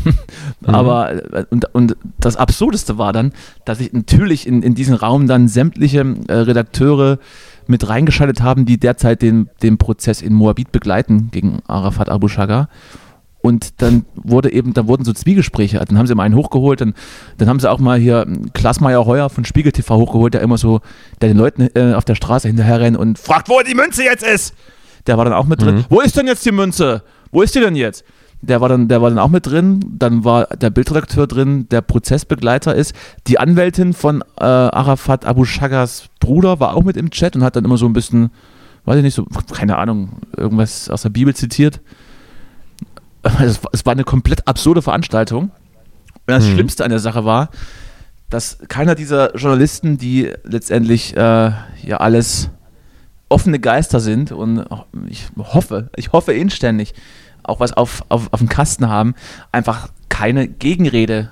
Aber 0.66 1.12
äh, 1.34 1.46
und, 1.50 1.74
und 1.74 1.96
das 2.20 2.38
Absurdeste 2.38 2.98
war 2.98 3.14
dann, 3.14 3.34
dass 3.66 3.80
ich 3.80 3.94
natürlich 3.94 4.48
in, 4.48 4.64
in 4.64 4.76
diesen 4.76 4.96
Raum 4.96 5.28
dann 5.28 5.48
sämtliche 5.48 6.06
äh, 6.28 6.34
Redakteure 6.34 7.20
mit 7.68 7.88
reingeschaltet 7.88 8.42
haben, 8.42 8.66
die 8.66 8.80
derzeit 8.80 9.22
den, 9.22 9.50
den 9.62 9.78
Prozess 9.78 10.22
in 10.22 10.34
Moabit 10.34 10.72
begleiten 10.72 11.30
gegen 11.32 11.60
Arafat 11.68 12.10
Abu 12.10 12.28
Shaga. 12.28 12.68
Und 13.42 13.82
dann 13.82 14.06
wurde 14.16 14.54
eben, 14.54 14.74
da 14.74 14.88
wurden 14.88 15.04
so 15.04 15.14
Zwiegespräche, 15.14 15.84
dann 15.84 15.98
haben 15.98 16.06
sie 16.06 16.14
mal 16.14 16.24
einen 16.24 16.36
hochgeholt, 16.36 16.82
dann, 16.82 16.94
dann 17.38 17.50
haben 17.50 17.60
sie 17.60 17.70
auch 17.70 17.80
mal 17.80 18.00
hier 18.00 18.28
Klaasmeier 18.54 19.06
Heuer 19.06 19.30
von 19.30 19.46
Spiegel 19.46 19.72
TV 19.72 19.98
hochgeholt, 19.98 20.36
der 20.36 20.42
immer 20.42 20.58
so, 20.58 20.82
der 21.22 21.30
den 21.30 21.38
Leuten 21.38 21.68
äh, 21.74 21.94
auf 21.94 22.06
der 22.06 22.16
Straße 22.16 22.48
hinterher 22.48 22.80
rennt 22.80 22.98
und 22.98 23.18
fragt, 23.18 23.50
wo 23.50 23.60
die 23.62 23.74
Münze 23.74 24.04
jetzt 24.04 24.24
ist. 24.24 24.54
Der 25.08 25.18
war 25.18 25.26
dann 25.26 25.34
auch 25.34 25.46
mit 25.46 25.62
drin. 25.62 25.86
Wo 25.90 26.02
ist 26.02 26.16
denn 26.16 26.28
jetzt 26.28 26.46
die 26.46 26.52
Münze? 26.52 27.04
Wo 27.32 27.42
ist 27.42 27.56
die 27.56 27.60
denn 27.60 27.76
jetzt? 27.76 28.04
Der 28.42 28.60
war 28.60 28.70
dann, 28.70 28.88
der 28.88 29.02
war 29.02 29.10
dann 29.10 29.20
auch 29.20 29.30
mit 29.30 29.46
drin. 29.46 29.80
Dann 29.98 30.24
war 30.24 30.46
der 30.46 30.70
Bildredakteur 30.70 31.28
drin, 31.28 31.68
der 31.70 31.82
Prozessbegleiter 31.82 32.76
ist. 32.76 32.94
Die 33.28 33.40
Anwältin 33.40 33.94
von 33.94 34.22
äh, 34.40 34.44
Arafat 34.44 35.26
Abu 35.26 35.46
Shagas 35.46 36.06
Bruder 36.20 36.60
war 36.60 36.76
auch 36.76 36.84
mit 36.84 36.98
im 36.98 37.12
Chat 37.12 37.36
und 37.36 37.44
hat 37.44 37.56
dann 37.56 37.66
immer 37.66 37.78
so 37.78 37.86
ein 37.86 37.94
bisschen, 37.94 38.32
weiß 38.86 38.98
ich 38.98 39.04
nicht, 39.04 39.16
so, 39.16 39.26
keine 39.54 39.78
Ahnung, 39.78 40.10
irgendwas 40.36 40.90
aus 40.90 41.04
der 41.04 41.10
Bibel 41.10 41.36
zitiert. 41.36 41.82
Es, 43.42 43.64
war- 43.64 43.70
es 43.74 43.86
war 43.86 43.94
eine 43.94 44.04
komplett 44.04 44.48
absurde 44.48 44.82
Veranstaltung. 44.82 45.44
Und 45.46 45.52
das 46.28 46.46
Mhm. 46.46 46.54
Schlimmste 46.54 46.84
an 46.84 46.90
der 46.92 47.00
Sache 47.00 47.26
war, 47.26 47.50
dass 48.30 48.60
keiner 48.68 48.96
dieser 48.96 49.36
Journalisten, 49.36 49.98
die 49.98 50.32
letztendlich 50.44 51.16
äh, 51.18 51.20
ja 51.84 51.98
alles 51.98 52.50
offene 53.30 53.60
Geister 53.60 54.00
sind 54.00 54.32
und 54.32 54.66
ich 55.08 55.28
hoffe, 55.38 55.90
ich 55.96 56.12
hoffe 56.12 56.34
inständig, 56.34 56.94
auch 57.44 57.60
was 57.60 57.74
auf, 57.74 58.04
auf, 58.10 58.28
auf 58.32 58.40
dem 58.40 58.50
Kasten 58.50 58.88
haben, 58.90 59.16
einfach 59.52 59.90
keine 60.10 60.48
Gegenrede, 60.48 61.32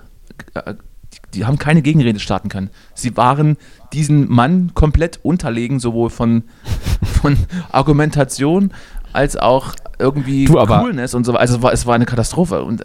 äh, 0.56 0.74
die, 1.14 1.18
die 1.40 1.46
haben 1.46 1.58
keine 1.60 1.82
Gegenrede 1.82 2.20
starten 2.20 2.50
können. 2.50 2.70
Sie 2.96 3.16
waren 3.18 3.58
diesen 3.94 4.30
Mann 4.30 4.72
komplett 4.74 5.20
unterlegen, 5.24 5.80
sowohl 5.80 6.10
von, 6.10 6.44
von 7.22 7.38
Argumentation 7.72 8.74
als 9.14 9.36
auch 9.38 9.74
irgendwie 10.00 10.46
Du, 10.46 10.60
aber- 10.60 10.80
Coolness 10.80 11.14
und 11.14 11.26
so. 11.26 11.34
Also 11.34 11.58
es 11.58 11.62
war, 11.62 11.74
es 11.74 11.86
war 11.86 11.96
eine 11.96 12.06
Katastrophe. 12.06 12.64
Und 12.64 12.84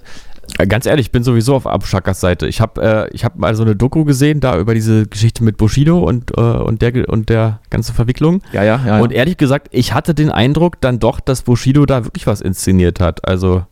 Äh, 0.58 0.66
Ganz 0.66 0.84
ehrlich, 0.84 1.06
ich 1.06 1.12
bin 1.12 1.24
sowieso 1.24 1.54
auf 1.54 1.66
Abu 1.66 1.86
Shakas 1.86 2.20
Seite. 2.20 2.46
Ich 2.46 2.60
habe 2.60 2.82
äh, 3.10 3.14
ich 3.14 3.24
hab 3.24 3.36
mal 3.38 3.54
so 3.54 3.62
eine 3.62 3.74
Doku 3.76 4.04
gesehen, 4.04 4.40
da 4.40 4.58
über 4.58 4.74
diese 4.74 5.06
Geschichte 5.06 5.42
mit 5.42 5.56
Bushido 5.56 6.00
und, 6.00 6.36
äh, 6.36 6.40
und, 6.40 6.82
der, 6.82 7.08
und 7.08 7.30
der 7.30 7.60
ganze 7.70 7.94
Verwicklung. 7.94 8.42
ja, 8.52 8.62
ja, 8.62 8.78
ja. 8.86 9.00
Und 9.00 9.10
ehrlich 9.12 9.38
gesagt, 9.38 9.68
ich 9.70 9.94
hatte 9.94 10.14
den 10.14 10.30
Eindruck 10.30 10.80
dann 10.82 10.98
doch, 10.98 11.20
dass 11.20 11.42
Bushido 11.42 11.86
da 11.86 12.04
wirklich 12.04 12.26
was 12.26 12.42
inszeniert 12.42 13.00
hat. 13.00 13.26
Also, 13.26 13.64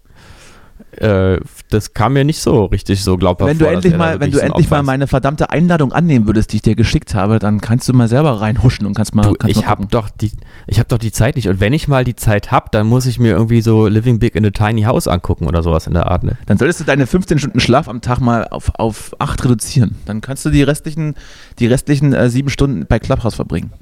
äh, 0.99 1.41
das 1.71 1.95
kam 1.95 2.13
mir 2.13 2.25
nicht 2.25 2.41
so 2.41 2.67
richtig 2.67 3.03
so 3.03 3.17
glaubhaft 3.17 3.51
wenn 3.51 3.59
du 3.59 3.65
vor, 3.65 3.73
endlich 3.75 3.97
mal, 3.97 4.21
wenn 4.21 4.31
du 4.31 4.39
so 4.39 4.45
endlich 4.45 4.69
mal 4.69 4.83
meine 4.83 5.07
verdammte 5.07 5.51
Einladung 5.51 5.93
annehmen 5.93 6.27
würdest, 6.27 6.53
die 6.53 6.57
ich 6.57 6.63
dir 6.63 6.75
geschickt 6.75 7.15
habe, 7.15 7.39
dann 7.39 7.61
kannst 7.61 7.89
du 7.89 7.95
mal 7.95 8.09
selber 8.09 8.41
reinhuschen 8.41 8.87
und 8.87 8.95
kannst 8.95 9.15
mal, 9.15 9.23
Du, 9.23 9.33
kannst 9.33 9.57
ich 9.57 9.67
habe 9.67 9.87
doch 9.87 10.11
die, 10.11 10.33
ich 10.67 10.79
habe 10.79 10.89
doch 10.89 10.99
die 10.99 11.13
Zeit 11.13 11.37
nicht. 11.37 11.49
Und 11.49 11.61
wenn 11.61 11.73
ich 11.73 11.89
mal 11.89 12.05
die 12.05 12.17
Zeit 12.17 12.51
habe, 12.51 12.67
dann 12.73 12.87
muss 12.87 13.07
ich 13.07 13.19
mir 13.19 13.33
irgendwie 13.33 13.63
so 13.63 13.87
Living 13.87 14.19
Big 14.19 14.35
in 14.35 14.45
a 14.45 14.51
Tiny 14.51 14.83
House 14.83 15.09
angucken 15.09 15.47
oder 15.47 15.63
sowas 15.63 15.87
in 15.87 15.95
der 15.95 16.07
Art. 16.07 16.25
Ne? 16.25 16.37
Dann 16.47 16.59
solltest 16.59 16.81
du 16.81 16.85
deine 16.85 17.07
15 17.07 17.39
Stunden 17.39 17.61
Schlaf 17.61 17.89
am 17.89 18.03
Tag 18.03 18.21
mal 18.21 18.49
auf, 18.49 18.73
auf 18.75 19.17
8 19.19 19.45
reduzieren. 19.45 19.97
Dann 20.05 20.21
kannst 20.21 20.45
du 20.45 20.51
die 20.51 20.63
restlichen, 20.63 21.15
die 21.59 21.67
restlichen 21.67 22.13
äh, 22.13 22.29
sieben 22.29 22.51
Stunden 22.51 22.87
bei 22.87 22.99
Clubhouse 22.99 23.35
verbringen. 23.35 23.73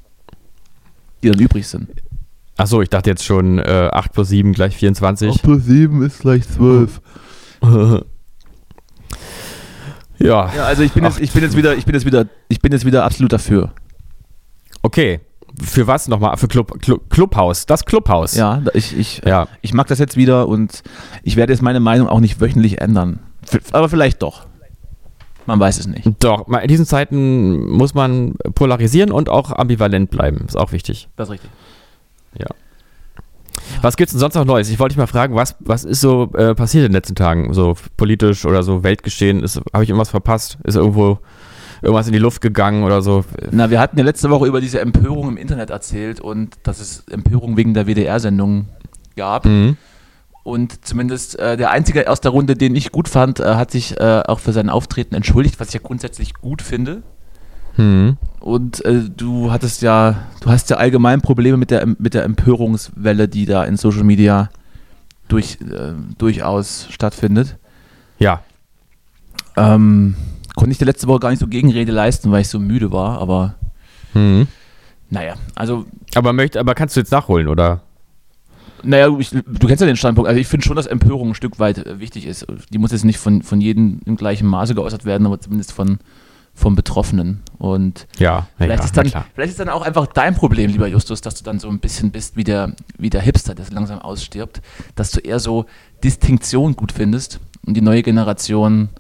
Die 1.23 1.29
dann 1.29 1.41
übrig 1.41 1.67
sind. 1.67 1.89
Ach 2.63 2.67
so, 2.67 2.83
ich 2.83 2.91
dachte 2.91 3.09
jetzt 3.09 3.25
schon 3.25 3.59
äh, 3.59 3.89
8 3.91 4.13
plus 4.13 4.29
7 4.29 4.53
gleich 4.53 4.77
24. 4.77 5.41
plus 5.41 5.65
7 5.65 6.03
ist 6.03 6.19
gleich 6.21 6.47
12. 6.47 7.01
ja, 10.19 10.55
Ja, 10.55 10.65
also 10.65 10.83
ich 10.83 10.93
bin, 10.93 11.05
jetzt, 11.05 11.21
ich 11.21 11.33
bin 11.33 11.43
jetzt 11.43 11.57
wieder, 11.57 11.75
ich 11.75 11.87
bin 11.87 11.95
jetzt 11.95 12.05
wieder, 12.05 12.27
ich 12.49 12.61
bin 12.61 12.71
jetzt 12.73 12.85
wieder 12.85 13.05
absolut 13.05 13.33
dafür. 13.33 13.73
okay. 14.83 15.21
Für 15.63 15.87
was 15.87 16.07
nochmal? 16.07 16.37
Für 16.37 16.49
Club, 16.49 16.81
Club, 16.81 17.09
Clubhaus. 17.11 17.65
Das 17.67 17.85
Clubhaus. 17.85 18.35
Ja, 18.35 18.63
ich, 18.75 18.97
ich, 18.97 19.23
Ja. 19.27 19.49
ich 19.63 19.73
mag 19.75 19.87
das 19.89 19.99
jetzt 19.99 20.17
wieder 20.17 20.47
und 20.47 20.83
ich 21.23 21.37
werde 21.37 21.53
jetzt 21.53 21.61
meine 21.63 21.81
Meinung 21.81 22.09
auch 22.09 22.21
nicht 22.21 22.41
wöchentlich 22.41 22.81
ändern. 22.81 23.21
Aber 23.73 23.89
vielleicht 23.89 24.23
doch. 24.23 24.47
Man 25.47 25.59
weiß 25.59 25.81
es 25.81 25.87
nicht. 25.87 26.09
Doch, 26.21 26.47
in 26.47 26.69
diesen 26.69 26.87
Zeiten 26.87 27.69
muss 27.71 27.95
man 27.95 28.35
polarisieren 28.55 29.11
und 29.13 29.29
auch 29.31 29.51
ambivalent 29.51 30.11
bleiben. 30.11 30.45
Ist 30.47 30.57
auch 30.57 30.73
wichtig. 30.73 31.09
Das 31.17 31.29
ist 31.29 31.33
richtig. 31.33 31.51
Was 33.83 33.97
gibt's 33.97 34.13
denn 34.13 34.21
sonst 34.21 34.35
noch 34.35 34.45
Neues? 34.45 34.69
Ich 34.69 34.79
wollte 34.79 34.95
dich 34.95 34.99
mal 34.99 35.07
fragen, 35.07 35.35
was, 35.35 35.57
was 35.61 35.85
ist 35.85 36.01
so 36.01 36.31
äh, 36.35 36.55
passiert 36.55 36.85
in 36.85 36.91
den 36.91 36.97
letzten 36.97 37.15
Tagen? 37.15 37.53
So 37.55 37.77
politisch 37.97 38.45
oder 38.45 38.63
so 38.63 38.83
Weltgeschehen? 38.83 39.43
Habe 39.73 39.85
ich 39.85 39.91
irgendwas 39.91 40.11
verpasst? 40.11 40.59
Ist 40.65 40.77
irgendwo 40.77 41.19
irgendwas 41.83 42.07
in 42.07 42.13
die 42.13 42.19
Luft 42.19 42.41
gegangen 42.41 42.85
oder 42.85 43.01
so? 43.01 43.25
Na, 43.51 43.71
wir 43.71 43.81
hatten 43.81 43.97
ja 43.97 44.05
letzte 44.05 44.29
Woche 44.31 44.47
über 44.47 44.61
diese 44.61 44.81
Empörung 44.81 45.29
im 45.29 45.37
Internet 45.37 45.71
erzählt 45.71 46.21
und 46.21 46.59
dass 46.63 46.81
es 46.81 47.05
Empörung 47.09 47.57
wegen 47.57 47.75
der 47.75 47.87
WDR-Sendung 47.87 48.67
gab. 49.17 49.47
Mhm. 49.47 49.77
Und 50.43 50.85
zumindest 50.85 51.39
äh, 51.39 51.57
der 51.57 51.71
Einzige 51.71 52.09
aus 52.11 52.21
der 52.21 52.31
Runde, 52.33 52.55
den 52.55 52.75
ich 52.75 52.93
gut 52.93 53.09
fand, 53.09 53.41
äh, 53.41 53.55
hat 53.55 53.71
sich 53.71 53.99
äh, 54.01 54.23
auch 54.27 54.41
für 54.41 54.53
sein 54.53 54.69
Auftreten 54.69 55.15
entschuldigt, 55.15 55.61
was 55.61 55.69
ich 55.69 55.75
ja 55.75 55.81
grundsätzlich 55.83 56.35
gut 56.35 56.63
finde. 56.63 57.03
Mhm. 57.77 58.17
Und 58.41 58.85
äh, 58.85 59.03
du 59.15 59.51
hattest 59.53 59.83
ja, 59.83 60.17
du 60.41 60.51
hast 60.51 60.71
ja 60.71 60.77
allgemein 60.77 61.21
Probleme 61.21 61.57
mit 61.57 61.71
der, 61.71 61.87
mit 61.87 62.15
der 62.15 62.25
Empörungswelle, 62.25 63.29
die 63.29 63.47
da 63.47 63.65
in 63.65 63.77
Social 63.77 64.05
Media 64.05 64.49
durch, 65.29 65.59
äh, 65.61 65.93
durchaus 66.19 66.87
stattfindet. 66.91 67.57
Ja. 68.19 68.43
Ähm, 69.57 70.15
konnte 70.57 70.73
ich 70.73 70.79
dir 70.79 70.85
letzte 70.87 71.07
Woche 71.07 71.21
gar 71.21 71.31
nicht 71.31 71.41
so 71.41 71.47
Gegenrede 71.47 71.93
leisten, 71.93 72.31
weil 72.31 72.43
ich 72.43 72.49
so 72.49 72.59
müde 72.59 72.93
war, 72.93 73.21
aber 73.21 73.55
Mhm. 74.15 74.49
naja, 75.11 75.35
also 75.55 75.87
Aber, 76.15 76.33
möcht, 76.33 76.57
aber 76.57 76.75
kannst 76.75 76.97
du 76.97 77.01
jetzt 77.01 77.13
nachholen, 77.13 77.47
oder? 77.47 77.83
Naja, 78.83 79.15
ich, 79.19 79.31
du 79.31 79.67
kennst 79.67 79.83
ja 79.83 79.87
den 79.87 79.97
Standpunkt. 79.97 80.29
Also 80.29 80.41
ich 80.41 80.47
finde 80.49 80.67
schon, 80.67 80.75
dass 80.77 80.87
Empörung 80.87 81.29
ein 81.29 81.35
Stück 81.35 81.59
weit 81.59 81.79
äh, 81.87 82.01
wichtig 82.01 82.27
ist. 82.27 82.47
Die 82.73 82.79
muss 82.79 82.93
jetzt 82.93 83.05
nicht 83.05 83.19
von, 83.19 83.43
von 83.43 83.61
jedem 83.61 84.01
im 84.07 84.17
gleichen 84.17 84.49
Maße 84.49 84.75
geäußert 84.75 85.05
werden, 85.05 85.27
aber 85.27 85.39
zumindest 85.39 85.73
von, 85.73 85.99
vom 86.55 86.75
Betroffenen. 86.75 87.43
Und 87.59 88.07
Ja, 88.19 88.49
vielleicht, 88.57 88.81
ja 88.81 88.85
ist 88.85 88.97
dann, 88.97 89.25
vielleicht 89.35 89.51
ist 89.51 89.61
dann 89.61 89.69
auch 89.69 89.83
einfach 89.83 90.07
dein 90.07 90.35
Problem, 90.35 90.71
lieber 90.71 90.87
Justus, 90.87 91.21
dass 91.21 91.35
du 91.35 91.45
dann 91.45 91.59
so 91.59 91.69
ein 91.69 91.79
bisschen 91.79 92.11
bist 92.11 92.37
wie 92.37 92.45
der, 92.45 92.75
wie 92.99 93.11
der 93.11 93.23
Hipster, 93.23 93.55
der 93.55 93.67
langsam 93.71 93.99
ausstirbt, 93.99 94.61
dass 94.95 95.11
du 95.11 95.21
eher 95.21 95.39
so 95.39 95.67
Distinktion 96.05 96.77
gut 96.77 96.93
findest 96.93 97.41
und 97.67 97.77
die 97.77 97.81
neue 97.81 98.03
Generation 98.03 98.91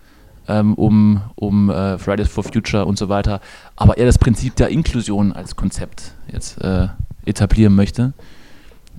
ähm, 0.49 0.75
um, 0.75 1.23
um 1.37 1.71
äh, 1.71 1.99
Fridays 1.99 2.29
for 2.29 2.45
Future 2.45 2.85
und 2.87 2.99
so 2.99 3.09
weiter, 3.09 3.41
aber 3.77 3.99
eher 3.99 4.07
das 4.07 4.19
Prinzip 4.19 4.57
der 4.57 4.69
Inklusion 4.69 5.33
als 5.33 5.57
Konzept 5.57 6.15
jetzt 6.33 6.61
äh, 6.63 6.89
etablieren 7.25 7.75
möchte 7.75 8.13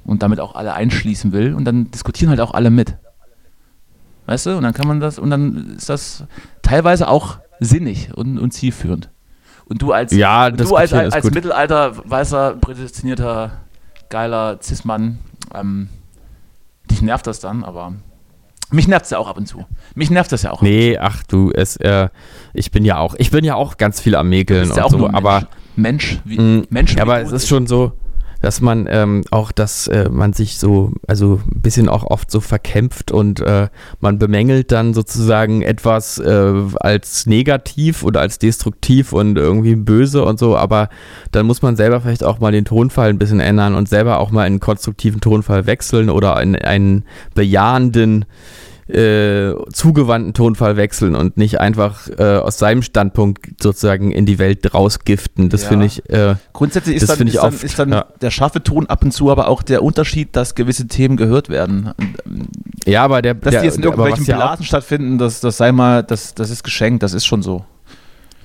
und 0.06 0.24
damit 0.24 0.40
auch 0.40 0.56
alle 0.56 0.74
einschließen 0.74 1.32
will 1.32 1.54
und 1.54 1.66
dann 1.66 1.92
diskutieren 1.92 2.30
halt 2.30 2.40
auch 2.40 2.54
alle 2.54 2.70
mit. 2.70 2.96
Weißt 4.28 4.46
du? 4.46 4.58
Und 4.58 4.64
dann 4.64 4.74
kann 4.74 4.88
man 4.88 5.00
das, 5.00 5.20
und 5.20 5.30
dann 5.30 5.76
ist 5.78 5.90
das 5.90 6.24
teilweise 6.62 7.08
auch 7.08 7.40
sinnig 7.62 8.10
und, 8.14 8.38
und 8.38 8.52
zielführend. 8.52 9.10
Und 9.66 9.82
du 9.82 9.94
als, 9.94 10.12
Ja, 10.12 10.48
und 10.48 10.60
du 10.60 10.76
als, 10.76 10.92
als, 10.92 11.14
als. 11.14 11.32
Mittelalter, 11.32 11.94
weißer, 12.04 12.58
prädestinierter, 12.60 13.52
geiler 14.10 14.60
Cis-Mann, 14.62 15.20
ähm, 15.56 15.88
dich 16.90 17.02
nervt 17.02 17.26
das 17.28 17.40
dann, 17.40 17.64
aber 17.64 17.94
mich 18.72 18.88
nervt 18.88 19.06
es 19.06 19.12
ja 19.12 19.18
auch 19.18 19.30
ab 19.30 19.38
und 19.38 19.46
zu. 19.48 19.66
Mich 19.96 20.10
nervt 20.10 20.32
das 20.32 20.44
ja 20.44 20.52
auch. 20.52 20.62
Nee, 20.62 20.98
ach 20.98 21.24
du, 21.24 21.52
es, 21.52 21.78
äh, 21.78 22.10
ich 22.54 22.72
bin 22.72 22.84
ja 22.84 22.98
auch, 22.98 23.16
ich 23.18 23.32
bin 23.32 23.46
ja 23.46 23.56
auch 23.56 23.78
ganz 23.78 24.02
viel 24.02 24.16
am 24.16 24.28
Mäkeln 24.28 24.64
ist 24.64 24.76
ja 24.76 24.86
und 24.86 24.96
auch 24.96 25.00
so, 25.00 25.10
aber 25.10 25.48
Mensch, 25.76 26.20
Mensch 26.20 26.22
wie 26.26 26.40
Mm, 26.40 26.68
Mensch. 26.70 26.96
Ja, 26.96 27.04
aber 27.04 27.22
es 27.22 27.32
ist 27.32 27.48
schon 27.48 27.68
so, 27.68 27.94
dass 28.42 28.62
man 28.62 28.88
ähm, 28.90 29.24
auch, 29.32 29.52
dass 29.52 29.88
äh, 29.88 30.10
man 30.10 30.34
sich 30.34 30.58
so, 30.58 30.94
also 31.08 31.42
ein 31.52 31.62
bisschen 31.62 31.90
auch 31.90 32.04
oft 32.04 32.32
so 32.32 32.40
verkämpft 32.40 33.12
und 33.12 33.40
äh, 33.40 33.70
man 34.00 34.20
bemängelt 34.20 34.72
dann 34.72 34.94
sozusagen 34.94 35.62
etwas 35.62 36.18
äh, 36.18 36.54
als 36.80 37.26
negativ 37.26 38.04
oder 38.04 38.22
als 38.22 38.40
destruktiv 38.40 39.14
und 39.14 39.38
irgendwie 39.38 39.76
böse 39.76 40.24
und 40.24 40.40
so, 40.40 40.58
aber 40.58 40.90
dann 41.32 41.46
muss 41.46 41.62
man 41.62 41.76
selber 41.76 42.02
vielleicht 42.02 42.24
auch 42.24 42.40
mal 42.40 42.52
den 42.52 42.66
Tonfall 42.66 43.10
ein 43.10 43.20
bisschen 43.20 43.40
ändern 43.40 43.76
und 43.76 43.88
selber 43.88 44.20
auch 44.20 44.32
mal 44.32 44.46
in 44.46 44.54
einen 44.54 44.60
konstruktiven 44.60 45.22
Tonfall 45.22 45.66
wechseln 45.66 46.10
oder 46.10 46.42
in 46.42 46.56
einen 46.56 47.06
bejahenden 47.34 48.26
äh, 48.94 49.56
zugewandten 49.72 50.34
Tonfall 50.34 50.78
wechseln 50.78 51.16
und 51.16 51.38
nicht 51.38 51.60
einfach 51.60 52.08
äh, 52.18 52.38
aus 52.38 52.58
seinem 52.58 52.82
Standpunkt 52.82 53.62
sozusagen 53.62 54.12
in 54.12 54.26
die 54.26 54.40
Welt 54.40 54.74
rausgiften. 54.74 55.50
Das 55.50 55.64
Ja. 55.64 55.70
finde 55.70 55.86
ich. 55.86 56.10
Äh, 56.10 56.36
Grundsätzlich 56.54 56.98
ist 56.98 57.10
dann, 57.10 57.28
ist 57.28 57.38
dann, 57.38 57.46
oft, 57.46 57.64
ist 57.64 57.80
dann 57.80 57.92
ja. 57.92 58.06
der 58.22 58.32
scharfe 58.32 58.62
Ton 58.64 58.88
ab 58.88 59.04
und 59.04 59.12
zu, 59.12 59.32
aber 59.32 59.48
auch 59.48 59.64
der 59.64 59.84
Unterschied, 59.84 60.36
dass 60.36 60.56
gewisse 60.56 60.88
Themen 60.88 61.18
gehört 61.18 61.50
werden. 61.50 61.92
ja, 62.86 63.04
aber 63.04 63.22
der. 63.22 63.34
Dass 63.36 63.52
der, 63.52 63.62
die 63.62 63.68
jetzt 63.68 63.78
in 63.78 63.84
irgendwelchen 63.84 64.26
Blasen 64.26 64.66
stattfinden, 64.66 65.18
das, 65.18 65.40
das 65.40 65.58
sei 65.58 65.72
mal, 65.72 66.04
das, 66.04 66.36
das 66.36 66.50
ist 66.50 66.64
geschenkt, 66.64 67.04
das 67.04 67.14
ist 67.14 67.26
schon 67.26 67.42
so. 67.42 67.66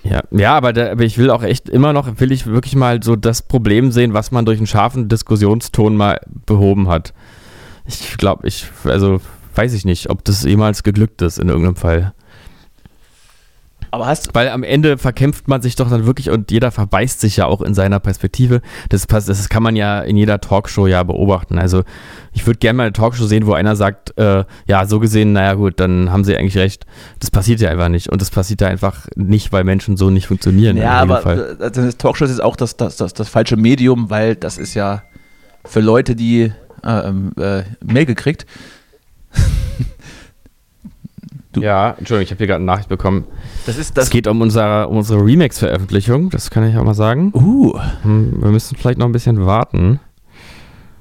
Ja, 0.04 0.22
ja 0.30 0.56
aber, 0.56 0.72
der, 0.72 0.92
aber 0.92 1.02
ich 1.02 1.18
will 1.18 1.30
auch 1.30 1.42
echt 1.42 1.68
immer 1.68 1.92
noch, 1.92 2.20
will 2.20 2.32
ich 2.32 2.46
wirklich 2.46 2.76
mal 2.76 3.02
so 3.02 3.16
das 3.16 3.42
Problem 3.42 3.90
sehen, 3.90 4.14
was 4.14 4.30
man 4.30 4.44
durch 4.44 4.58
einen 4.58 4.66
scharfen 4.66 5.08
Diskussionston 5.08 5.96
mal 5.96 6.20
behoben 6.46 6.88
hat. 6.88 7.12
Ich 7.88 8.16
glaube, 8.16 8.46
ich, 8.48 8.66
also 8.84 9.20
weiß 9.56 9.72
ich 9.72 9.84
nicht, 9.84 10.10
ob 10.10 10.24
das 10.24 10.42
jemals 10.44 10.82
geglückt 10.82 11.22
ist 11.22 11.38
in 11.38 11.48
irgendeinem 11.48 11.76
Fall. 11.76 12.12
Aber 13.90 14.06
hast 14.06 14.34
Weil 14.34 14.48
am 14.48 14.62
Ende 14.62 14.98
verkämpft 14.98 15.48
man 15.48 15.62
sich 15.62 15.76
doch 15.76 15.88
dann 15.88 16.06
wirklich 16.06 16.30
und 16.30 16.50
jeder 16.50 16.70
verbeißt 16.70 17.20
sich 17.20 17.38
ja 17.38 17.46
auch 17.46 17.62
in 17.62 17.72
seiner 17.72 18.00
Perspektive. 18.00 18.60
Das, 18.88 19.06
das 19.06 19.48
kann 19.48 19.62
man 19.62 19.76
ja 19.76 20.00
in 20.00 20.16
jeder 20.16 20.40
Talkshow 20.40 20.86
ja 20.86 21.02
beobachten. 21.02 21.58
Also 21.58 21.84
ich 22.32 22.46
würde 22.46 22.58
gerne 22.58 22.76
mal 22.76 22.82
eine 22.84 22.92
Talkshow 22.92 23.26
sehen, 23.26 23.46
wo 23.46 23.52
einer 23.52 23.76
sagt, 23.76 24.18
äh, 24.18 24.44
ja, 24.66 24.86
so 24.86 25.00
gesehen, 25.00 25.32
naja 25.32 25.54
gut, 25.54 25.80
dann 25.80 26.12
haben 26.12 26.24
sie 26.24 26.36
eigentlich 26.36 26.58
recht. 26.58 26.84
Das 27.20 27.30
passiert 27.30 27.60
ja 27.60 27.70
einfach 27.70 27.88
nicht. 27.88 28.10
Und 28.10 28.20
das 28.20 28.30
passiert 28.30 28.60
ja 28.60 28.68
einfach 28.68 29.06
nicht, 29.14 29.52
weil 29.52 29.64
Menschen 29.64 29.96
so 29.96 30.10
nicht 30.10 30.26
funktionieren. 30.26 30.76
Ja, 30.76 31.00
aber 31.00 31.22
Fall. 31.22 31.56
das 31.58 31.96
Talkshow 31.96 32.24
ist 32.24 32.42
auch 32.42 32.56
das, 32.56 32.76
das, 32.76 32.96
das, 32.96 33.14
das 33.14 33.28
falsche 33.28 33.56
Medium, 33.56 34.10
weil 34.10 34.36
das 34.36 34.58
ist 34.58 34.74
ja 34.74 35.04
für 35.64 35.80
Leute, 35.80 36.16
die 36.16 36.52
äh, 36.84 37.08
ähm, 37.08 37.32
äh, 37.38 37.62
Mail 37.84 38.06
gekriegt. 38.06 38.46
du- 41.52 41.60
Ja, 41.62 41.90
Entschuldigung, 41.98 42.22
ich 42.24 42.30
habe 42.30 42.38
hier 42.38 42.46
gerade 42.46 42.56
eine 42.56 42.64
Nachricht 42.66 42.88
bekommen. 42.88 43.24
Das 43.66 43.76
ist 43.76 43.88
Es 43.88 43.94
das. 43.94 44.10
geht 44.10 44.26
um 44.26 44.40
unsere, 44.40 44.88
um 44.88 44.98
unsere 44.98 45.24
Remix-Veröffentlichung, 45.24 46.30
das 46.30 46.50
kann 46.50 46.68
ich 46.68 46.76
auch 46.76 46.84
mal 46.84 46.94
sagen. 46.94 47.32
Uh, 47.34 47.78
Hm, 48.02 48.42
Wir 48.42 48.50
müssen 48.50 48.76
vielleicht 48.76 48.98
noch 48.98 49.06
ein 49.06 49.12
bisschen 49.12 49.44
warten, 49.46 50.00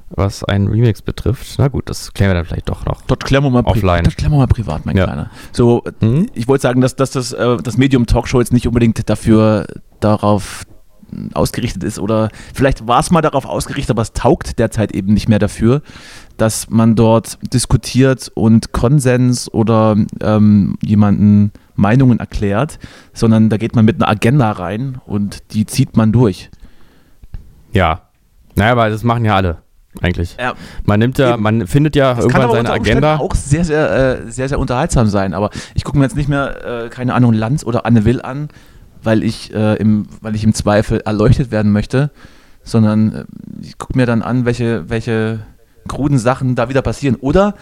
was 0.09 0.43
einen 0.43 0.67
Remix 0.67 1.01
betrifft. 1.01 1.55
Na 1.57 1.67
gut, 1.67 1.89
das 1.89 2.13
klären 2.13 2.29
wir 2.31 2.35
dann 2.35 2.45
vielleicht 2.45 2.69
doch 2.69 2.85
noch. 2.85 3.01
dort 3.07 3.23
klären 3.25 3.43
wir 3.43 3.49
mal, 3.49 3.63
Offline. 3.65 4.03
dort 4.03 4.17
klären 4.17 4.31
wir 4.31 4.37
mal 4.39 4.47
privat, 4.47 4.85
mein 4.85 4.95
Ja. 4.95 5.05
Kleiner. 5.05 5.31
So, 5.51 5.83
Hm? 5.99 6.27
ich 6.33 6.47
wollte 6.47 6.61
sagen, 6.61 6.81
dass, 6.81 6.95
dass 6.95 7.11
das, 7.11 7.33
äh, 7.33 7.57
das 7.57 7.77
Medium 7.77 8.05
Talkshow 8.05 8.39
jetzt 8.39 8.53
nicht 8.53 8.67
unbedingt 8.67 9.09
dafür 9.09 9.65
darauf 9.99 10.63
ausgerichtet 11.33 11.83
ist 11.83 11.97
oder 11.99 12.29
vielleicht 12.53 12.87
war 12.87 12.99
es 12.99 13.09
mal 13.09 13.21
darauf 13.21 13.45
ausgerichtet, 13.45 13.91
aber 13.91 14.01
es 14.01 14.11
taugt 14.13 14.59
derzeit 14.59 14.91
eben 14.93 15.13
nicht 15.13 15.29
mehr 15.29 15.39
dafür, 15.39 15.81
dass 16.37 16.69
man 16.69 16.95
dort 16.95 17.37
diskutiert 17.53 18.31
und 18.33 18.71
Konsens 18.71 19.51
oder 19.53 19.95
ähm, 20.21 20.77
jemanden 20.83 21.51
Meinungen 21.75 22.19
erklärt, 22.19 22.79
sondern 23.13 23.49
da 23.49 23.57
geht 23.57 23.75
man 23.75 23.85
mit 23.85 23.97
einer 24.01 24.09
Agenda 24.09 24.51
rein 24.51 24.99
und 25.05 25.53
die 25.53 25.65
zieht 25.65 25.97
man 25.97 26.11
durch. 26.11 26.49
Ja. 27.71 28.01
Naja, 28.55 28.71
aber 28.71 28.89
das 28.89 29.03
machen 29.03 29.25
ja 29.25 29.35
alle, 29.35 29.57
eigentlich. 30.01 30.37
Ja, 30.39 30.53
Man 30.85 30.99
nimmt 30.99 31.17
ja, 31.17 31.33
Eben. 31.33 31.43
man 31.43 31.67
findet 31.67 31.95
ja 31.95 32.13
Das 32.13 32.27
kann 32.27 32.41
irgendwann 32.41 32.49
seine 32.51 32.59
unter 32.59 32.73
Umständen 32.79 33.03
Agenda. 33.03 33.23
auch 33.23 33.35
sehr, 33.35 33.65
sehr, 33.65 33.91
äh, 34.25 34.31
sehr, 34.31 34.47
sehr 34.49 34.59
unterhaltsam 34.59 35.07
sein. 35.07 35.33
Aber 35.33 35.49
ich 35.73 35.83
gucke 35.83 35.97
mir 35.97 36.05
jetzt 36.05 36.15
nicht 36.15 36.29
mehr, 36.29 36.85
äh, 36.85 36.89
keine 36.89 37.13
Ahnung, 37.13 37.33
Lanz 37.33 37.65
oder 37.65 37.85
Anne 37.85 38.05
Will 38.05 38.21
an, 38.21 38.47
weil 39.03 39.23
ich, 39.23 39.53
äh, 39.53 39.75
im, 39.75 40.07
weil 40.21 40.35
ich 40.35 40.43
im 40.45 40.53
Zweifel 40.53 41.01
erleuchtet 41.01 41.51
werden 41.51 41.71
möchte, 41.73 42.11
sondern 42.63 43.13
äh, 43.13 43.25
ich 43.61 43.77
gucke 43.77 43.97
mir 43.97 44.05
dann 44.05 44.21
an, 44.21 44.45
welche, 44.45 44.89
welche 44.89 45.39
kruden 45.87 46.17
Sachen 46.17 46.55
da 46.55 46.69
wieder 46.69 46.81
passieren 46.81 47.15
oder 47.15 47.55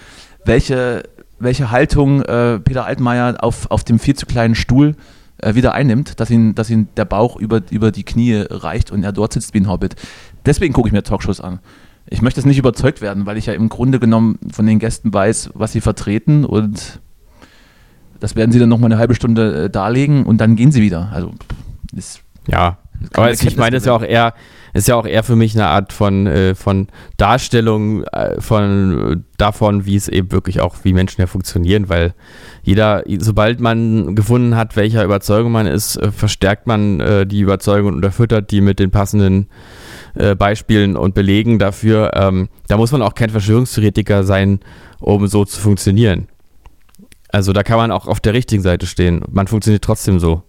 welche, 0.46 1.04
welche 1.40 1.72
Haltung 1.72 2.22
äh, 2.22 2.60
Peter 2.60 2.86
Altmaier 2.86 3.38
auf, 3.40 3.70
auf 3.72 3.84
dem 3.84 4.00
viel 4.00 4.16
zu 4.16 4.26
kleinen 4.26 4.56
Stuhl 4.56 4.96
äh, 5.38 5.56
wieder 5.56 5.74
einnimmt, 5.74 6.20
dass 6.20 6.30
ihn, 6.30 6.56
dass 6.56 6.70
ihn 6.70 6.90
der 6.98 7.06
Bauch 7.06 7.38
über, 7.38 7.62
über 7.70 7.92
die 7.92 8.04
Knie 8.04 8.46
reicht 8.50 8.92
und 8.92 9.04
er 9.04 9.12
dort 9.12 9.34
sitzt 9.34 9.54
wie 9.54 9.60
ein 9.60 9.70
Hobbit. 9.70 9.96
Deswegen 10.46 10.74
gucke 10.74 10.90
ich 10.90 10.94
mir 10.94 11.04
Talkshows 11.04 11.42
an. 11.42 11.60
Ich 12.10 12.22
möchte 12.22 12.40
es 12.40 12.46
nicht 12.46 12.58
überzeugt 12.58 13.02
werden, 13.02 13.26
weil 13.26 13.38
ich 13.38 13.46
ja 13.46 13.54
im 13.54 13.70
Grunde 13.70 14.00
genommen 14.00 14.38
von 14.52 14.66
den 14.66 14.80
Gästen 14.80 15.14
weiß, 15.14 15.52
was 15.54 15.72
sie 15.72 15.82
vertreten 15.82 16.46
und 16.46 17.00
das 18.20 18.36
werden 18.36 18.52
sie 18.52 18.60
dann 18.60 18.70
nochmal 18.70 18.92
eine 18.92 19.00
halbe 19.00 19.16
Stunde 19.16 19.66
äh, 19.66 19.70
darlegen 19.70 20.26
und 20.26 20.40
dann 20.40 20.56
gehen 20.56 20.72
sie 20.72 20.82
wieder. 20.82 21.10
Also 21.14 21.32
ist 21.96 22.22
Ja. 22.48 22.78
Aber 23.14 23.32
ich 23.32 23.58
meine, 23.58 23.76
es 23.76 23.84
ist 23.84 23.88
ja 23.88 23.94
auch 23.94 24.04
eher, 24.04 24.34
ist 24.74 24.88
ja 24.88 24.96
auch 24.96 25.06
eher 25.06 25.24
für 25.24 25.36
mich 25.36 25.56
eine 25.56 25.68
Art 25.68 25.94
von, 25.94 26.28
äh, 26.28 26.56
von 26.56 26.88
Darstellung 27.18 28.04
äh, 28.06 28.42
von 28.42 29.12
äh, 29.12 29.16
davon, 29.38 29.86
wie 29.86 29.96
es 29.96 30.08
eben 30.08 30.32
wirklich 30.32 30.62
auch, 30.62 30.76
wie 30.84 30.94
Menschen 30.94 31.22
ja 31.22 31.28
funktionieren, 31.28 31.90
weil 31.90 32.14
jeder, 32.64 33.04
sobald 33.20 33.60
man 33.60 34.16
gefunden 34.16 34.56
hat, 34.56 34.76
welcher 34.76 35.04
Überzeugung 35.04 35.52
man 35.52 35.68
ist, 35.68 35.96
äh, 35.98 36.12
verstärkt 36.12 36.66
man 36.66 37.00
äh, 37.00 37.28
die 37.28 37.42
Überzeugung 37.42 37.90
und 37.90 37.96
unterfüttert 37.96 38.52
die 38.52 38.62
mit 38.62 38.80
den 38.80 38.90
passenden 38.92 39.48
äh, 40.16 40.36
Beispielen 40.36 40.96
und 40.96 41.14
Belegen 41.14 41.60
dafür. 41.60 42.12
Ähm, 42.16 42.50
da 42.68 42.78
muss 42.78 42.92
man 42.92 43.02
auch 43.02 43.14
kein 43.14 43.30
Verschwörungstheoretiker 43.30 44.24
sein, 44.24 44.60
um 45.00 45.28
so 45.28 45.46
zu 45.46 45.60
funktionieren. 45.60 46.28
Also 47.30 47.52
da 47.52 47.64
kann 47.64 47.78
man 47.78 47.92
auch 47.92 48.08
auf 48.08 48.20
der 48.20 48.34
richtigen 48.34 48.62
Seite 48.62 48.86
stehen. 48.86 49.24
Man 49.32 49.48
funktioniert 49.48 49.84
trotzdem 49.84 50.20
so. 50.20 50.44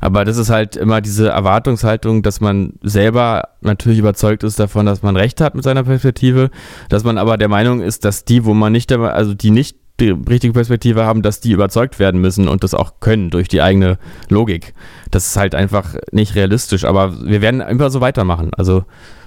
Aber 0.00 0.24
das 0.24 0.36
ist 0.36 0.50
halt 0.50 0.76
immer 0.76 1.00
diese 1.00 1.28
Erwartungshaltung, 1.28 2.22
dass 2.22 2.40
man 2.40 2.74
selber 2.82 3.48
natürlich 3.60 3.98
überzeugt 3.98 4.44
ist 4.44 4.58
davon, 4.58 4.86
dass 4.86 5.02
man 5.02 5.16
recht 5.16 5.40
hat 5.40 5.54
mit 5.54 5.64
seiner 5.64 5.84
Perspektive, 5.84 6.50
dass 6.88 7.04
man 7.04 7.18
aber 7.18 7.36
der 7.36 7.48
Meinung 7.48 7.80
ist, 7.80 8.04
dass 8.04 8.24
die, 8.24 8.44
wo 8.44 8.54
man 8.54 8.72
nicht, 8.72 8.92
also 8.92 9.34
die 9.34 9.50
nicht 9.50 9.76
die 9.98 10.10
richtige 10.10 10.52
Perspektive 10.52 11.04
haben, 11.04 11.22
dass 11.22 11.40
die 11.40 11.52
überzeugt 11.52 11.98
werden 11.98 12.20
müssen 12.20 12.48
und 12.48 12.62
das 12.62 12.74
auch 12.74 13.00
können 13.00 13.30
durch 13.30 13.48
die 13.48 13.62
eigene 13.62 13.98
Logik. 14.28 14.74
Das 15.10 15.26
ist 15.26 15.36
halt 15.36 15.54
einfach 15.54 15.94
nicht 16.12 16.34
realistisch, 16.34 16.84
aber 16.84 17.24
wir 17.24 17.40
werden 17.40 17.62
immer 17.62 17.88
so 17.88 18.00
weitermachen. 18.00 18.50
Also 18.54 18.84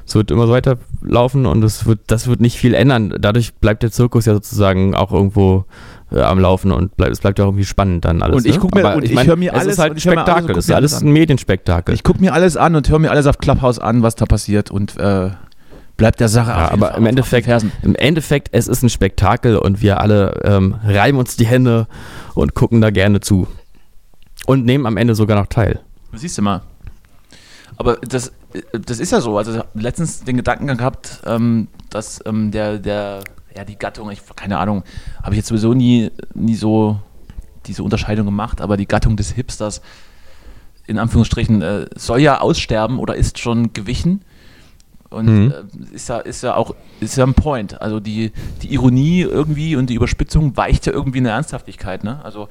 es 0.10 0.16
wird 0.16 0.32
immer 0.32 0.48
so 0.48 0.54
weiterlaufen 0.54 1.46
und 1.46 1.64
es 1.64 1.86
wird, 1.86 2.00
das 2.08 2.28
wird 2.28 2.42
nicht 2.42 2.58
viel 2.58 2.74
ändern. 2.74 3.14
Dadurch 3.20 3.54
bleibt 3.54 3.84
der 3.84 3.92
Zirkus 3.92 4.26
ja 4.26 4.34
sozusagen 4.34 4.96
auch 4.96 5.12
irgendwo 5.12 5.66
äh, 6.12 6.22
am 6.22 6.40
Laufen 6.40 6.72
und 6.72 6.98
bleibt, 6.98 7.12
es 7.12 7.20
bleibt 7.20 7.38
ja 7.38 7.46
auch 7.46 7.50
irgendwie 7.50 7.66
spannend 7.66 8.06
dann 8.06 8.24
alles. 8.24 8.38
Und 8.38 8.46
ich 8.48 8.56
ne? 8.56 8.60
guck 8.60 8.74
mir- 8.74 8.96
und 8.96 9.04
ich 9.04 9.14
mein, 9.14 9.28
hör 9.28 9.36
mir 9.36 9.54
es 9.54 9.60
alles- 9.60 9.74
ist 9.74 9.80
halt 9.80 9.94
ein 9.94 9.98
ich 9.98 10.08
alles 10.08 10.20
Spektakel, 10.22 10.58
es 10.58 10.66
ist 10.66 10.72
alles 10.72 10.94
alles 10.94 11.04
ein 11.04 11.12
Medienspektakel. 11.12 11.94
Ich 11.94 12.04
gucke 12.04 12.22
mir 12.22 12.34
alles 12.34 12.58
an 12.58 12.76
und 12.76 12.90
höre 12.90 13.00
mir 13.00 13.12
alles 13.12 13.28
auf 13.28 13.38
Clubhouse 13.38 13.78
an, 13.78 14.02
was 14.02 14.16
da 14.16 14.26
passiert 14.26 14.72
und 14.72 14.98
äh, 14.98 15.30
bleibt 15.96 16.20
der 16.20 16.30
Sache 16.30 16.50
Ja, 16.50 16.72
aber 16.72 16.88
Fall 16.88 16.98
im 16.98 17.06
Endeffekt, 17.06 17.48
im 17.84 17.96
Endeffekt, 17.96 18.50
es 18.52 18.68
ist 18.68 18.82
ein 18.82 18.90
Spektakel 18.90 19.58
und 19.58 19.82
wir 19.84 20.02
alle 20.02 20.42
ähm, 20.44 20.76
reiben 20.84 21.20
uns 21.20 21.38
die 21.38 21.46
Hände 21.46 21.88
und 22.34 22.56
gucken 22.56 22.82
da 22.82 22.90
gerne 22.90 23.20
zu. 23.20 23.48
Und 24.48 24.66
nehmen 24.66 24.88
am 24.88 24.98
Ende 24.98 25.14
sogar 25.14 25.38
noch 25.38 25.48
teil. 25.48 25.82
Siehst 26.14 26.40
du 26.40 26.42
mal. 26.42 26.62
Aber 27.78 27.98
das, 27.98 28.32
das 28.72 29.00
ist 29.00 29.12
ja 29.12 29.22
so. 29.22 29.38
Also 29.38 29.64
letztens 29.74 30.24
den 30.24 30.38
Gedankengang 30.38 30.78
gehabt, 30.78 31.22
ähm, 31.26 31.68
dass 31.90 32.20
ähm, 32.26 32.52
der, 32.52 32.80
der, 32.80 33.22
ja, 33.56 33.64
die 33.64 33.78
Gattung, 33.78 34.10
ich, 34.12 34.22
keine 34.36 34.58
Ahnung, 34.58 34.84
habe 35.22 35.32
ich 35.32 35.38
jetzt 35.38 35.48
sowieso 35.48 35.74
nie, 35.74 36.12
nie 36.34 36.56
so 36.56 37.00
diese 37.66 37.84
Unterscheidung 37.84 38.26
gemacht, 38.26 38.62
aber 38.62 38.78
die 38.78 38.88
Gattung 38.88 39.16
des 39.18 39.32
Hipsters, 39.32 39.82
in 40.88 40.98
Anführungsstrichen, 40.98 41.62
äh, 41.62 41.86
soll 41.96 42.22
ja 42.22 42.42
aussterben 42.42 43.00
oder 43.00 43.16
ist 43.16 43.40
schon 43.40 43.74
gewichen. 43.74 44.22
Und 45.10 45.26
Mhm. 45.26 45.54
äh, 45.92 45.96
ist, 45.96 46.10
ja, 46.10 46.20
ist 46.20 46.44
ja 46.44 46.56
auch 46.56 46.76
ist 47.00 47.18
ja 47.18 47.26
ein 47.26 47.34
Point. 47.34 47.82
Also 47.82 48.00
die, 48.00 48.32
die 48.62 48.74
Ironie 48.74 49.22
irgendwie 49.22 49.76
und 49.76 49.90
die 49.90 49.96
Überspitzung 49.96 50.56
weicht 50.56 50.86
ja 50.86 50.94
irgendwie 50.94 51.18
in 51.18 51.24
der 51.24 51.34
Ernsthaftigkeit. 51.34 52.04
Ne? 52.04 52.24
Also 52.24 52.48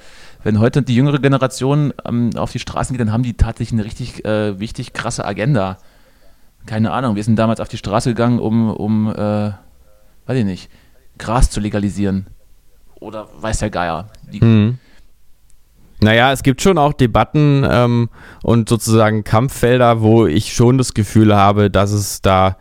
wenn 0.48 0.60
heute 0.60 0.80
die 0.80 0.94
jüngere 0.94 1.18
Generation 1.18 1.92
ähm, 2.06 2.30
auf 2.34 2.52
die 2.52 2.58
Straßen 2.58 2.94
geht, 2.96 3.02
dann 3.02 3.12
haben 3.12 3.22
die 3.22 3.34
tatsächlich 3.34 3.78
eine 3.78 3.84
richtig 3.84 4.24
äh, 4.24 4.58
wichtig 4.58 4.94
krasse 4.94 5.26
Agenda. 5.26 5.76
Keine 6.64 6.90
Ahnung, 6.90 7.16
wir 7.16 7.22
sind 7.22 7.36
damals 7.36 7.60
auf 7.60 7.68
die 7.68 7.76
Straße 7.76 8.08
gegangen, 8.08 8.38
um, 8.38 8.70
um 8.70 9.08
äh, 9.10 9.50
weiß 10.24 10.38
ich 10.38 10.46
nicht, 10.46 10.70
Gras 11.18 11.50
zu 11.50 11.60
legalisieren. 11.60 12.28
Oder 12.98 13.28
weiß 13.38 13.58
der 13.58 13.68
Geier. 13.68 14.08
Die, 14.32 14.42
Mhm. 14.42 14.78
Naja, 16.00 16.32
es 16.32 16.42
gibt 16.42 16.62
schon 16.62 16.78
auch 16.78 16.94
Debatten 16.94 17.66
ähm, 17.68 18.08
und 18.42 18.70
sozusagen 18.70 19.24
Kampffelder, 19.24 20.00
wo 20.00 20.26
ich 20.26 20.54
schon 20.54 20.78
das 20.78 20.94
Gefühl 20.94 21.36
habe, 21.36 21.70
dass 21.70 21.90
es 21.90 22.22
da 22.22 22.56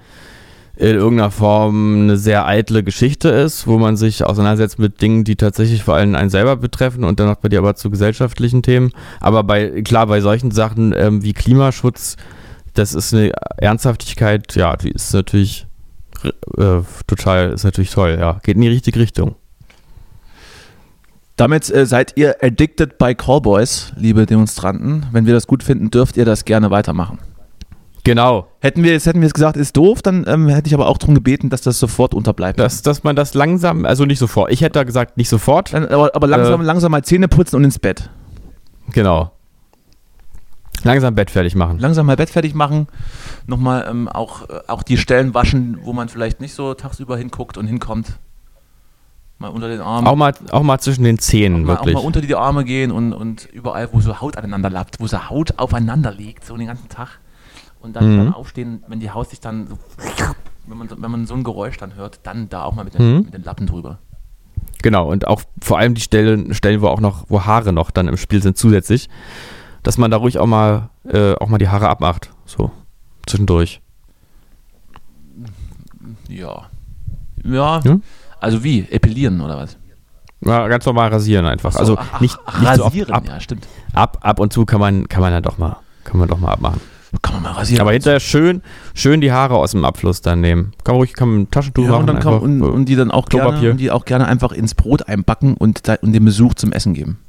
in 0.78 0.96
irgendeiner 0.96 1.32
Form 1.32 2.04
eine 2.04 2.18
sehr 2.18 2.46
eitle 2.46 2.84
Geschichte 2.84 3.30
ist, 3.30 3.66
wo 3.66 3.80
man 3.80 3.98
sich 3.98 4.24
auseinandersetzt 4.24 4.78
mit 4.78 5.02
Dingen, 5.02 5.24
die 5.24 5.36
tatsächlich 5.36 5.84
vor 5.84 5.96
allem 5.96 6.14
einen 6.14 6.30
selber 6.30 6.56
betreffen 6.56 7.04
und 7.04 7.20
dann 7.20 7.28
noch 7.28 7.38
bei 7.38 7.50
dir 7.50 7.60
aber 7.60 7.76
zu 7.76 7.90
gesellschaftlichen 7.90 8.62
Themen. 8.62 8.92
Aber 9.20 9.44
bei, 9.44 9.82
klar, 9.82 10.06
bei 10.06 10.22
solchen 10.22 10.52
Sachen 10.52 10.94
ähm, 10.96 11.24
wie 11.24 11.34
Klimaschutz, 11.34 12.16
das 12.76 12.94
ist 12.94 13.12
eine 13.12 13.32
Ernsthaftigkeit, 13.58 14.54
ja, 14.56 14.76
die 14.76 14.92
ist 14.92 15.12
natürlich 15.14 15.66
äh, 16.24 16.82
total, 17.08 17.54
ist 17.54 17.64
natürlich 17.64 17.92
toll, 17.92 18.18
ja. 18.20 18.40
Geht 18.44 18.56
in 18.56 18.62
die 18.62 18.68
richtige 18.68 19.00
Richtung. 19.00 19.36
Damit 21.38 21.72
äh, 21.72 21.88
seid 21.88 22.14
ihr 22.18 22.36
addicted 22.44 23.00
by 23.00 23.16
Callboys, 23.16 23.94
liebe 23.96 24.28
Demonstranten. 24.28 25.08
Wenn 25.12 25.26
wir 25.26 25.34
das 25.34 25.48
gut 25.48 25.64
finden, 25.64 25.90
dürft 25.90 26.18
ihr 26.18 26.26
das 26.26 26.46
gerne 26.46 26.70
weitermachen. 26.70 27.18
Genau. 28.08 28.48
Hätten 28.62 28.84
wir, 28.84 28.94
jetzt 28.94 29.06
hätten 29.06 29.20
wir 29.20 29.28
es 29.28 29.34
gesagt, 29.34 29.58
ist 29.58 29.76
doof, 29.76 30.02
dann 30.02 30.24
ähm, 30.30 30.48
hätte 30.48 30.68
ich 30.68 30.74
aber 30.74 30.88
auch 30.88 30.98
darum 30.98 31.14
gebeten, 31.14 31.50
dass 31.50 31.60
das 31.60 31.78
sofort 31.78 32.14
unterbleibt. 32.14 32.58
Dass, 32.58 32.82
dass 32.82 33.04
man 33.04 33.18
das 33.18 33.34
langsam, 33.34 33.84
also 33.84 34.06
nicht 34.06 34.18
sofort. 34.18 34.50
Ich 34.50 34.62
hätte 34.62 34.80
da 34.80 34.84
gesagt, 34.86 35.18
nicht 35.18 35.28
sofort. 35.28 35.74
Dann, 35.74 35.86
aber, 35.88 36.16
aber 36.16 36.26
langsam, 36.26 36.62
Äh. 36.62 36.64
langsam 36.64 36.94
mal 36.94 37.04
Zähne 37.04 37.28
putzen 37.28 37.58
und 37.58 37.66
ins 37.66 37.80
Bett. 37.80 38.10
Genau. 38.94 39.34
Langsam 40.84 41.16
Bett 41.16 41.30
fertig 41.30 41.54
machen. 41.56 41.80
Langsam 41.80 42.06
mal 42.06 42.16
Bett 42.16 42.30
fertig 42.30 42.56
machen. 42.56 42.88
Nochmal 43.46 43.86
ähm, 43.90 44.08
auch, 44.08 44.48
äh, 44.48 44.62
auch 44.68 44.84
die 44.84 44.98
Stellen 44.98 45.34
waschen, 45.34 45.80
wo 45.82 45.92
man 45.92 46.08
vielleicht 46.08 46.40
nicht 46.40 46.54
so 46.54 46.76
tagsüber 46.76 47.18
hinguckt 47.18 47.58
und 47.58 47.68
hinkommt. 47.68 48.20
Mal 49.38 49.50
unter 49.50 49.68
den 49.68 49.82
Armen. 49.82 50.08
Auch 50.08 50.16
mal, 50.16 50.34
auch 50.52 50.64
mal 50.64 50.80
zwischen 50.80 51.04
den 51.04 51.20
Zähnen, 51.20 51.64
mal, 51.64 51.74
auch 51.74 51.80
wirklich. 51.80 51.96
mal 51.96 52.06
unter 52.06 52.22
die 52.22 52.36
Arme 52.36 52.64
gehen 52.64 52.92
und, 52.92 53.12
und 53.12 53.50
überall, 53.52 53.90
wo 53.92 54.00
so 54.00 54.22
Haut 54.22 54.38
aneinander 54.38 54.70
lappt, 54.70 55.02
wo 55.02 55.08
so 55.08 55.30
Haut 55.30 55.56
aufeinander 55.58 56.14
liegt, 56.14 56.46
so 56.46 56.56
den 56.56 56.68
ganzen 56.68 56.88
Tag. 56.88 57.20
Und 57.88 57.94
dann, 57.96 58.14
Mhm. 58.14 58.18
dann 58.18 58.34
aufstehen, 58.34 58.84
wenn 58.88 59.00
die 59.00 59.12
Haut 59.12 59.30
sich 59.30 59.40
dann 59.40 59.68
so, 59.68 59.78
wenn 60.68 60.78
man, 60.78 60.90
so- 60.90 61.02
wenn 61.02 61.10
man 61.10 61.26
so 61.26 61.34
ein 61.36 61.44
Geräusch 61.46 61.78
dann 61.78 61.96
hört, 61.96 62.20
dann 62.24 62.50
da 62.50 62.64
auch 62.64 62.76
mal 62.76 62.84
mit 62.84 62.94
den, 62.96 63.14
Mhm. 63.16 63.22
mit 63.24 63.34
den 63.34 63.44
Lappen 63.44 63.66
drüber. 63.66 64.00
Genau, 64.82 65.10
und 65.10 65.26
auch 65.26 65.42
vor 65.62 65.78
allem 65.80 65.94
die 65.96 66.02
Stellen, 66.02 66.54
Stellen, 66.54 66.82
wo 66.82 66.88
auch 66.88 67.00
noch, 67.00 67.24
wo 67.30 67.46
Haare 67.46 67.72
noch 67.72 67.90
dann 67.90 68.08
im 68.10 68.18
Spiel 68.18 68.42
sind 68.44 68.58
zusätzlich, 68.58 69.10
dass 69.84 69.98
man 69.98 70.12
da 70.12 70.18
ruhig 70.18 70.38
auch 70.38 70.46
mal, 70.48 70.90
äh, 71.08 71.34
auch 71.36 71.48
mal 71.48 71.58
die 71.60 71.70
Haare 71.70 71.88
abmacht. 71.88 72.30
So, 72.46 72.72
zwischendurch. 73.26 73.82
Ja. 76.28 76.66
Ja. 77.44 77.80
Ja? 77.84 78.00
Also 78.40 78.64
wie? 78.64 78.82
Epilieren 78.92 79.40
oder 79.42 79.58
was? 79.58 79.78
Ja, 80.42 80.68
ganz 80.68 80.86
normal 80.86 81.10
rasieren 81.10 81.46
einfach. 81.46 81.72
So, 81.72 81.80
also 81.80 81.98
ach, 81.98 82.20
nicht, 82.22 82.38
ach, 82.46 82.60
nicht 82.60 82.76
so 82.76 82.84
rasieren, 82.84 83.14
ab, 83.14 83.24
ja, 83.26 83.40
stimmt. 83.40 83.66
ab, 83.94 84.18
ab 84.22 84.40
und 84.40 84.54
zu 84.54 84.66
kann 84.66 84.80
man, 84.80 85.08
kann 85.08 85.22
man 85.22 85.32
ja 85.34 85.42
doch 85.42 85.58
mal, 85.58 85.78
kann 86.04 86.20
man 86.20 86.28
doch 86.30 86.38
mal 86.38 86.52
abmachen. 86.52 86.80
Kann 87.22 87.36
man 87.36 87.44
mal 87.44 87.52
rasieren. 87.54 87.82
Aber 87.82 87.94
hinterher 87.94 88.20
schön, 88.20 88.62
schön 88.94 89.22
die 89.22 89.32
Haare 89.32 89.56
aus 89.56 89.72
dem 89.72 89.86
Abfluss 89.86 90.22
dann 90.22 90.42
nehmen. 90.42 90.74
Kann 90.84 90.96
man 90.96 90.98
ruhig, 90.98 91.14
kann 91.14 91.30
man 91.30 91.42
ein 91.42 91.52
Taschentuch 91.52 91.86
ja, 91.86 91.92
machen. 91.92 92.10
und, 92.10 92.16
einfach, 92.16 92.42
und, 92.42 92.62
und 92.62 92.86
die 92.86 92.96
dann 92.96 93.12
auch 93.12 93.28
gerne, 93.30 93.72
und 93.72 93.78
die 93.78 93.92
auch 93.92 94.06
gerne 94.06 94.28
einfach 94.28 94.52
ins 94.52 94.76
Brot 94.76 95.08
einbacken 95.08 95.56
und, 95.56 95.88
da, 95.88 95.96
und 96.02 96.12
dem 96.14 96.26
Besuch 96.26 96.54
zum 96.56 96.72
Essen 96.74 96.94
geben. 96.94 97.20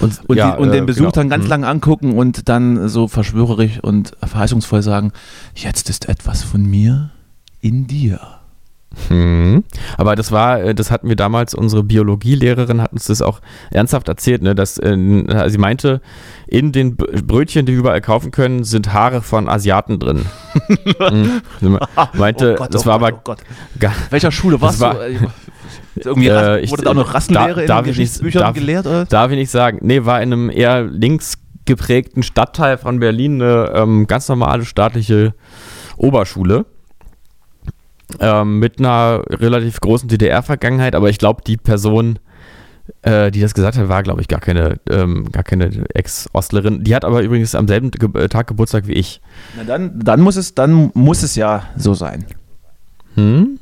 und, 0.00 0.20
Und, 0.28 0.36
ja, 0.36 0.56
die, 0.56 0.62
und 0.62 0.68
äh, 0.70 0.72
den 0.72 0.86
Besuch 0.86 1.00
genau. 1.00 1.10
dann 1.12 1.28
ganz 1.28 1.44
Mhm. 1.44 1.50
lang 1.50 1.64
angucken 1.64 2.18
und 2.18 2.48
dann 2.48 2.88
so 2.88 3.06
verschwörerisch 3.06 3.78
und 3.80 4.16
verheißungsvoll 4.20 4.82
sagen, 4.82 5.12
jetzt 5.54 5.88
ist 5.88 6.08
etwas 6.08 6.42
von 6.42 6.64
mir 6.64 7.10
in 7.60 7.86
dir. 7.86 8.33
Mhm. 9.08 9.64
Aber 9.98 10.16
das 10.16 10.32
war, 10.32 10.60
äh, 10.60 10.74
das 10.74 10.90
hatten 10.90 11.08
wir 11.08 11.16
damals, 11.16 11.54
unsere 11.54 11.82
Biologielehrerin 11.82 12.80
hat 12.82 12.92
uns 12.92 13.06
das 13.06 13.22
auch 13.22 13.40
ernsthaft 13.70 14.08
erzählt, 14.08 14.42
ne, 14.42 14.54
dass 14.54 14.78
äh, 14.78 14.96
sie 15.48 15.58
meinte, 15.58 16.00
in 16.46 16.72
den 16.72 16.96
Brötchen, 16.96 17.66
die 17.66 17.72
wir 17.72 17.78
überall 17.80 18.00
kaufen 18.00 18.30
können, 18.30 18.64
sind 18.64 18.92
Haare 18.92 19.22
von 19.22 19.48
Asiaten 19.48 19.98
drin. 19.98 20.22
Mhm. 21.60 21.78
Meinte, 22.14 22.54
Oh 22.54 22.58
Gott, 22.58 22.74
das 22.74 22.82
oh 22.82 22.86
war 22.90 22.98
Gott, 22.98 23.08
aber 23.08 23.18
oh 23.18 23.20
Gott. 23.24 23.38
Welcher 24.10 24.30
Schule 24.30 24.60
warst 24.60 24.80
war- 24.80 24.94
du? 24.94 25.00
Äh, 25.00 25.16
Irgendwie 25.96 26.28
Äh, 26.28 26.60
ich- 26.60 26.70
wurde 26.70 26.82
da 26.82 26.90
auch 26.90 26.94
noch 26.94 27.14
Rassenlehre 27.14 27.66
da- 27.66 27.78
in 27.78 27.84
den 27.84 27.88
Geschichtsbüchern 27.90 28.42
darf- 28.42 28.54
gelehrt? 28.54 28.86
Oder? 28.86 29.04
darf 29.06 29.30
ich 29.30 29.36
nicht 29.36 29.50
sagen, 29.50 29.78
nee, 29.82 30.04
war 30.04 30.20
in 30.22 30.32
einem 30.32 30.50
eher 30.50 30.82
links 30.84 31.38
geprägten 31.66 32.22
Stadtteil 32.22 32.78
von 32.78 32.98
Berlin 33.00 33.40
eine 33.40 33.72
ähm, 33.74 34.06
ganz 34.06 34.28
normale 34.28 34.64
staatliche 34.64 35.34
Oberschule. 35.96 36.66
Ähm, 38.20 38.58
mit 38.58 38.78
einer 38.78 39.22
relativ 39.28 39.80
großen 39.80 40.08
DDR-Vergangenheit, 40.08 40.94
aber 40.94 41.08
ich 41.08 41.18
glaube, 41.18 41.42
die 41.46 41.56
Person, 41.56 42.18
äh, 43.02 43.30
die 43.30 43.40
das 43.40 43.54
gesagt 43.54 43.78
hat, 43.78 43.88
war, 43.88 44.02
glaube 44.02 44.20
ich, 44.20 44.28
gar 44.28 44.40
keine, 44.40 44.78
ähm, 44.90 45.30
gar 45.32 45.42
keine 45.42 45.70
Ex-Ostlerin. 45.94 46.84
Die 46.84 46.94
hat 46.94 47.04
aber 47.04 47.22
übrigens 47.22 47.54
am 47.54 47.66
selben 47.66 47.90
Ge 47.90 48.10
äh, 48.14 48.28
Tag 48.28 48.46
Geburtstag 48.46 48.86
wie 48.86 48.92
ich. 48.92 49.20
Na 49.56 49.64
dann, 49.64 49.98
dann, 49.98 50.20
muss 50.20 50.36
es, 50.36 50.54
dann 50.54 50.90
muss 50.94 51.22
es 51.22 51.34
ja 51.34 51.64
so 51.76 51.94
sein. 51.94 52.26
Hm? 53.14 53.58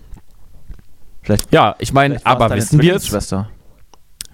Vielleicht, 1.22 1.52
Ja, 1.52 1.76
ich 1.78 1.92
meine, 1.92 2.18
aber 2.24 2.50
wissen 2.54 2.82
wir 2.82 2.96
es? 2.96 3.34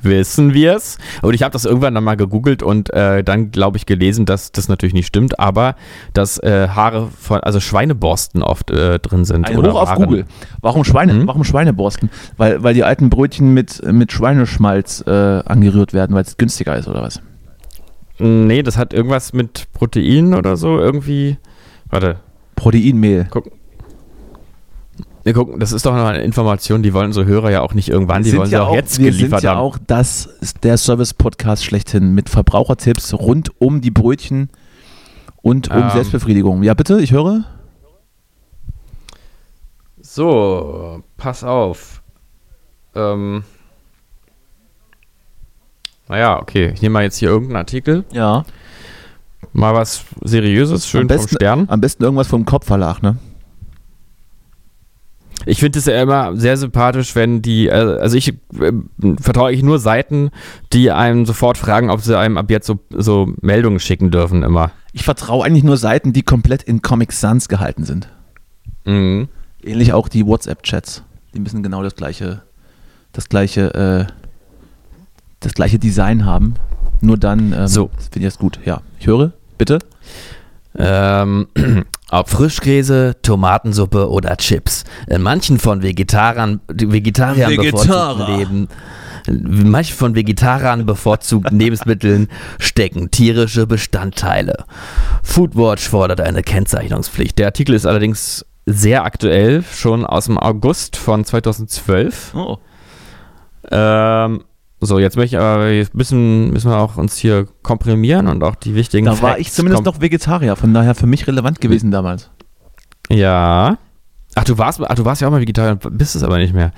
Wissen 0.02 0.54
wir 0.54 0.76
es? 0.76 0.98
Und 1.22 1.34
ich 1.34 1.42
habe 1.42 1.52
das 1.52 1.64
irgendwann 1.64 1.94
dann 1.94 2.04
mal 2.04 2.16
gegoogelt 2.16 2.62
und 2.62 2.92
äh, 2.92 3.24
dann, 3.24 3.50
glaube 3.50 3.76
ich, 3.76 3.86
gelesen, 3.86 4.26
dass 4.26 4.52
das 4.52 4.68
natürlich 4.68 4.94
nicht 4.94 5.06
stimmt, 5.06 5.38
aber 5.40 5.74
dass 6.14 6.38
äh, 6.38 6.68
Haare 6.68 7.08
von, 7.08 7.40
also 7.40 7.60
Schweineborsten 7.60 8.42
oft 8.42 8.70
äh, 8.70 8.98
drin 8.98 9.24
sind. 9.24 9.46
Ein 9.46 9.56
oder 9.56 9.72
Hoch 9.72 9.82
auf 9.82 9.88
waren. 9.90 10.04
Google. 10.04 10.24
Warum 10.60 10.84
Schweine? 10.84 11.12
Hm? 11.12 11.26
Warum 11.26 11.44
Schweineborsten? 11.44 12.10
Weil, 12.36 12.62
weil 12.62 12.74
die 12.74 12.84
alten 12.84 13.10
Brötchen 13.10 13.52
mit, 13.54 13.82
mit 13.84 14.12
Schweineschmalz 14.12 15.04
äh, 15.06 15.10
angerührt 15.10 15.92
werden, 15.92 16.14
weil 16.14 16.22
es 16.22 16.36
günstiger 16.36 16.76
ist 16.76 16.88
oder 16.88 17.02
was? 17.02 17.20
Nee, 18.18 18.62
das 18.62 18.76
hat 18.76 18.92
irgendwas 18.92 19.32
mit 19.32 19.68
Protein 19.72 20.34
oder 20.34 20.56
so 20.56 20.78
irgendwie. 20.78 21.38
Warte, 21.90 22.16
Proteinmehl. 22.56 23.28
Wir 25.28 25.34
gucken, 25.34 25.60
das 25.60 25.72
ist 25.72 25.84
doch 25.84 25.94
noch 25.94 26.06
eine 26.06 26.22
Information, 26.22 26.82
die 26.82 26.94
wollen 26.94 27.08
unsere 27.08 27.26
Hörer 27.26 27.50
ja 27.50 27.60
auch 27.60 27.74
nicht 27.74 27.90
irgendwann, 27.90 28.22
die 28.22 28.34
wollen 28.34 28.48
sie 28.48 28.54
ja 28.54 28.62
auch, 28.62 28.74
jetzt 28.74 28.98
wir 28.98 29.10
geliefert 29.10 29.40
sind 29.40 29.46
ja 29.46 29.56
haben. 29.56 29.60
auch 29.60 29.76
das 29.86 30.24
ist 30.24 30.64
der 30.64 30.78
Service-Podcast 30.78 31.66
schlechthin 31.66 32.14
mit 32.14 32.30
Verbrauchertipps 32.30 33.12
rund 33.12 33.50
um 33.60 33.82
die 33.82 33.90
Brötchen 33.90 34.48
und 35.42 35.70
um 35.70 35.76
Ähm. 35.76 35.90
Selbstbefriedigung. 35.90 36.62
Ja, 36.62 36.72
bitte, 36.72 36.98
ich 37.00 37.12
höre. 37.12 37.44
So, 40.00 41.02
pass 41.18 41.44
auf. 41.44 42.02
Ähm. 42.94 43.44
Naja, 46.08 46.40
okay. 46.40 46.72
Ich 46.72 46.80
nehme 46.80 46.94
mal 46.94 47.02
jetzt 47.02 47.18
hier 47.18 47.28
irgendeinen 47.28 47.58
Artikel. 47.58 48.04
Ja. 48.12 48.44
Mal 49.52 49.74
was 49.74 50.06
Seriöses, 50.24 50.88
schön 50.88 51.02
am 51.02 51.06
besten, 51.08 51.28
vom 51.28 51.36
Stern. 51.36 51.66
Am 51.68 51.82
besten 51.82 52.02
irgendwas 52.02 52.28
vom 52.28 52.46
Kopfverlag, 52.46 53.02
ne? 53.02 53.18
Ich 55.48 55.60
finde 55.60 55.78
es 55.78 55.86
ja 55.86 56.02
immer 56.02 56.36
sehr 56.36 56.58
sympathisch, 56.58 57.14
wenn 57.14 57.40
die, 57.40 57.68
äh, 57.68 57.72
also 57.72 58.16
ich 58.16 58.28
äh, 58.28 58.72
vertraue 59.18 59.50
ich 59.50 59.62
nur 59.62 59.78
Seiten, 59.78 60.30
die 60.74 60.90
einem 60.90 61.24
sofort 61.24 61.56
fragen, 61.56 61.88
ob 61.88 62.02
sie 62.02 62.18
einem 62.18 62.36
ab 62.36 62.50
jetzt 62.50 62.66
so, 62.66 62.78
so 62.90 63.32
Meldungen 63.40 63.80
schicken 63.80 64.10
dürfen 64.10 64.42
immer. 64.42 64.72
Ich 64.92 65.04
vertraue 65.04 65.46
eigentlich 65.46 65.64
nur 65.64 65.78
Seiten, 65.78 66.12
die 66.12 66.22
komplett 66.22 66.62
in 66.62 66.82
Comic 66.82 67.12
Sans 67.12 67.48
gehalten 67.48 67.84
sind. 67.84 68.08
Mhm. 68.84 69.28
Ähnlich 69.62 69.94
auch 69.94 70.08
die 70.08 70.26
WhatsApp-Chats. 70.26 71.02
Die 71.34 71.40
müssen 71.40 71.62
genau 71.62 71.82
das 71.82 71.96
gleiche, 71.96 72.42
das 73.12 73.30
gleiche, 73.30 73.74
äh, 73.74 74.12
das 75.40 75.54
gleiche 75.54 75.78
Design 75.78 76.26
haben. 76.26 76.54
Nur 77.00 77.16
dann 77.16 77.54
ähm, 77.54 77.68
So. 77.68 77.90
finde 78.10 78.26
ich 78.26 78.34
das 78.34 78.38
gut. 78.38 78.60
Ja, 78.66 78.82
ich 79.00 79.06
höre. 79.06 79.32
Bitte. 79.56 79.78
Ähm, 80.76 81.48
ob 82.10 82.28
Frischkäse, 82.28 83.16
Tomatensuppe 83.22 84.10
oder 84.10 84.36
Chips. 84.36 84.84
In 85.06 85.22
manchen 85.22 85.58
von 85.58 85.82
Vegetarern, 85.82 86.60
Vegetariern 86.68 87.50
Vegetarer. 87.50 88.14
bevorzugten 88.16 88.38
Leben, 88.38 88.68
in 89.26 89.70
manchen 89.70 89.96
von 89.96 90.14
Vegetariern 90.14 90.86
bevorzugten 90.86 91.58
Lebensmitteln 91.58 92.28
stecken 92.58 93.10
tierische 93.10 93.66
Bestandteile. 93.66 94.64
Foodwatch 95.22 95.88
fordert 95.88 96.20
eine 96.20 96.42
Kennzeichnungspflicht. 96.42 97.38
Der 97.38 97.46
Artikel 97.46 97.74
ist 97.74 97.86
allerdings 97.86 98.44
sehr 98.66 99.04
aktuell, 99.04 99.62
schon 99.62 100.04
aus 100.04 100.26
dem 100.26 100.38
August 100.38 100.96
von 100.96 101.24
2012. 101.24 102.34
Oh. 102.34 102.58
Ähm, 103.70 104.44
so, 104.80 104.98
jetzt 104.98 105.16
möchte 105.16 105.36
ich 105.36 105.42
aber 105.42 105.70
jetzt 105.70 105.94
müssen, 105.94 106.50
müssen 106.50 106.70
wir 106.70 106.78
auch 106.78 106.96
uns 106.96 107.16
hier 107.16 107.48
komprimieren 107.62 108.28
und 108.28 108.44
auch 108.44 108.54
die 108.54 108.74
wichtigen 108.74 109.06
Da 109.06 109.12
war 109.22 109.30
Facts 109.30 109.40
ich 109.40 109.52
zumindest 109.52 109.84
noch 109.84 110.00
Vegetarier, 110.00 110.54
von 110.54 110.72
daher 110.72 110.94
für 110.94 111.06
mich 111.06 111.26
relevant 111.26 111.60
gewesen 111.60 111.90
damals. 111.90 112.30
Ja. 113.08 113.78
Ach, 114.34 114.44
du 114.44 114.56
warst, 114.56 114.80
ach, 114.80 114.94
du 114.94 115.04
warst 115.04 115.20
ja 115.20 115.26
auch 115.26 115.32
mal 115.32 115.40
Vegetarier, 115.40 115.74
bist 115.76 116.14
es 116.14 116.22
aber 116.22 116.38
nicht 116.38 116.54
mehr. 116.54 116.72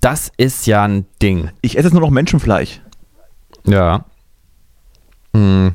Das 0.00 0.30
ist 0.36 0.66
ja 0.66 0.84
ein 0.84 1.06
Ding. 1.22 1.50
Ich 1.62 1.78
esse 1.78 1.86
jetzt 1.86 1.94
nur 1.94 2.02
noch 2.02 2.10
Menschenfleisch. 2.10 2.82
Ja. 3.64 4.04
Hm. 5.34 5.74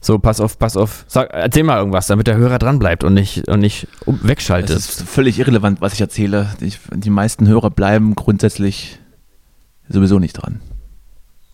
So, 0.00 0.18
pass 0.18 0.40
auf, 0.40 0.58
pass 0.58 0.76
auf. 0.76 1.04
Sag, 1.08 1.30
erzähl 1.32 1.62
mal 1.62 1.78
irgendwas, 1.78 2.08
damit 2.08 2.26
der 2.26 2.36
Hörer 2.36 2.58
dran 2.58 2.78
bleibt 2.78 3.04
und 3.04 3.14
nicht, 3.14 3.48
und 3.48 3.60
nicht 3.60 3.88
wegschaltet. 4.06 4.76
ist 4.76 5.02
völlig 5.02 5.38
irrelevant, 5.38 5.80
was 5.80 5.94
ich 5.94 6.00
erzähle. 6.00 6.50
Die, 6.60 6.72
die 6.92 7.10
meisten 7.10 7.46
Hörer 7.46 7.70
bleiben 7.70 8.14
grundsätzlich 8.14 8.98
sowieso 9.88 10.18
nicht 10.18 10.34
dran. 10.34 10.60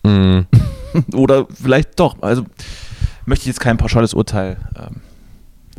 Hm. 0.05 0.45
Oder 1.13 1.47
vielleicht 1.49 1.99
doch. 1.99 2.21
Also 2.21 2.45
möchte 3.25 3.43
ich 3.43 3.47
jetzt 3.47 3.59
kein 3.59 3.77
pauschales 3.77 4.13
Urteil 4.13 4.57
ähm, 4.77 5.01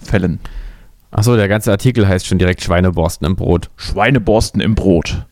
fällen. 0.02 0.40
Achso, 1.10 1.36
der 1.36 1.48
ganze 1.48 1.70
Artikel 1.70 2.08
heißt 2.08 2.26
schon 2.26 2.38
direkt 2.38 2.62
Schweineborsten 2.62 3.26
im 3.26 3.36
Brot. 3.36 3.70
Schweineborsten 3.76 4.60
im 4.60 4.74
Brot. 4.74 5.26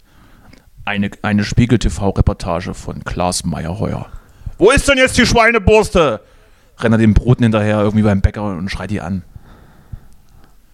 Eine, 0.84 1.10
eine 1.22 1.44
Spiegel-TV-Reportage 1.44 2.74
von 2.74 3.02
Klaas 3.04 3.44
Meyerheuer. 3.44 4.06
Wo 4.58 4.70
ist 4.70 4.88
denn 4.88 4.98
jetzt 4.98 5.16
die 5.16 5.24
Schweineborste? 5.24 6.20
Rennt 6.78 6.94
er 6.94 6.98
den 6.98 7.14
Broten 7.14 7.44
hinterher 7.44 7.80
irgendwie 7.80 8.02
beim 8.02 8.20
Bäcker 8.20 8.44
und 8.44 8.68
schreit 8.70 8.90
die 8.90 9.00
an. 9.00 9.22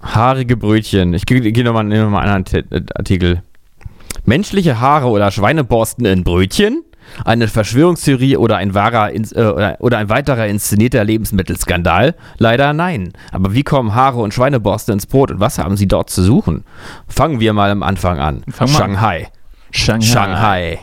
Haarige 0.01 0.57
Brötchen. 0.57 1.15
Ich 1.15 1.27
gehe 1.27 1.41
geh 1.41 1.63
nochmal 1.63 1.85
noch 1.85 2.11
mal 2.11 2.21
einen 2.21 2.45
anderen 2.45 2.89
Artikel. 2.95 3.43
Menschliche 4.25 4.81
Haare 4.81 5.09
oder 5.09 5.31
Schweineborsten 5.31 6.05
in 6.07 6.25
Brötchen? 6.25 6.83
Eine 7.25 7.47
Verschwörungstheorie 7.47 8.37
oder 8.37 8.57
ein 8.57 8.75
wahrer 8.75 9.13
äh, 9.15 9.77
oder- 9.79 9.99
ein 9.99 10.09
weiterer 10.09 10.47
inszenierter 10.49 11.05
Lebensmittelskandal? 11.05 12.17
Leider 12.39 12.73
nein. 12.73 13.13
Aber 13.31 13.55
wie 13.55 13.63
kommen 13.63 13.95
Haare 13.95 14.19
und 14.19 14.35
Schweineborste 14.35 14.93
ins 14.93 15.07
Brot 15.07 15.31
und 15.31 15.39
was 15.39 15.59
haben 15.59 15.77
sie 15.77 15.87
dort 15.87 16.11
zu 16.11 16.23
suchen? 16.23 16.65
Fangen 17.07 17.39
wir 17.39 17.53
mal 17.53 17.71
am 17.71 17.85
Anfang 17.85 18.19
an. 18.19 18.43
Fang. 18.51 18.67
Shanghai. 18.67 19.29
Shanghai. 19.71 20.05
Shanghai. 20.05 20.79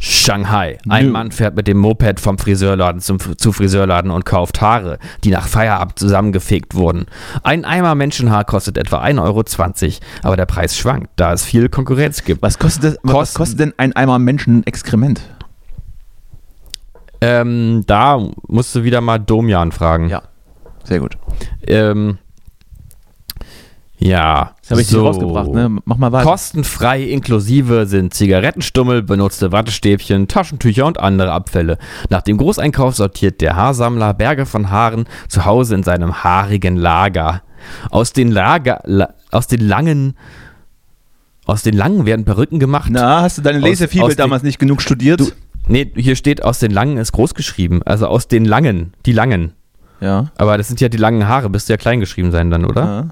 Shanghai. 0.00 0.78
Ein 0.88 1.06
Nö. 1.06 1.12
Mann 1.12 1.32
fährt 1.32 1.56
mit 1.56 1.66
dem 1.66 1.78
Moped 1.78 2.20
vom 2.20 2.38
Friseurladen 2.38 3.00
zum, 3.00 3.18
zu 3.36 3.52
Friseurladen 3.52 4.10
und 4.12 4.24
kauft 4.24 4.60
Haare, 4.60 4.98
die 5.24 5.30
nach 5.30 5.48
Feierabend 5.48 5.98
zusammengefegt 5.98 6.74
wurden. 6.74 7.06
Ein 7.42 7.64
Eimer 7.64 7.94
Menschenhaar 7.96 8.44
kostet 8.44 8.78
etwa 8.78 9.02
1,20 9.02 9.22
Euro, 9.22 9.44
aber 10.22 10.36
der 10.36 10.46
Preis 10.46 10.76
schwankt, 10.76 11.10
da 11.16 11.32
es 11.32 11.44
viel 11.44 11.68
Konkurrenz 11.68 12.24
gibt. 12.24 12.42
Was 12.42 12.58
kostet, 12.58 12.84
das, 12.84 12.98
was 13.02 13.12
Kosten- 13.14 13.36
kostet 13.38 13.60
denn 13.60 13.74
ein 13.76 13.94
Eimer 13.96 14.18
Menschenexkrement? 14.20 15.20
Ähm, 17.20 17.82
da 17.86 18.20
musst 18.46 18.74
du 18.76 18.84
wieder 18.84 19.00
mal 19.00 19.18
Domian 19.18 19.72
fragen. 19.72 20.08
Ja. 20.08 20.22
Sehr 20.84 21.00
gut. 21.00 21.18
Ähm, 21.66 22.18
ja. 23.98 24.52
Das 24.62 24.70
habe 24.72 24.80
ich 24.82 24.88
dir 24.88 25.00
rausgebracht, 25.00 25.48
ne? 25.50 25.78
Mach 25.84 25.96
mal 25.96 26.12
weiter. 26.12 26.28
Kostenfrei 26.28 27.02
inklusive 27.04 27.86
sind 27.86 28.14
Zigarettenstummel, 28.14 29.02
benutzte 29.02 29.50
Wattestäbchen, 29.52 30.28
Taschentücher 30.28 30.86
und 30.86 30.98
andere 31.00 31.32
Abfälle. 31.32 31.78
Nach 32.10 32.22
dem 32.22 32.36
Großeinkauf 32.38 32.94
sortiert 32.96 33.40
der 33.40 33.56
Haarsammler 33.56 34.14
Berge 34.14 34.46
von 34.46 34.70
Haaren 34.70 35.06
zu 35.28 35.44
Hause 35.44 35.74
in 35.74 35.82
seinem 35.82 36.22
haarigen 36.24 36.76
Lager. 36.76 37.42
Aus 37.90 38.12
den 38.12 38.30
Lager, 38.30 38.80
la, 38.84 39.10
aus 39.32 39.46
den 39.48 39.66
langen, 39.66 40.14
aus 41.44 41.62
den 41.62 41.74
langen 41.76 42.06
werden 42.06 42.24
Perücken 42.24 42.58
gemacht. 42.58 42.88
Na, 42.92 43.22
hast 43.22 43.38
du 43.38 43.42
deine 43.42 43.58
Lesefibel 43.58 44.08
den- 44.08 44.16
damals 44.16 44.42
nicht 44.42 44.58
genug 44.58 44.82
studiert? 44.82 45.20
Du- 45.20 45.30
Nee, 45.70 45.90
hier 45.96 46.16
steht 46.16 46.42
aus 46.44 46.60
den 46.60 46.70
langen 46.70 46.96
ist 46.96 47.12
groß 47.12 47.34
geschrieben. 47.34 47.82
Also 47.84 48.06
aus 48.06 48.26
den 48.26 48.46
langen, 48.46 48.94
die 49.04 49.12
langen. 49.12 49.52
ja. 50.00 50.26
Aber 50.38 50.56
das 50.56 50.68
sind 50.68 50.80
ja 50.80 50.88
die 50.88 50.96
langen 50.96 51.28
Haare, 51.28 51.50
müsste 51.50 51.74
ja 51.74 51.76
klein 51.76 52.00
geschrieben 52.00 52.30
sein 52.30 52.50
dann, 52.50 52.64
oder? 52.64 52.84
ja. 52.84 53.08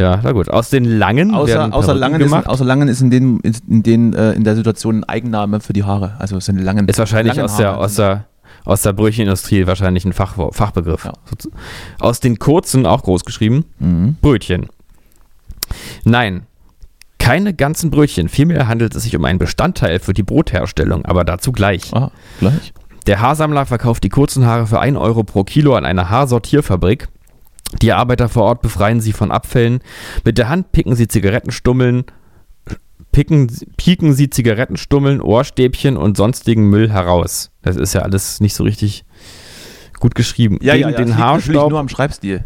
Ja, 0.00 0.20
na 0.22 0.32
gut. 0.32 0.48
Aus 0.48 0.70
den 0.70 0.84
langen 0.84 1.34
Außer, 1.34 1.72
außer, 1.74 1.94
Langen 1.94 2.20
ist, 2.20 2.26
gemacht. 2.28 2.46
außer 2.46 2.64
Langen 2.64 2.88
ist 2.88 3.00
in, 3.00 3.10
den, 3.10 3.40
in, 3.40 3.82
den, 3.82 4.14
äh, 4.14 4.32
in 4.32 4.44
der 4.44 4.56
Situation 4.56 4.98
ein 5.00 5.04
Eigenname 5.04 5.60
für 5.60 5.72
die 5.72 5.84
Haare. 5.84 6.14
Also 6.18 6.36
es 6.36 6.46
sind 6.46 6.58
Langen. 6.58 6.88
Ist 6.88 6.98
wahrscheinlich 6.98 7.34
Langen 7.36 7.48
aus 7.50 7.56
der, 7.56 7.76
aus 7.78 7.94
der, 7.96 8.24
aus 8.64 8.82
der 8.82 8.92
Brötchenindustrie 8.92 9.66
wahrscheinlich 9.66 10.04
ein 10.04 10.12
Fach, 10.12 10.36
Fachbegriff. 10.52 11.04
Ja. 11.04 11.12
Aus 11.98 12.20
den 12.20 12.38
kurzen, 12.38 12.86
auch 12.86 13.02
groß 13.02 13.24
geschrieben, 13.24 13.64
Mhm. 13.78 14.16
Brötchen. 14.20 14.66
Nein, 16.04 16.42
keine 17.18 17.54
ganzen 17.54 17.90
Brötchen. 17.90 18.28
Vielmehr 18.28 18.66
handelt 18.66 18.94
es 18.94 19.02
sich 19.02 19.14
um 19.16 19.24
einen 19.24 19.38
Bestandteil 19.38 19.98
für 19.98 20.14
die 20.14 20.22
Brotherstellung, 20.22 21.04
aber 21.04 21.24
dazu 21.24 21.52
gleich. 21.52 21.92
Ah, 21.94 22.10
gleich. 22.38 22.72
Der 23.06 23.20
Haarsammler 23.20 23.66
verkauft 23.66 24.04
die 24.04 24.08
kurzen 24.08 24.46
Haare 24.46 24.66
für 24.66 24.80
1 24.80 24.96
Euro 24.96 25.22
pro 25.24 25.44
Kilo 25.44 25.74
an 25.74 25.84
eine 25.84 26.10
Haarsortierfabrik. 26.10 27.08
Die 27.82 27.92
Arbeiter 27.92 28.28
vor 28.28 28.44
Ort 28.44 28.62
befreien 28.62 29.00
sie 29.00 29.12
von 29.12 29.30
Abfällen. 29.30 29.80
Mit 30.24 30.38
der 30.38 30.48
Hand 30.48 30.72
picken 30.72 30.96
sie 30.96 31.08
Zigarettenstummeln, 31.08 32.04
picken, 33.12 33.50
pieken 33.76 34.12
sie 34.14 34.28
Zigarettenstummeln, 34.30 35.20
Ohrstäbchen 35.20 35.96
und 35.96 36.16
sonstigen 36.16 36.68
Müll 36.68 36.90
heraus. 36.90 37.50
Das 37.62 37.76
ist 37.76 37.94
ja 37.94 38.02
alles 38.02 38.40
nicht 38.40 38.54
so 38.54 38.64
richtig 38.64 39.04
gut 40.00 40.14
geschrieben. 40.14 40.58
Ja, 40.62 40.74
Gegen 40.74 40.88
ja, 40.88 40.90
ja. 40.90 40.96
den 40.96 41.08
das 41.10 41.18
Haarstaub 41.18 41.70
nur 41.70 41.78
am 41.78 41.88
Schreibstil. 41.88 42.42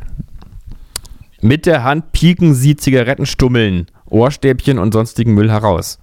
mit 1.40 1.66
der 1.66 1.84
Hand 1.84 2.12
pieken 2.12 2.54
sie 2.54 2.76
Zigarettenstummeln, 2.76 3.86
Ohrstäbchen 4.06 4.78
und 4.78 4.92
sonstigen 4.92 5.34
Müll 5.34 5.50
heraus. 5.50 5.98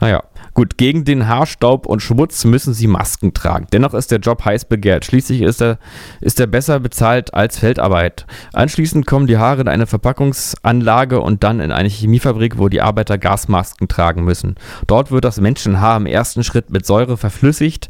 Naja, 0.00 0.22
gut, 0.54 0.78
gegen 0.78 1.04
den 1.04 1.28
Haarstaub 1.28 1.86
und 1.86 2.00
Schmutz 2.00 2.44
müssen 2.44 2.74
sie 2.74 2.86
Masken 2.86 3.34
tragen. 3.34 3.66
Dennoch 3.72 3.94
ist 3.94 4.10
der 4.10 4.20
Job 4.20 4.44
heiß 4.44 4.64
begehrt. 4.66 5.04
Schließlich 5.04 5.42
ist 5.42 5.60
er, 5.60 5.78
ist 6.20 6.40
er 6.40 6.46
besser 6.46 6.80
bezahlt 6.80 7.34
als 7.34 7.58
Feldarbeit. 7.58 8.26
Anschließend 8.52 9.06
kommen 9.06 9.26
die 9.26 9.36
Haare 9.36 9.62
in 9.62 9.68
eine 9.68 9.86
Verpackungsanlage 9.86 11.20
und 11.20 11.44
dann 11.44 11.60
in 11.60 11.72
eine 11.72 11.88
Chemiefabrik, 11.88 12.58
wo 12.58 12.68
die 12.68 12.80
Arbeiter 12.80 13.18
Gasmasken 13.18 13.88
tragen 13.88 14.24
müssen. 14.24 14.54
Dort 14.86 15.10
wird 15.10 15.24
das 15.24 15.40
Menschenhaar 15.40 15.96
im 15.96 16.06
ersten 16.06 16.44
Schritt 16.44 16.70
mit 16.70 16.86
Säure 16.86 17.16
verflüssigt. 17.16 17.88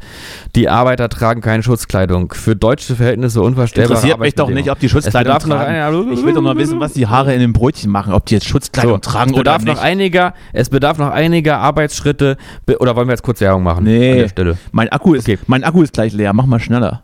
Die 0.55 0.69
Arbeiter 0.69 1.09
tragen 1.09 1.41
keine 1.41 1.63
Schutzkleidung. 1.63 2.33
Für 2.33 2.55
deutsche 2.55 2.95
Verhältnisse 2.95 3.41
unvorstellbare 3.41 3.93
Interessiert 3.93 4.19
mich 4.19 4.35
doch 4.35 4.49
nicht, 4.49 4.71
ob 4.71 4.79
die 4.79 4.89
Schutzkleidung 4.89 5.39
tragen. 5.39 6.11
ich 6.11 6.23
will 6.23 6.33
doch 6.33 6.41
mal 6.41 6.57
wissen, 6.57 6.79
was 6.79 6.93
die 6.93 7.07
Haare 7.07 7.33
in 7.33 7.39
den 7.39 7.53
Brötchen 7.53 7.91
machen. 7.91 8.13
Ob 8.13 8.25
die 8.25 8.35
jetzt 8.35 8.47
Schutzkleidung 8.47 9.01
tragen 9.01 9.31
es 9.31 9.37
oder 9.37 9.43
bedarf 9.43 9.63
nicht. 9.63 9.75
noch 9.75 9.83
einiger, 9.83 10.33
es 10.53 10.69
bedarf 10.69 10.97
noch 10.97 11.11
einiger 11.11 11.59
Arbeitsschritte. 11.59 12.37
Oder 12.79 12.95
wollen 12.95 13.07
wir 13.07 13.13
jetzt 13.13 13.23
kurz 13.23 13.41
Werbung 13.41 13.63
machen? 13.63 13.83
Nee. 13.85 14.11
An 14.11 14.17
der 14.19 14.29
Stelle. 14.29 14.57
Mein 14.71 14.89
Akku, 14.89 15.13
ist, 15.13 15.27
Okay. 15.27 15.39
mein 15.47 15.63
Akku 15.63 15.81
ist 15.81 15.93
gleich 15.93 16.13
leer. 16.13 16.33
Mach 16.33 16.45
mal 16.45 16.59
schneller. 16.59 17.03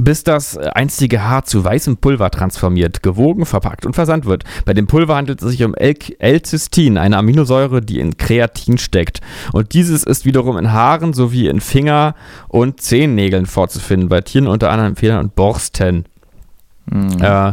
Bis 0.00 0.22
das 0.22 0.54
äh, 0.56 0.70
einstige 0.74 1.24
Haar 1.24 1.44
zu 1.44 1.64
weißem 1.64 1.96
Pulver 1.96 2.30
transformiert, 2.30 3.02
gewogen, 3.02 3.44
verpackt 3.46 3.84
und 3.84 3.94
versandt 3.94 4.26
wird. 4.26 4.44
Bei 4.64 4.72
dem 4.72 4.86
Pulver 4.86 5.16
handelt 5.16 5.42
es 5.42 5.50
sich 5.50 5.64
um 5.64 5.74
L-Cystin, 5.74 6.98
eine 6.98 7.16
Aminosäure, 7.16 7.80
die 7.80 7.98
in 7.98 8.16
Kreatin 8.16 8.78
steckt. 8.78 9.20
Und 9.52 9.74
dieses 9.74 10.04
ist 10.04 10.24
wiederum 10.24 10.56
in 10.56 10.72
Haaren 10.72 11.14
sowie 11.14 11.48
in 11.48 11.60
Finger- 11.60 12.14
und 12.46 12.80
Zehennägeln 12.80 13.46
vorzufinden, 13.46 14.08
bei 14.08 14.20
Tieren 14.20 14.46
unter 14.46 14.70
anderem 14.70 14.94
Federn 14.94 15.18
und 15.18 15.34
Borsten. 15.34 16.04
Mhm. 16.86 17.20
Äh, 17.20 17.52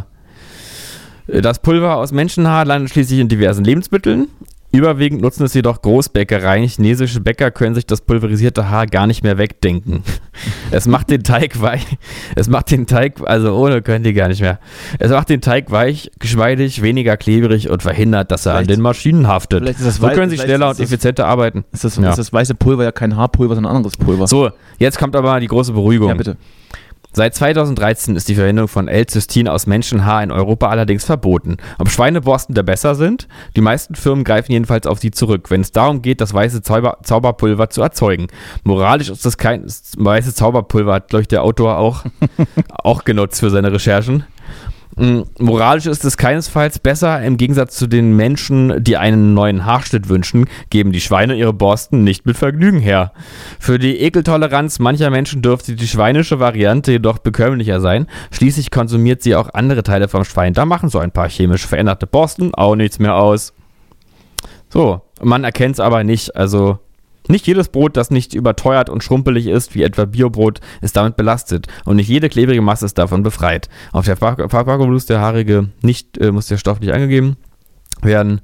das 1.41 1.57
Pulver 1.59 1.95
aus 1.95 2.11
Menschenhaar 2.11 2.65
landet 2.65 2.91
schließlich 2.91 3.19
in 3.19 3.27
diversen 3.27 3.65
Lebensmitteln. 3.65 4.27
Überwiegend 4.75 5.21
nutzen 5.21 5.43
es 5.45 5.53
jedoch 5.53 5.81
Großbäckereien. 5.81 6.67
Chinesische 6.67 7.21
Bäcker 7.21 7.49
können 7.51 7.75
sich 7.75 7.85
das 7.85 8.01
pulverisierte 8.01 8.69
Haar 8.69 8.87
gar 8.87 9.07
nicht 9.07 9.23
mehr 9.23 9.37
wegdenken. 9.37 10.03
Es 10.71 10.85
macht 10.85 11.09
den 11.09 11.23
Teig 11.23 11.61
weich. 11.61 11.85
Es 12.35 12.49
macht 12.49 12.69
den 12.69 12.87
Teig, 12.87 13.21
also 13.25 13.55
ohne 13.55 13.81
können 13.81 14.03
die 14.03 14.13
gar 14.13 14.27
nicht 14.27 14.41
mehr. 14.41 14.59
Es 14.99 15.09
macht 15.09 15.29
den 15.29 15.39
Teig 15.39 15.71
weich, 15.71 16.11
geschmeidig, 16.19 16.81
weniger 16.81 17.15
klebrig 17.15 17.69
und 17.69 17.81
verhindert, 17.81 18.31
dass 18.31 18.45
er 18.45 18.53
an 18.53 18.57
Vielleicht- 18.65 18.71
den 18.71 18.81
Maschinen 18.81 19.27
haftet. 19.27 19.59
vielleicht 19.63 19.79
ist 19.79 19.87
das 19.87 19.95
so 19.97 20.07
können 20.09 20.29
sie 20.29 20.37
schneller 20.37 20.69
und 20.71 20.79
effizienter 20.79 21.25
arbeiten. 21.27 21.63
Ist, 21.71 21.85
das, 21.85 21.95
Ja. 21.95 22.09
ist 22.09 22.17
das 22.17 22.33
weiße 22.33 22.55
Pulver 22.55 22.83
ja 22.83 22.91
kein 22.91 23.15
Haarpulver, 23.15 23.55
sondern 23.55 23.77
anderes 23.77 23.95
Pulver? 23.95 24.27
So, 24.27 24.49
jetzt 24.77 24.97
kommt 24.99 25.15
aber 25.15 25.39
die 25.39 25.47
große 25.47 25.71
Beruhigung. 25.71 26.09
ja, 26.09 26.15
bitte. 26.15 26.35
Seit 27.15 27.33
2013 27.33 28.17
ist 28.17 28.27
die 28.27 28.35
Verwendung 28.35 28.67
von 28.67 28.89
L-Cystin 28.89 29.47
aus 29.47 29.67
Menschenhaar 29.67 30.21
in 30.21 30.31
Europa 30.31 30.67
allerdings 30.67 31.05
verboten. 31.05 31.55
Ob 31.77 31.89
Schweineborsten 31.89 32.53
da 32.53 32.61
besser 32.61 32.93
sind? 32.93 33.29
Die 33.55 33.61
meisten 33.61 33.95
Firmen 33.95 34.25
greifen 34.25 34.51
jedenfalls 34.51 34.85
auf 34.85 34.99
sie 34.99 35.11
zurück, 35.11 35.49
wenn 35.49 35.61
es 35.61 35.71
darum 35.71 36.01
geht, 36.01 36.19
das 36.19 36.33
weiße 36.33 36.61
Zauber 36.61 36.97
Zauberpulver 37.03 37.69
zu 37.69 37.81
erzeugen. 37.81 38.27
Moralisch 38.65 39.09
ist 39.09 39.23
das 39.25 39.37
kein 39.37 39.63
das 39.63 39.93
weiße 39.97 40.35
Zauberpulver, 40.35 40.93
hat, 40.93 41.07
glaube 41.07 41.21
ich, 41.21 41.29
der 41.29 41.43
Autor 41.43 41.77
auch, 41.77 42.03
auch 42.69 43.05
genutzt 43.05 43.39
für 43.39 43.49
seine 43.49 43.71
Recherchen. 43.71 44.25
Mm, 44.97 45.23
Moralisch 45.39 45.87
ist 45.87 46.05
es 46.05 46.15
keinesfalls 46.15 46.79
besser. 46.79 47.21
Im 47.21 47.37
Gegensatz 47.37 47.75
zu 47.75 47.87
den 47.87 48.15
Menschen, 48.15 48.83
die 48.83 48.95
einen 48.95 49.33
neuen 49.33 49.65
Haarschnitt 49.65 50.07
wünschen, 50.07 50.47
geben 50.69 50.93
die 50.93 51.01
Schweine 51.01 51.35
ihre 51.35 51.53
Borsten 51.53 52.03
nicht 52.03 52.25
mit 52.25 52.37
Vergnügen 52.37 52.79
her. 52.79 53.11
Für 53.59 53.77
die 53.77 53.99
Ekeltoleranz 53.99 54.79
mancher 54.79 55.09
Menschen 55.09 55.41
dürfte 55.41 55.75
die 55.75 55.87
schweinische 55.87 56.39
Variante 56.39 56.93
jedoch 56.93 57.17
bekömmlicher 57.17 57.81
sein. 57.81 58.07
Schließlich 58.31 58.71
konsumiert 58.71 59.21
sie 59.21 59.35
auch 59.35 59.49
andere 59.53 59.83
Teile 59.83 60.07
vom 60.07 60.23
Schwein. 60.23 60.53
Da 60.53 60.65
machen 60.65 60.89
so 60.89 60.99
ein 60.99 61.11
paar 61.11 61.29
chemisch 61.29 61.67
veränderte 61.67 62.07
Borsten 62.07 62.53
auch 62.53 62.75
nichts 62.75 62.99
mehr 62.99 63.15
aus. 63.15 63.53
So, 64.69 65.01
man 65.21 65.43
erkennt 65.43 65.75
es 65.75 65.79
aber 65.79 66.03
nicht. 66.05 66.35
Also 66.35 66.79
nicht 67.27 67.47
jedes 67.47 67.69
Brot, 67.69 67.97
das 67.97 68.11
nicht 68.11 68.33
überteuert 68.33 68.89
und 68.89 69.03
schrumpelig 69.03 69.47
ist, 69.47 69.75
wie 69.75 69.83
etwa 69.83 70.05
Biobrot, 70.05 70.59
ist 70.81 70.95
damit 70.95 71.15
belastet. 71.17 71.67
Und 71.85 71.95
nicht 71.97 72.07
jede 72.07 72.29
klebrige 72.29 72.61
Masse 72.61 72.85
ist 72.85 72.97
davon 72.97 73.23
befreit. 73.23 73.69
Auf 73.91 74.05
der 74.05 74.17
Verpack- 74.17 74.49
Verpackung 74.49 74.91
muss 74.91 75.05
der 75.05 75.19
haarige 75.21 75.69
nicht, 75.81 76.17
äh, 76.17 76.31
muss 76.31 76.47
der 76.47 76.57
Stoff 76.57 76.79
nicht 76.79 76.93
angegeben 76.93 77.37
werden. 78.01 78.41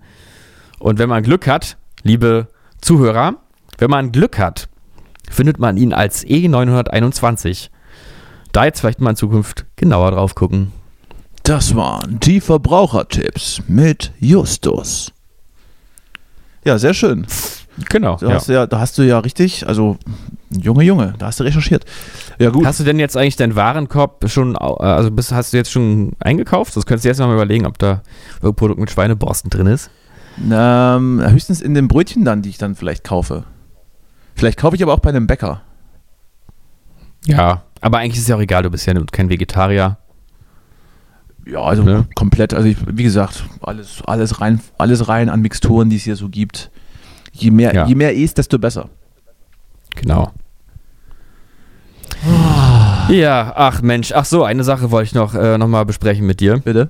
Und 0.79 0.97
wenn 0.99 1.09
man 1.09 1.23
Glück 1.23 1.47
hat, 1.47 1.77
liebe 2.03 2.47
Zuhörer, 2.81 3.35
wenn 3.77 3.89
man 3.89 4.11
Glück 4.11 4.39
hat, 4.39 4.67
findet 5.29 5.59
man 5.59 5.77
ihn 5.77 5.93
als 5.93 6.25
E921. 6.25 7.69
Da 8.51 8.65
jetzt 8.65 8.79
vielleicht 8.81 8.99
mal 8.99 9.11
in 9.11 9.15
Zukunft 9.15 9.65
genauer 9.75 10.11
drauf 10.11 10.35
gucken. 10.35 10.71
Das 11.43 11.75
waren 11.75 12.19
die 12.19 12.41
Verbrauchertipps 12.41 13.61
mit 13.67 14.11
Justus. 14.19 15.11
Ja, 16.63 16.77
sehr 16.77 16.93
schön. 16.93 17.25
Genau. 17.89 18.17
Da, 18.17 18.33
hast 18.33 18.49
du 18.49 18.53
ja, 18.53 18.67
da 18.67 18.79
hast 18.79 18.97
du 18.97 19.03
ja 19.03 19.19
richtig, 19.19 19.67
also 19.67 19.97
Junge, 20.49 20.83
Junge, 20.83 21.13
da 21.17 21.27
hast 21.27 21.39
du 21.39 21.43
recherchiert. 21.43 21.85
Ja, 22.39 22.49
gut. 22.49 22.65
Hast 22.65 22.79
du 22.79 22.83
denn 22.83 22.99
jetzt 22.99 23.15
eigentlich 23.15 23.35
deinen 23.37 23.55
Warenkorb 23.55 24.29
schon, 24.29 24.55
also 24.57 25.11
bist, 25.11 25.31
hast 25.31 25.53
du 25.53 25.57
jetzt 25.57 25.71
schon 25.71 26.13
eingekauft? 26.19 26.75
Das 26.75 26.85
könntest 26.85 27.05
du 27.05 27.09
jetzt 27.09 27.19
noch 27.19 27.27
mal 27.27 27.33
überlegen, 27.35 27.65
ob 27.65 27.77
da 27.77 28.01
irgendein 28.35 28.55
Produkt 28.55 28.79
mit 28.79 28.91
Schweineborsten 28.91 29.49
drin 29.49 29.67
ist. 29.67 29.89
Ähm, 30.51 31.21
höchstens 31.25 31.61
in 31.61 31.73
den 31.73 31.87
Brötchen 31.87 32.25
dann, 32.25 32.41
die 32.41 32.49
ich 32.49 32.57
dann 32.57 32.75
vielleicht 32.75 33.03
kaufe. 33.03 33.43
Vielleicht 34.35 34.57
kaufe 34.57 34.75
ich 34.75 34.83
aber 34.83 34.93
auch 34.93 34.99
bei 34.99 35.09
einem 35.09 35.27
Bäcker. 35.27 35.61
Ja. 37.25 37.63
Aber 37.81 37.99
eigentlich 37.99 38.15
ist 38.15 38.23
es 38.23 38.27
ja 38.27 38.35
auch 38.35 38.41
egal, 38.41 38.63
du 38.63 38.69
bist 38.69 38.85
ja 38.85 38.93
kein 39.11 39.29
Vegetarier. 39.29 39.97
Ja, 41.45 41.61
also 41.61 41.83
Ne? 41.83 42.07
komplett, 42.15 42.53
also 42.53 42.67
ich, 42.67 42.77
wie 42.87 43.03
gesagt, 43.03 43.43
alles, 43.61 44.01
alles 44.05 44.41
rein, 44.41 44.61
alles 44.77 45.07
rein 45.07 45.29
an 45.29 45.41
Mixturen, 45.41 45.89
die 45.89 45.95
es 45.95 46.03
hier 46.03 46.15
so 46.15 46.29
gibt. 46.29 46.69
Je 47.31 47.51
mehr, 47.51 47.73
Ja. 47.73 47.85
je 47.87 47.95
mehr 47.95 48.13
isst, 48.13 48.37
desto 48.37 48.59
besser. 48.59 48.89
Genau. 49.95 50.31
Ja, 53.09 53.53
ach 53.55 53.81
Mensch, 53.81 54.11
ach 54.13 54.25
so, 54.25 54.43
eine 54.43 54.63
Sache 54.63 54.91
wollte 54.91 55.07
ich 55.07 55.13
noch, 55.15 55.33
äh, 55.35 55.57
noch 55.57 55.67
mal 55.67 55.85
besprechen 55.85 56.25
mit 56.25 56.39
dir. 56.39 56.59
Bitte? 56.59 56.89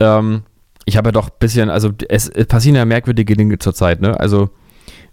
Ähm, 0.00 0.42
ich 0.84 0.96
habe 0.96 1.08
ja 1.08 1.12
doch 1.12 1.28
ein 1.28 1.36
bisschen, 1.38 1.70
also 1.70 1.90
es, 2.08 2.28
es 2.28 2.46
passieren 2.46 2.76
ja 2.76 2.84
merkwürdige 2.84 3.34
Dinge 3.36 3.58
zurzeit, 3.58 4.00
ne? 4.00 4.18
Also 4.18 4.50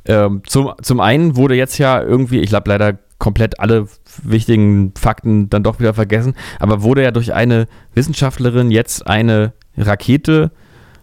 ähm, 0.06 0.42
zum, 0.46 0.74
zum 0.82 1.00
einen 1.00 1.36
wurde 1.36 1.56
jetzt 1.56 1.78
ja 1.78 2.02
irgendwie, 2.02 2.40
ich 2.40 2.54
habe 2.54 2.70
leider 2.70 2.98
komplett 3.18 3.60
alle 3.60 3.88
wichtigen 4.24 4.94
Fakten 4.98 5.50
dann 5.50 5.64
doch 5.64 5.80
wieder 5.80 5.94
vergessen, 5.94 6.34
aber 6.60 6.82
wurde 6.82 7.04
ja 7.04 7.12
durch 7.12 7.34
eine 7.34 7.68
Wissenschaftlerin 7.94 8.72
jetzt 8.72 9.08
eine 9.08 9.54
Rakete 9.78 10.52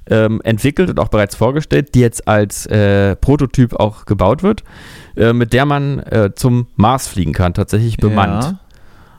ähm, 0.09 0.40
entwickelt 0.44 0.90
und 0.90 0.98
auch 0.98 1.09
bereits 1.09 1.34
vorgestellt, 1.36 1.94
die 1.94 2.00
jetzt 2.00 2.26
als 2.26 2.66
äh, 2.66 3.16
Prototyp 3.16 3.74
auch 3.74 4.05
gebaut 4.05 4.42
wird, 4.42 4.64
äh, 5.16 5.32
mit 5.32 5.53
der 5.53 5.64
man 5.64 6.00
äh, 6.00 6.30
zum 6.34 6.66
Mars 6.76 7.09
fliegen 7.09 7.32
kann, 7.32 7.55
tatsächlich 7.55 7.96
bemannt. 7.96 8.57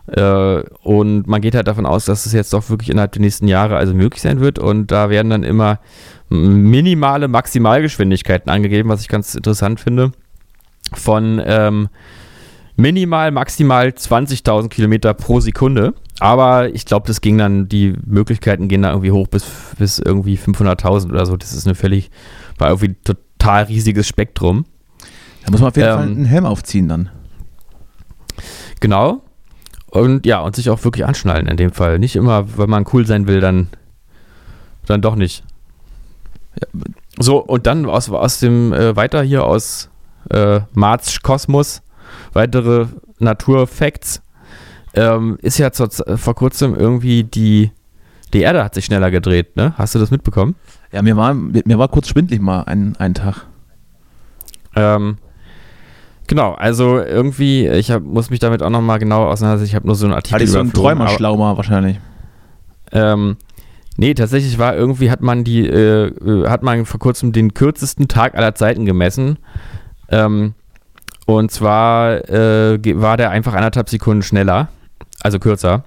Äh, 0.08 0.64
und 0.82 1.28
man 1.28 1.42
geht 1.42 1.56
halt 1.56 1.68
davon 1.68 1.86
aus, 1.86 2.06
dass 2.06 2.26
es 2.26 2.34
jetzt 2.34 2.54
doch 2.54 2.70
wirklich 2.70 2.90
innerhalb 2.90 3.14
der 3.14 3.22
nächsten 3.22 3.48
Jahre 3.48 3.78
also 3.78 3.94
möglich 3.94 4.22
sein 4.22 4.40
wird. 4.40 4.60
Und 4.60 4.92
da 4.92 5.10
werden 5.10 5.30
dann 5.30 5.44
immer 5.44 5.80
minimale 6.30 7.28
Maximalgeschwindigkeiten 7.28 8.52
angegeben, 8.52 8.90
was 8.90 9.02
ich 9.02 9.08
ganz 9.08 9.36
interessant 9.36 9.80
finde. 9.80 10.12
Von 10.94 11.42
ähm, 11.46 11.90
minimal, 12.76 13.32
maximal 13.32 13.88
20.000 13.88 14.70
Kilometer 14.70 15.14
pro 15.14 15.40
Sekunde. 15.40 15.94
Aber 16.20 16.74
ich 16.74 16.86
glaube, 16.86 17.08
das 17.08 17.22
ging 17.22 17.38
dann, 17.38 17.68
die 17.68 17.96
Möglichkeiten 18.06 18.68
gehen 18.68 18.84
da 18.84 18.92
irgendwie 18.92 19.12
hoch 19.12 19.28
bis, 19.28 19.46
bis 19.78 20.00
irgendwie 20.00 20.38
500.000 20.38 21.10
oder 21.10 21.26
so. 21.26 21.36
Das 21.36 21.54
ist 21.54 21.66
eine 21.66 21.76
völlig, 21.76 22.12
war 22.58 22.70
irgendwie 22.70 22.90
ein 22.90 22.98
total 23.04 23.64
riesiges 23.64 24.08
Spektrum. 24.08 24.66
Da 25.46 25.52
muss 25.52 25.60
man 25.60 25.70
auf 25.70 25.76
jeden 25.76 25.90
ähm, 25.90 25.96
Fall 25.96 26.06
einen 26.06 26.26
Helm 26.26 26.46
aufziehen 26.46 26.88
dann. 26.88 27.10
Genau. 28.80 29.22
Und 29.88 30.26
ja, 30.26 30.40
und 30.40 30.56
sich 30.56 30.70
auch 30.70 30.84
wirklich 30.84 31.06
anschnallen 31.06 31.48
in 31.48 31.58
dem 31.58 31.72
Fall. 31.72 32.00
Nicht 32.00 32.16
immer, 32.16 32.58
wenn 32.58 32.70
man 32.70 32.86
cool 32.94 33.06
sein 33.06 33.28
will, 33.28 33.42
dann, 33.42 33.68
dann 34.86 35.02
doch 35.02 35.16
nicht. 35.16 35.44
Ja. 36.60 36.68
So, 37.20 37.38
und 37.38 37.68
dann 37.68 37.86
aus, 37.86 38.10
aus 38.10 38.40
dem, 38.40 38.74
äh, 38.74 38.96
weiter 38.96 39.22
hier 39.22 39.44
aus 39.44 39.90
äh, 40.32 40.62
Marz 40.74 41.22
Kosmos, 41.22 41.82
weitere 42.34 42.88
Naturfacts. 43.20 44.22
Ähm, 44.94 45.38
ist 45.42 45.58
ja 45.58 45.72
zur, 45.72 45.90
vor 45.90 46.36
kurzem 46.36 46.76
irgendwie 46.76 47.24
die, 47.24 47.72
die 48.34 48.42
Erde 48.42 48.64
hat 48.64 48.76
sich 48.76 48.86
schneller 48.86 49.12
gedreht, 49.12 49.56
ne? 49.56 49.74
Hast 49.78 49.96
du 49.96 50.00
das 50.00 50.12
mitbekommen? 50.12 50.56
Ja, 50.92 51.02
mir 51.02 51.18
war, 51.18 51.34
mir 51.34 51.80
war 51.80 51.88
kurz 51.88 52.10
schwindlig 52.10 52.42
mal 52.42 52.62
einen, 52.64 53.14
Tag. 53.14 53.48
Ähm, 54.76 55.18
Genau, 56.28 56.54
also 56.54 57.00
irgendwie, 57.00 57.68
ich 57.68 57.92
hab, 57.92 58.04
muss 58.04 58.30
mich 58.30 58.40
damit 58.40 58.64
auch 58.64 58.70
nochmal 58.70 59.00
genau 59.00 59.26
auseinandersetzen. 59.28 59.70
Ich 59.70 59.76
habe 59.76 59.88
nur 59.88 59.96
so 59.96 60.06
einen 60.06 60.14
Artikel. 60.14 60.36
Hatte 60.36 60.44
ich 60.46 60.52
so 60.52 60.60
einen 60.60 60.72
Träumerschlaumer 60.72 61.58
wahrscheinlich. 61.58 62.00
Ähm, 62.92 63.38
nee, 63.98 64.14
tatsächlich 64.14 64.58
war 64.58 64.76
irgendwie, 64.76 65.12
hat 65.12 65.22
man 65.22 65.44
die, 65.44 65.68
äh, 65.68 66.08
äh, 66.08 66.48
hat 66.48 66.64
man 66.64 66.86
vor 66.86 67.00
kurzem 67.00 67.34
den 67.34 67.54
kürzesten 67.54 68.08
Tag 68.08 68.36
aller 68.36 68.56
Zeiten 68.56 68.86
gemessen. 68.86 69.38
Ähm, 70.10 70.54
und 71.26 71.52
zwar 71.52 72.30
äh, 72.30 72.80
war 73.02 73.18
der 73.18 73.30
einfach 73.32 73.54
anderthalb 73.54 73.90
Sekunden 73.90 74.24
schneller, 74.24 74.70
also 75.24 75.40
kürzer, 75.40 75.86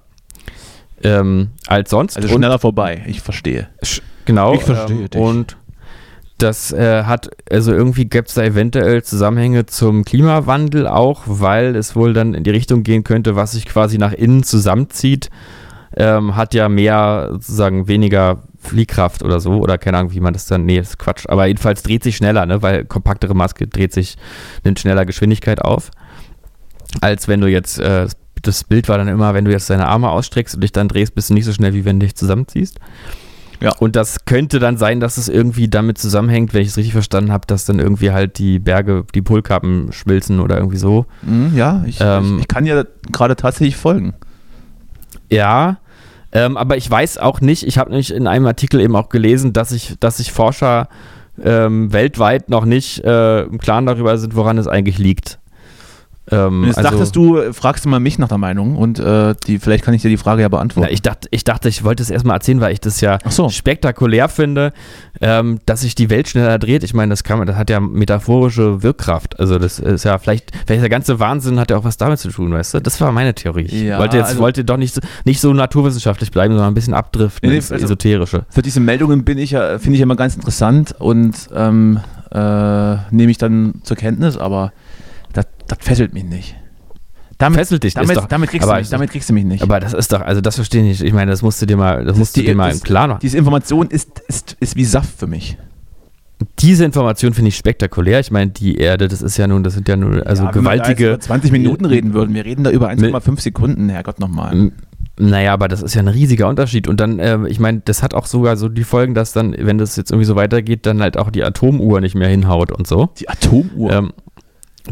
ähm, 1.03 1.51
als 1.67 1.91
sonst. 1.91 2.17
Also 2.17 2.29
schneller 2.29 2.55
und, 2.55 2.61
vorbei, 2.61 3.05
ich 3.07 3.21
verstehe. 3.21 3.69
Genau. 4.25 4.55
Ich 4.55 4.63
verstehe 4.63 5.03
ähm, 5.03 5.11
dich. 5.11 5.21
Und 5.21 5.57
das 6.39 6.73
äh, 6.73 7.05
hat, 7.05 7.31
also 7.51 7.73
irgendwie 7.73 8.07
gibt 8.07 8.29
es 8.29 8.35
da 8.35 8.43
eventuell 8.43 9.03
Zusammenhänge 9.03 9.67
zum 9.67 10.05
Klimawandel 10.05 10.87
auch, 10.87 11.23
weil 11.27 11.77
es 11.77 11.97
wohl 11.97 12.13
dann 12.13 12.35
in 12.35 12.45
die 12.45 12.51
Richtung 12.51 12.83
gehen 12.83 13.05
könnte, 13.05 13.37
was 13.37 13.53
sich 13.53 13.65
quasi 13.65 13.97
nach 13.97 14.13
innen 14.13 14.43
zusammenzieht, 14.43 15.31
ähm, 15.97 16.37
hat 16.37 16.53
ja 16.53 16.69
mehr, 16.69 17.29
sozusagen 17.33 17.89
weniger 17.89 18.43
Fliehkraft 18.59 19.23
oder 19.23 19.41
so, 19.41 19.53
oder 19.53 19.79
keine 19.79 19.99
Ahnung, 19.99 20.13
wie 20.13 20.21
man 20.21 20.35
das 20.35 20.47
dann, 20.47 20.67
nee, 20.67 20.79
das 20.79 20.91
ist 20.91 20.99
Quatsch, 20.99 21.25
aber 21.27 21.47
jedenfalls 21.47 21.83
dreht 21.83 22.03
sich 22.03 22.17
schneller, 22.17 22.45
ne, 22.45 22.61
weil 22.61 22.85
kompaktere 22.85 23.35
Maske 23.35 23.67
dreht 23.67 23.95
sich, 23.95 24.17
nimmt 24.63 24.79
schneller 24.79 25.07
Geschwindigkeit 25.07 25.63
auf, 25.63 25.91
als 27.01 27.29
wenn 27.29 27.41
du 27.41 27.47
jetzt, 27.47 27.79
äh, 27.79 28.09
das 28.47 28.65
Bild 28.65 28.89
war 28.89 28.99
dann 28.99 29.09
immer, 29.09 29.35
wenn 29.35 29.45
du 29.45 29.51
jetzt 29.51 29.71
deine 29.71 29.87
Arme 29.87 30.11
ausstreckst 30.11 30.55
und 30.55 30.61
dich 30.63 30.73
dann 30.73 30.89
drehst, 30.89 31.15
bist 31.15 31.31
du 31.31 31.35
nicht 31.35 31.45
so 31.45 31.53
schnell, 31.53 31.75
wie 31.75 31.85
wenn 31.85 32.01
du 32.01 32.07
dich 32.07 32.15
zusammenziehst. 32.15 32.79
Ja. 33.61 33.73
Und 33.79 33.97
das 33.97 34.25
könnte 34.27 34.59
dann 34.59 34.77
sein, 34.77 35.01
dass 35.01 35.17
es 35.17 35.29
irgendwie 35.29 35.69
damit 35.69 35.99
zusammenhängt, 35.99 36.53
wenn 36.53 36.63
ich 36.63 36.69
es 36.69 36.77
richtig 36.77 36.93
verstanden 36.93 37.33
habe, 37.33 37.47
dass 37.47 37.65
dann 37.65 37.79
irgendwie 37.79 38.11
halt 38.11 38.39
die 38.39 38.59
Berge, 38.59 39.05
die 39.15 39.23
Polkappen 39.23 39.93
schmilzen 39.93 40.41
oder 40.41 40.59
irgendwie 40.59 40.77
so. 40.77 41.07
Mhm, 41.23 41.53
ja, 41.57 41.83
ich, 41.87 41.99
ähm, 42.01 42.37
ich, 42.37 42.43
ich, 42.43 42.49
kann 42.49 42.67
ja 42.67 42.85
gerade 43.11 43.35
tatsächlich 43.35 43.77
folgen. 43.77 44.15
Ja, 45.31 45.79
ähm, 46.33 46.57
aber 46.57 46.77
ich 46.77 46.91
weiß 46.91 47.19
auch 47.19 47.41
nicht, 47.41 47.67
ich 47.67 47.79
habe 47.79 47.91
nämlich 47.91 48.13
in 48.13 48.27
einem 48.27 48.47
Artikel 48.47 48.81
eben 48.81 48.95
auch 48.95 49.09
gelesen, 49.09 49.53
dass 49.53 49.71
sich 49.71 49.97
dass 50.01 50.21
ich 50.21 50.33
Forscher 50.33 50.89
ähm, 51.43 51.93
weltweit 51.93 52.51
noch 52.51 52.65
nicht 52.65 53.05
äh, 53.05 53.43
im 53.43 53.59
Klaren 53.59 53.87
darüber 53.87 54.19
sind, 54.19 54.37
woran 54.37 54.59
es 54.59 54.69
eigentlich 54.69 54.99
liegt. 54.99 55.39
Ähm, 56.31 56.65
Jetzt 56.65 56.79
also, 56.79 56.91
dachtest 56.91 57.17
du, 57.17 57.53
fragst 57.53 57.85
du 57.85 57.89
mal 57.89 58.01
mich 58.01 58.19
nach 58.19 58.29
der 58.29 58.39
Meinung 58.39 58.77
und 58.77 58.99
äh, 58.99 59.35
die, 59.47 59.59
vielleicht 59.61 59.85
kann 59.85 59.95
ich 59.95 60.03
dir 60.03 60.09
die 60.09 60.17
Frage 60.17 60.43
ja 60.43 60.49
beantworten. 60.49 60.89
Na, 60.89 60.93
ich, 60.93 61.03
dachte, 61.03 61.29
ich 61.31 61.45
dachte, 61.45 61.69
ich 61.69 61.85
wollte 61.85 62.03
es 62.03 62.11
erstmal 62.11 62.37
erzählen, 62.37 62.61
weil 62.61 62.73
ich 62.73 62.81
das 62.81 63.01
ja 63.01 63.19
so. 63.29 63.49
spektakulär 63.49 64.29
finde, 64.29 64.73
ähm, 65.21 65.61
dass 65.67 65.83
sich 65.83 65.95
die 65.95 66.11
Welt 66.11 66.29
schneller 66.29 66.59
dreht. 66.59 66.83
Ich 66.83 66.95
meine, 66.95 67.11
das, 67.11 67.23
kann 67.23 67.39
man, 67.39 67.47
das 67.47 67.57
hat 67.57 67.71
ja 67.71 67.79
metaphorische 67.79 68.83
Wirkkraft. 68.83 69.39
Also 69.39 69.59
das 69.59 69.79
ist 69.79 70.05
ja 70.05 70.19
vielleicht, 70.19 70.51
vielleicht 70.67 70.83
der 70.83 70.91
ganze 70.91 71.21
Wahnsinn 71.21 71.61
hat 71.61 71.71
ja 71.71 71.77
auch 71.77 71.85
was 71.85 71.97
damit 71.97 72.19
zu 72.19 72.31
tun, 72.31 72.53
weißt 72.53 72.75
du? 72.75 72.81
Das 72.81 73.01
war 73.01 73.13
meine 73.13 73.35
Theorie. 73.35 73.67
Ich 73.67 73.83
ja, 73.83 73.99
wollte 73.99 74.17
jetzt 74.17 74.31
also, 74.31 74.41
wollte 74.41 74.65
doch 74.65 74.79
nicht 74.79 74.95
so, 74.95 75.01
nicht 75.25 75.41
so 75.41 75.53
naturwissenschaftlich 75.53 76.33
bleiben, 76.33 76.55
sondern 76.55 76.73
ein 76.73 76.75
bisschen 76.75 76.95
abdriften 76.95 77.51
nee, 77.51 77.57
ins 77.57 77.71
also 77.71 77.85
Esoterische. 77.85 78.47
Für 78.49 78.63
diese 78.63 78.81
Meldungen 78.81 79.25
bin 79.25 79.39
ich 79.39 79.53
ja, 79.53 79.79
finde 79.79 79.97
ich 79.97 80.03
immer 80.03 80.17
ganz 80.17 80.35
interessant 80.35 80.95
und 80.99 81.35
ähm, 81.55 82.01
äh, 82.33 82.97
nehme 83.11 83.31
ich 83.31 83.39
dann 83.39 83.75
zur 83.85 83.97
Kenntnis, 83.97 84.37
aber 84.37 84.73
das, 85.37 85.47
das 85.67 85.79
fesselt 85.81 86.15
mich 86.15 86.25
nicht. 86.25 86.57
Damit, 87.39 87.59
fesselt 87.59 87.83
dich 87.83 87.93
damit, 87.93 88.17
doch, 88.17 88.27
damit, 88.27 88.49
kriegst 88.49 88.67
mich, 88.67 88.89
damit, 88.89 89.11
kriegst 89.11 89.29
du 89.29 89.35
mich, 89.35 89.45
nicht. 89.45 89.63
Aber 89.63 89.79
das 89.79 89.93
ist 89.93 90.11
doch, 90.11 90.23
also 90.23 90.41
das 90.41 90.55
verstehe 90.55 90.81
ich 90.83 90.89
nicht. 90.89 91.03
Ich 91.03 91.13
meine, 91.13 91.31
das 91.31 91.43
musst 91.43 91.61
du 91.61 91.67
dir 91.67 91.77
mal, 91.77 91.99
das, 91.99 92.07
das 92.13 92.19
musst 92.19 92.37
du 92.37 92.43
dir 92.43 92.55
mal 92.55 92.73
im 92.73 92.81
Klaren 92.81 93.11
machen. 93.11 93.21
Diese 93.21 93.37
Information 93.37 93.89
ist, 93.89 94.21
ist, 94.27 94.57
ist 94.59 94.77
wie 94.77 94.85
Saft 94.85 95.19
für 95.19 95.27
mich. 95.27 95.59
Diese 96.59 96.85
Information 96.85 97.35
finde 97.35 97.49
ich 97.49 97.57
spektakulär. 97.57 98.21
Ich 98.21 98.31
meine, 98.31 98.51
die 98.51 98.77
Erde, 98.77 99.09
das 99.09 99.21
ist 99.21 99.37
ja 99.37 99.47
nun, 99.47 99.63
das 99.65 99.75
sind 99.75 99.87
ja 99.89 99.97
nur 99.97 100.27
also 100.27 100.45
ja, 100.45 100.51
gewaltige. 100.51 101.05
Wenn 101.05 101.11
wir 101.13 101.21
20 101.21 101.53
Minuten 101.53 101.85
reden 101.85 102.15
würden, 102.15 102.35
wir 102.35 102.45
reden 102.45 102.65
da 102.65 102.71
über 102.71 102.89
1,5 102.89 103.41
Sekunden, 103.41 103.89
Herrgott 103.91 104.19
nochmal. 104.19 104.73
Naja, 105.19 105.53
aber 105.53 105.69
das 105.69 105.83
ist 105.83 105.95
ja 105.95 106.03
ein 106.03 106.09
riesiger 106.09 106.49
Unterschied. 106.49 106.89
Und 106.89 107.01
dann, 107.01 107.19
äh, 107.19 107.39
ich 107.49 107.59
meine, 107.59 107.81
das 107.85 108.03
hat 108.03 108.13
auch 108.13 108.27
sogar 108.27 108.57
so 108.57 108.69
die 108.69 108.85
Folgen, 108.85 109.15
dass 109.15 109.33
dann, 109.33 109.55
wenn 109.59 109.79
das 109.79 109.97
jetzt 109.97 110.11
irgendwie 110.11 110.27
so 110.27 110.37
weitergeht, 110.37 110.85
dann 110.85 111.01
halt 111.01 111.17
auch 111.17 111.31
die 111.31 111.43
Atomuhr 111.43 112.01
nicht 112.01 112.15
mehr 112.15 112.29
hinhaut 112.29 112.71
und 112.71 112.87
so. 112.87 113.11
Die 113.19 113.29
Atomuhr? 113.29 113.93
Ähm, 113.93 114.13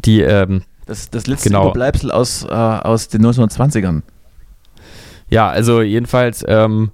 die, 0.04 0.20
ähm, 0.20 0.62
das, 0.86 1.10
das 1.10 1.26
letzte 1.26 1.48
genau. 1.48 1.64
Überbleibsel 1.64 2.10
aus, 2.10 2.44
äh, 2.44 2.48
aus 2.48 3.08
den 3.08 3.24
1920ern. 3.24 4.02
Ja, 5.28 5.48
also 5.48 5.82
jedenfalls 5.82 6.44
ähm, 6.46 6.90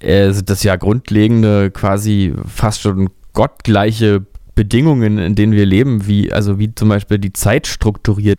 äh, 0.00 0.32
sind 0.32 0.50
das 0.50 0.62
ja 0.62 0.76
grundlegende, 0.76 1.70
quasi 1.70 2.34
fast 2.46 2.82
schon 2.82 3.10
gottgleiche 3.32 4.26
Bedingungen, 4.54 5.18
in 5.18 5.34
denen 5.34 5.52
wir 5.52 5.64
leben, 5.64 6.06
wie, 6.06 6.32
also 6.32 6.58
wie 6.58 6.74
zum 6.74 6.88
Beispiel 6.88 7.18
die 7.18 7.32
Zeit 7.32 7.66
strukturiert. 7.66 8.38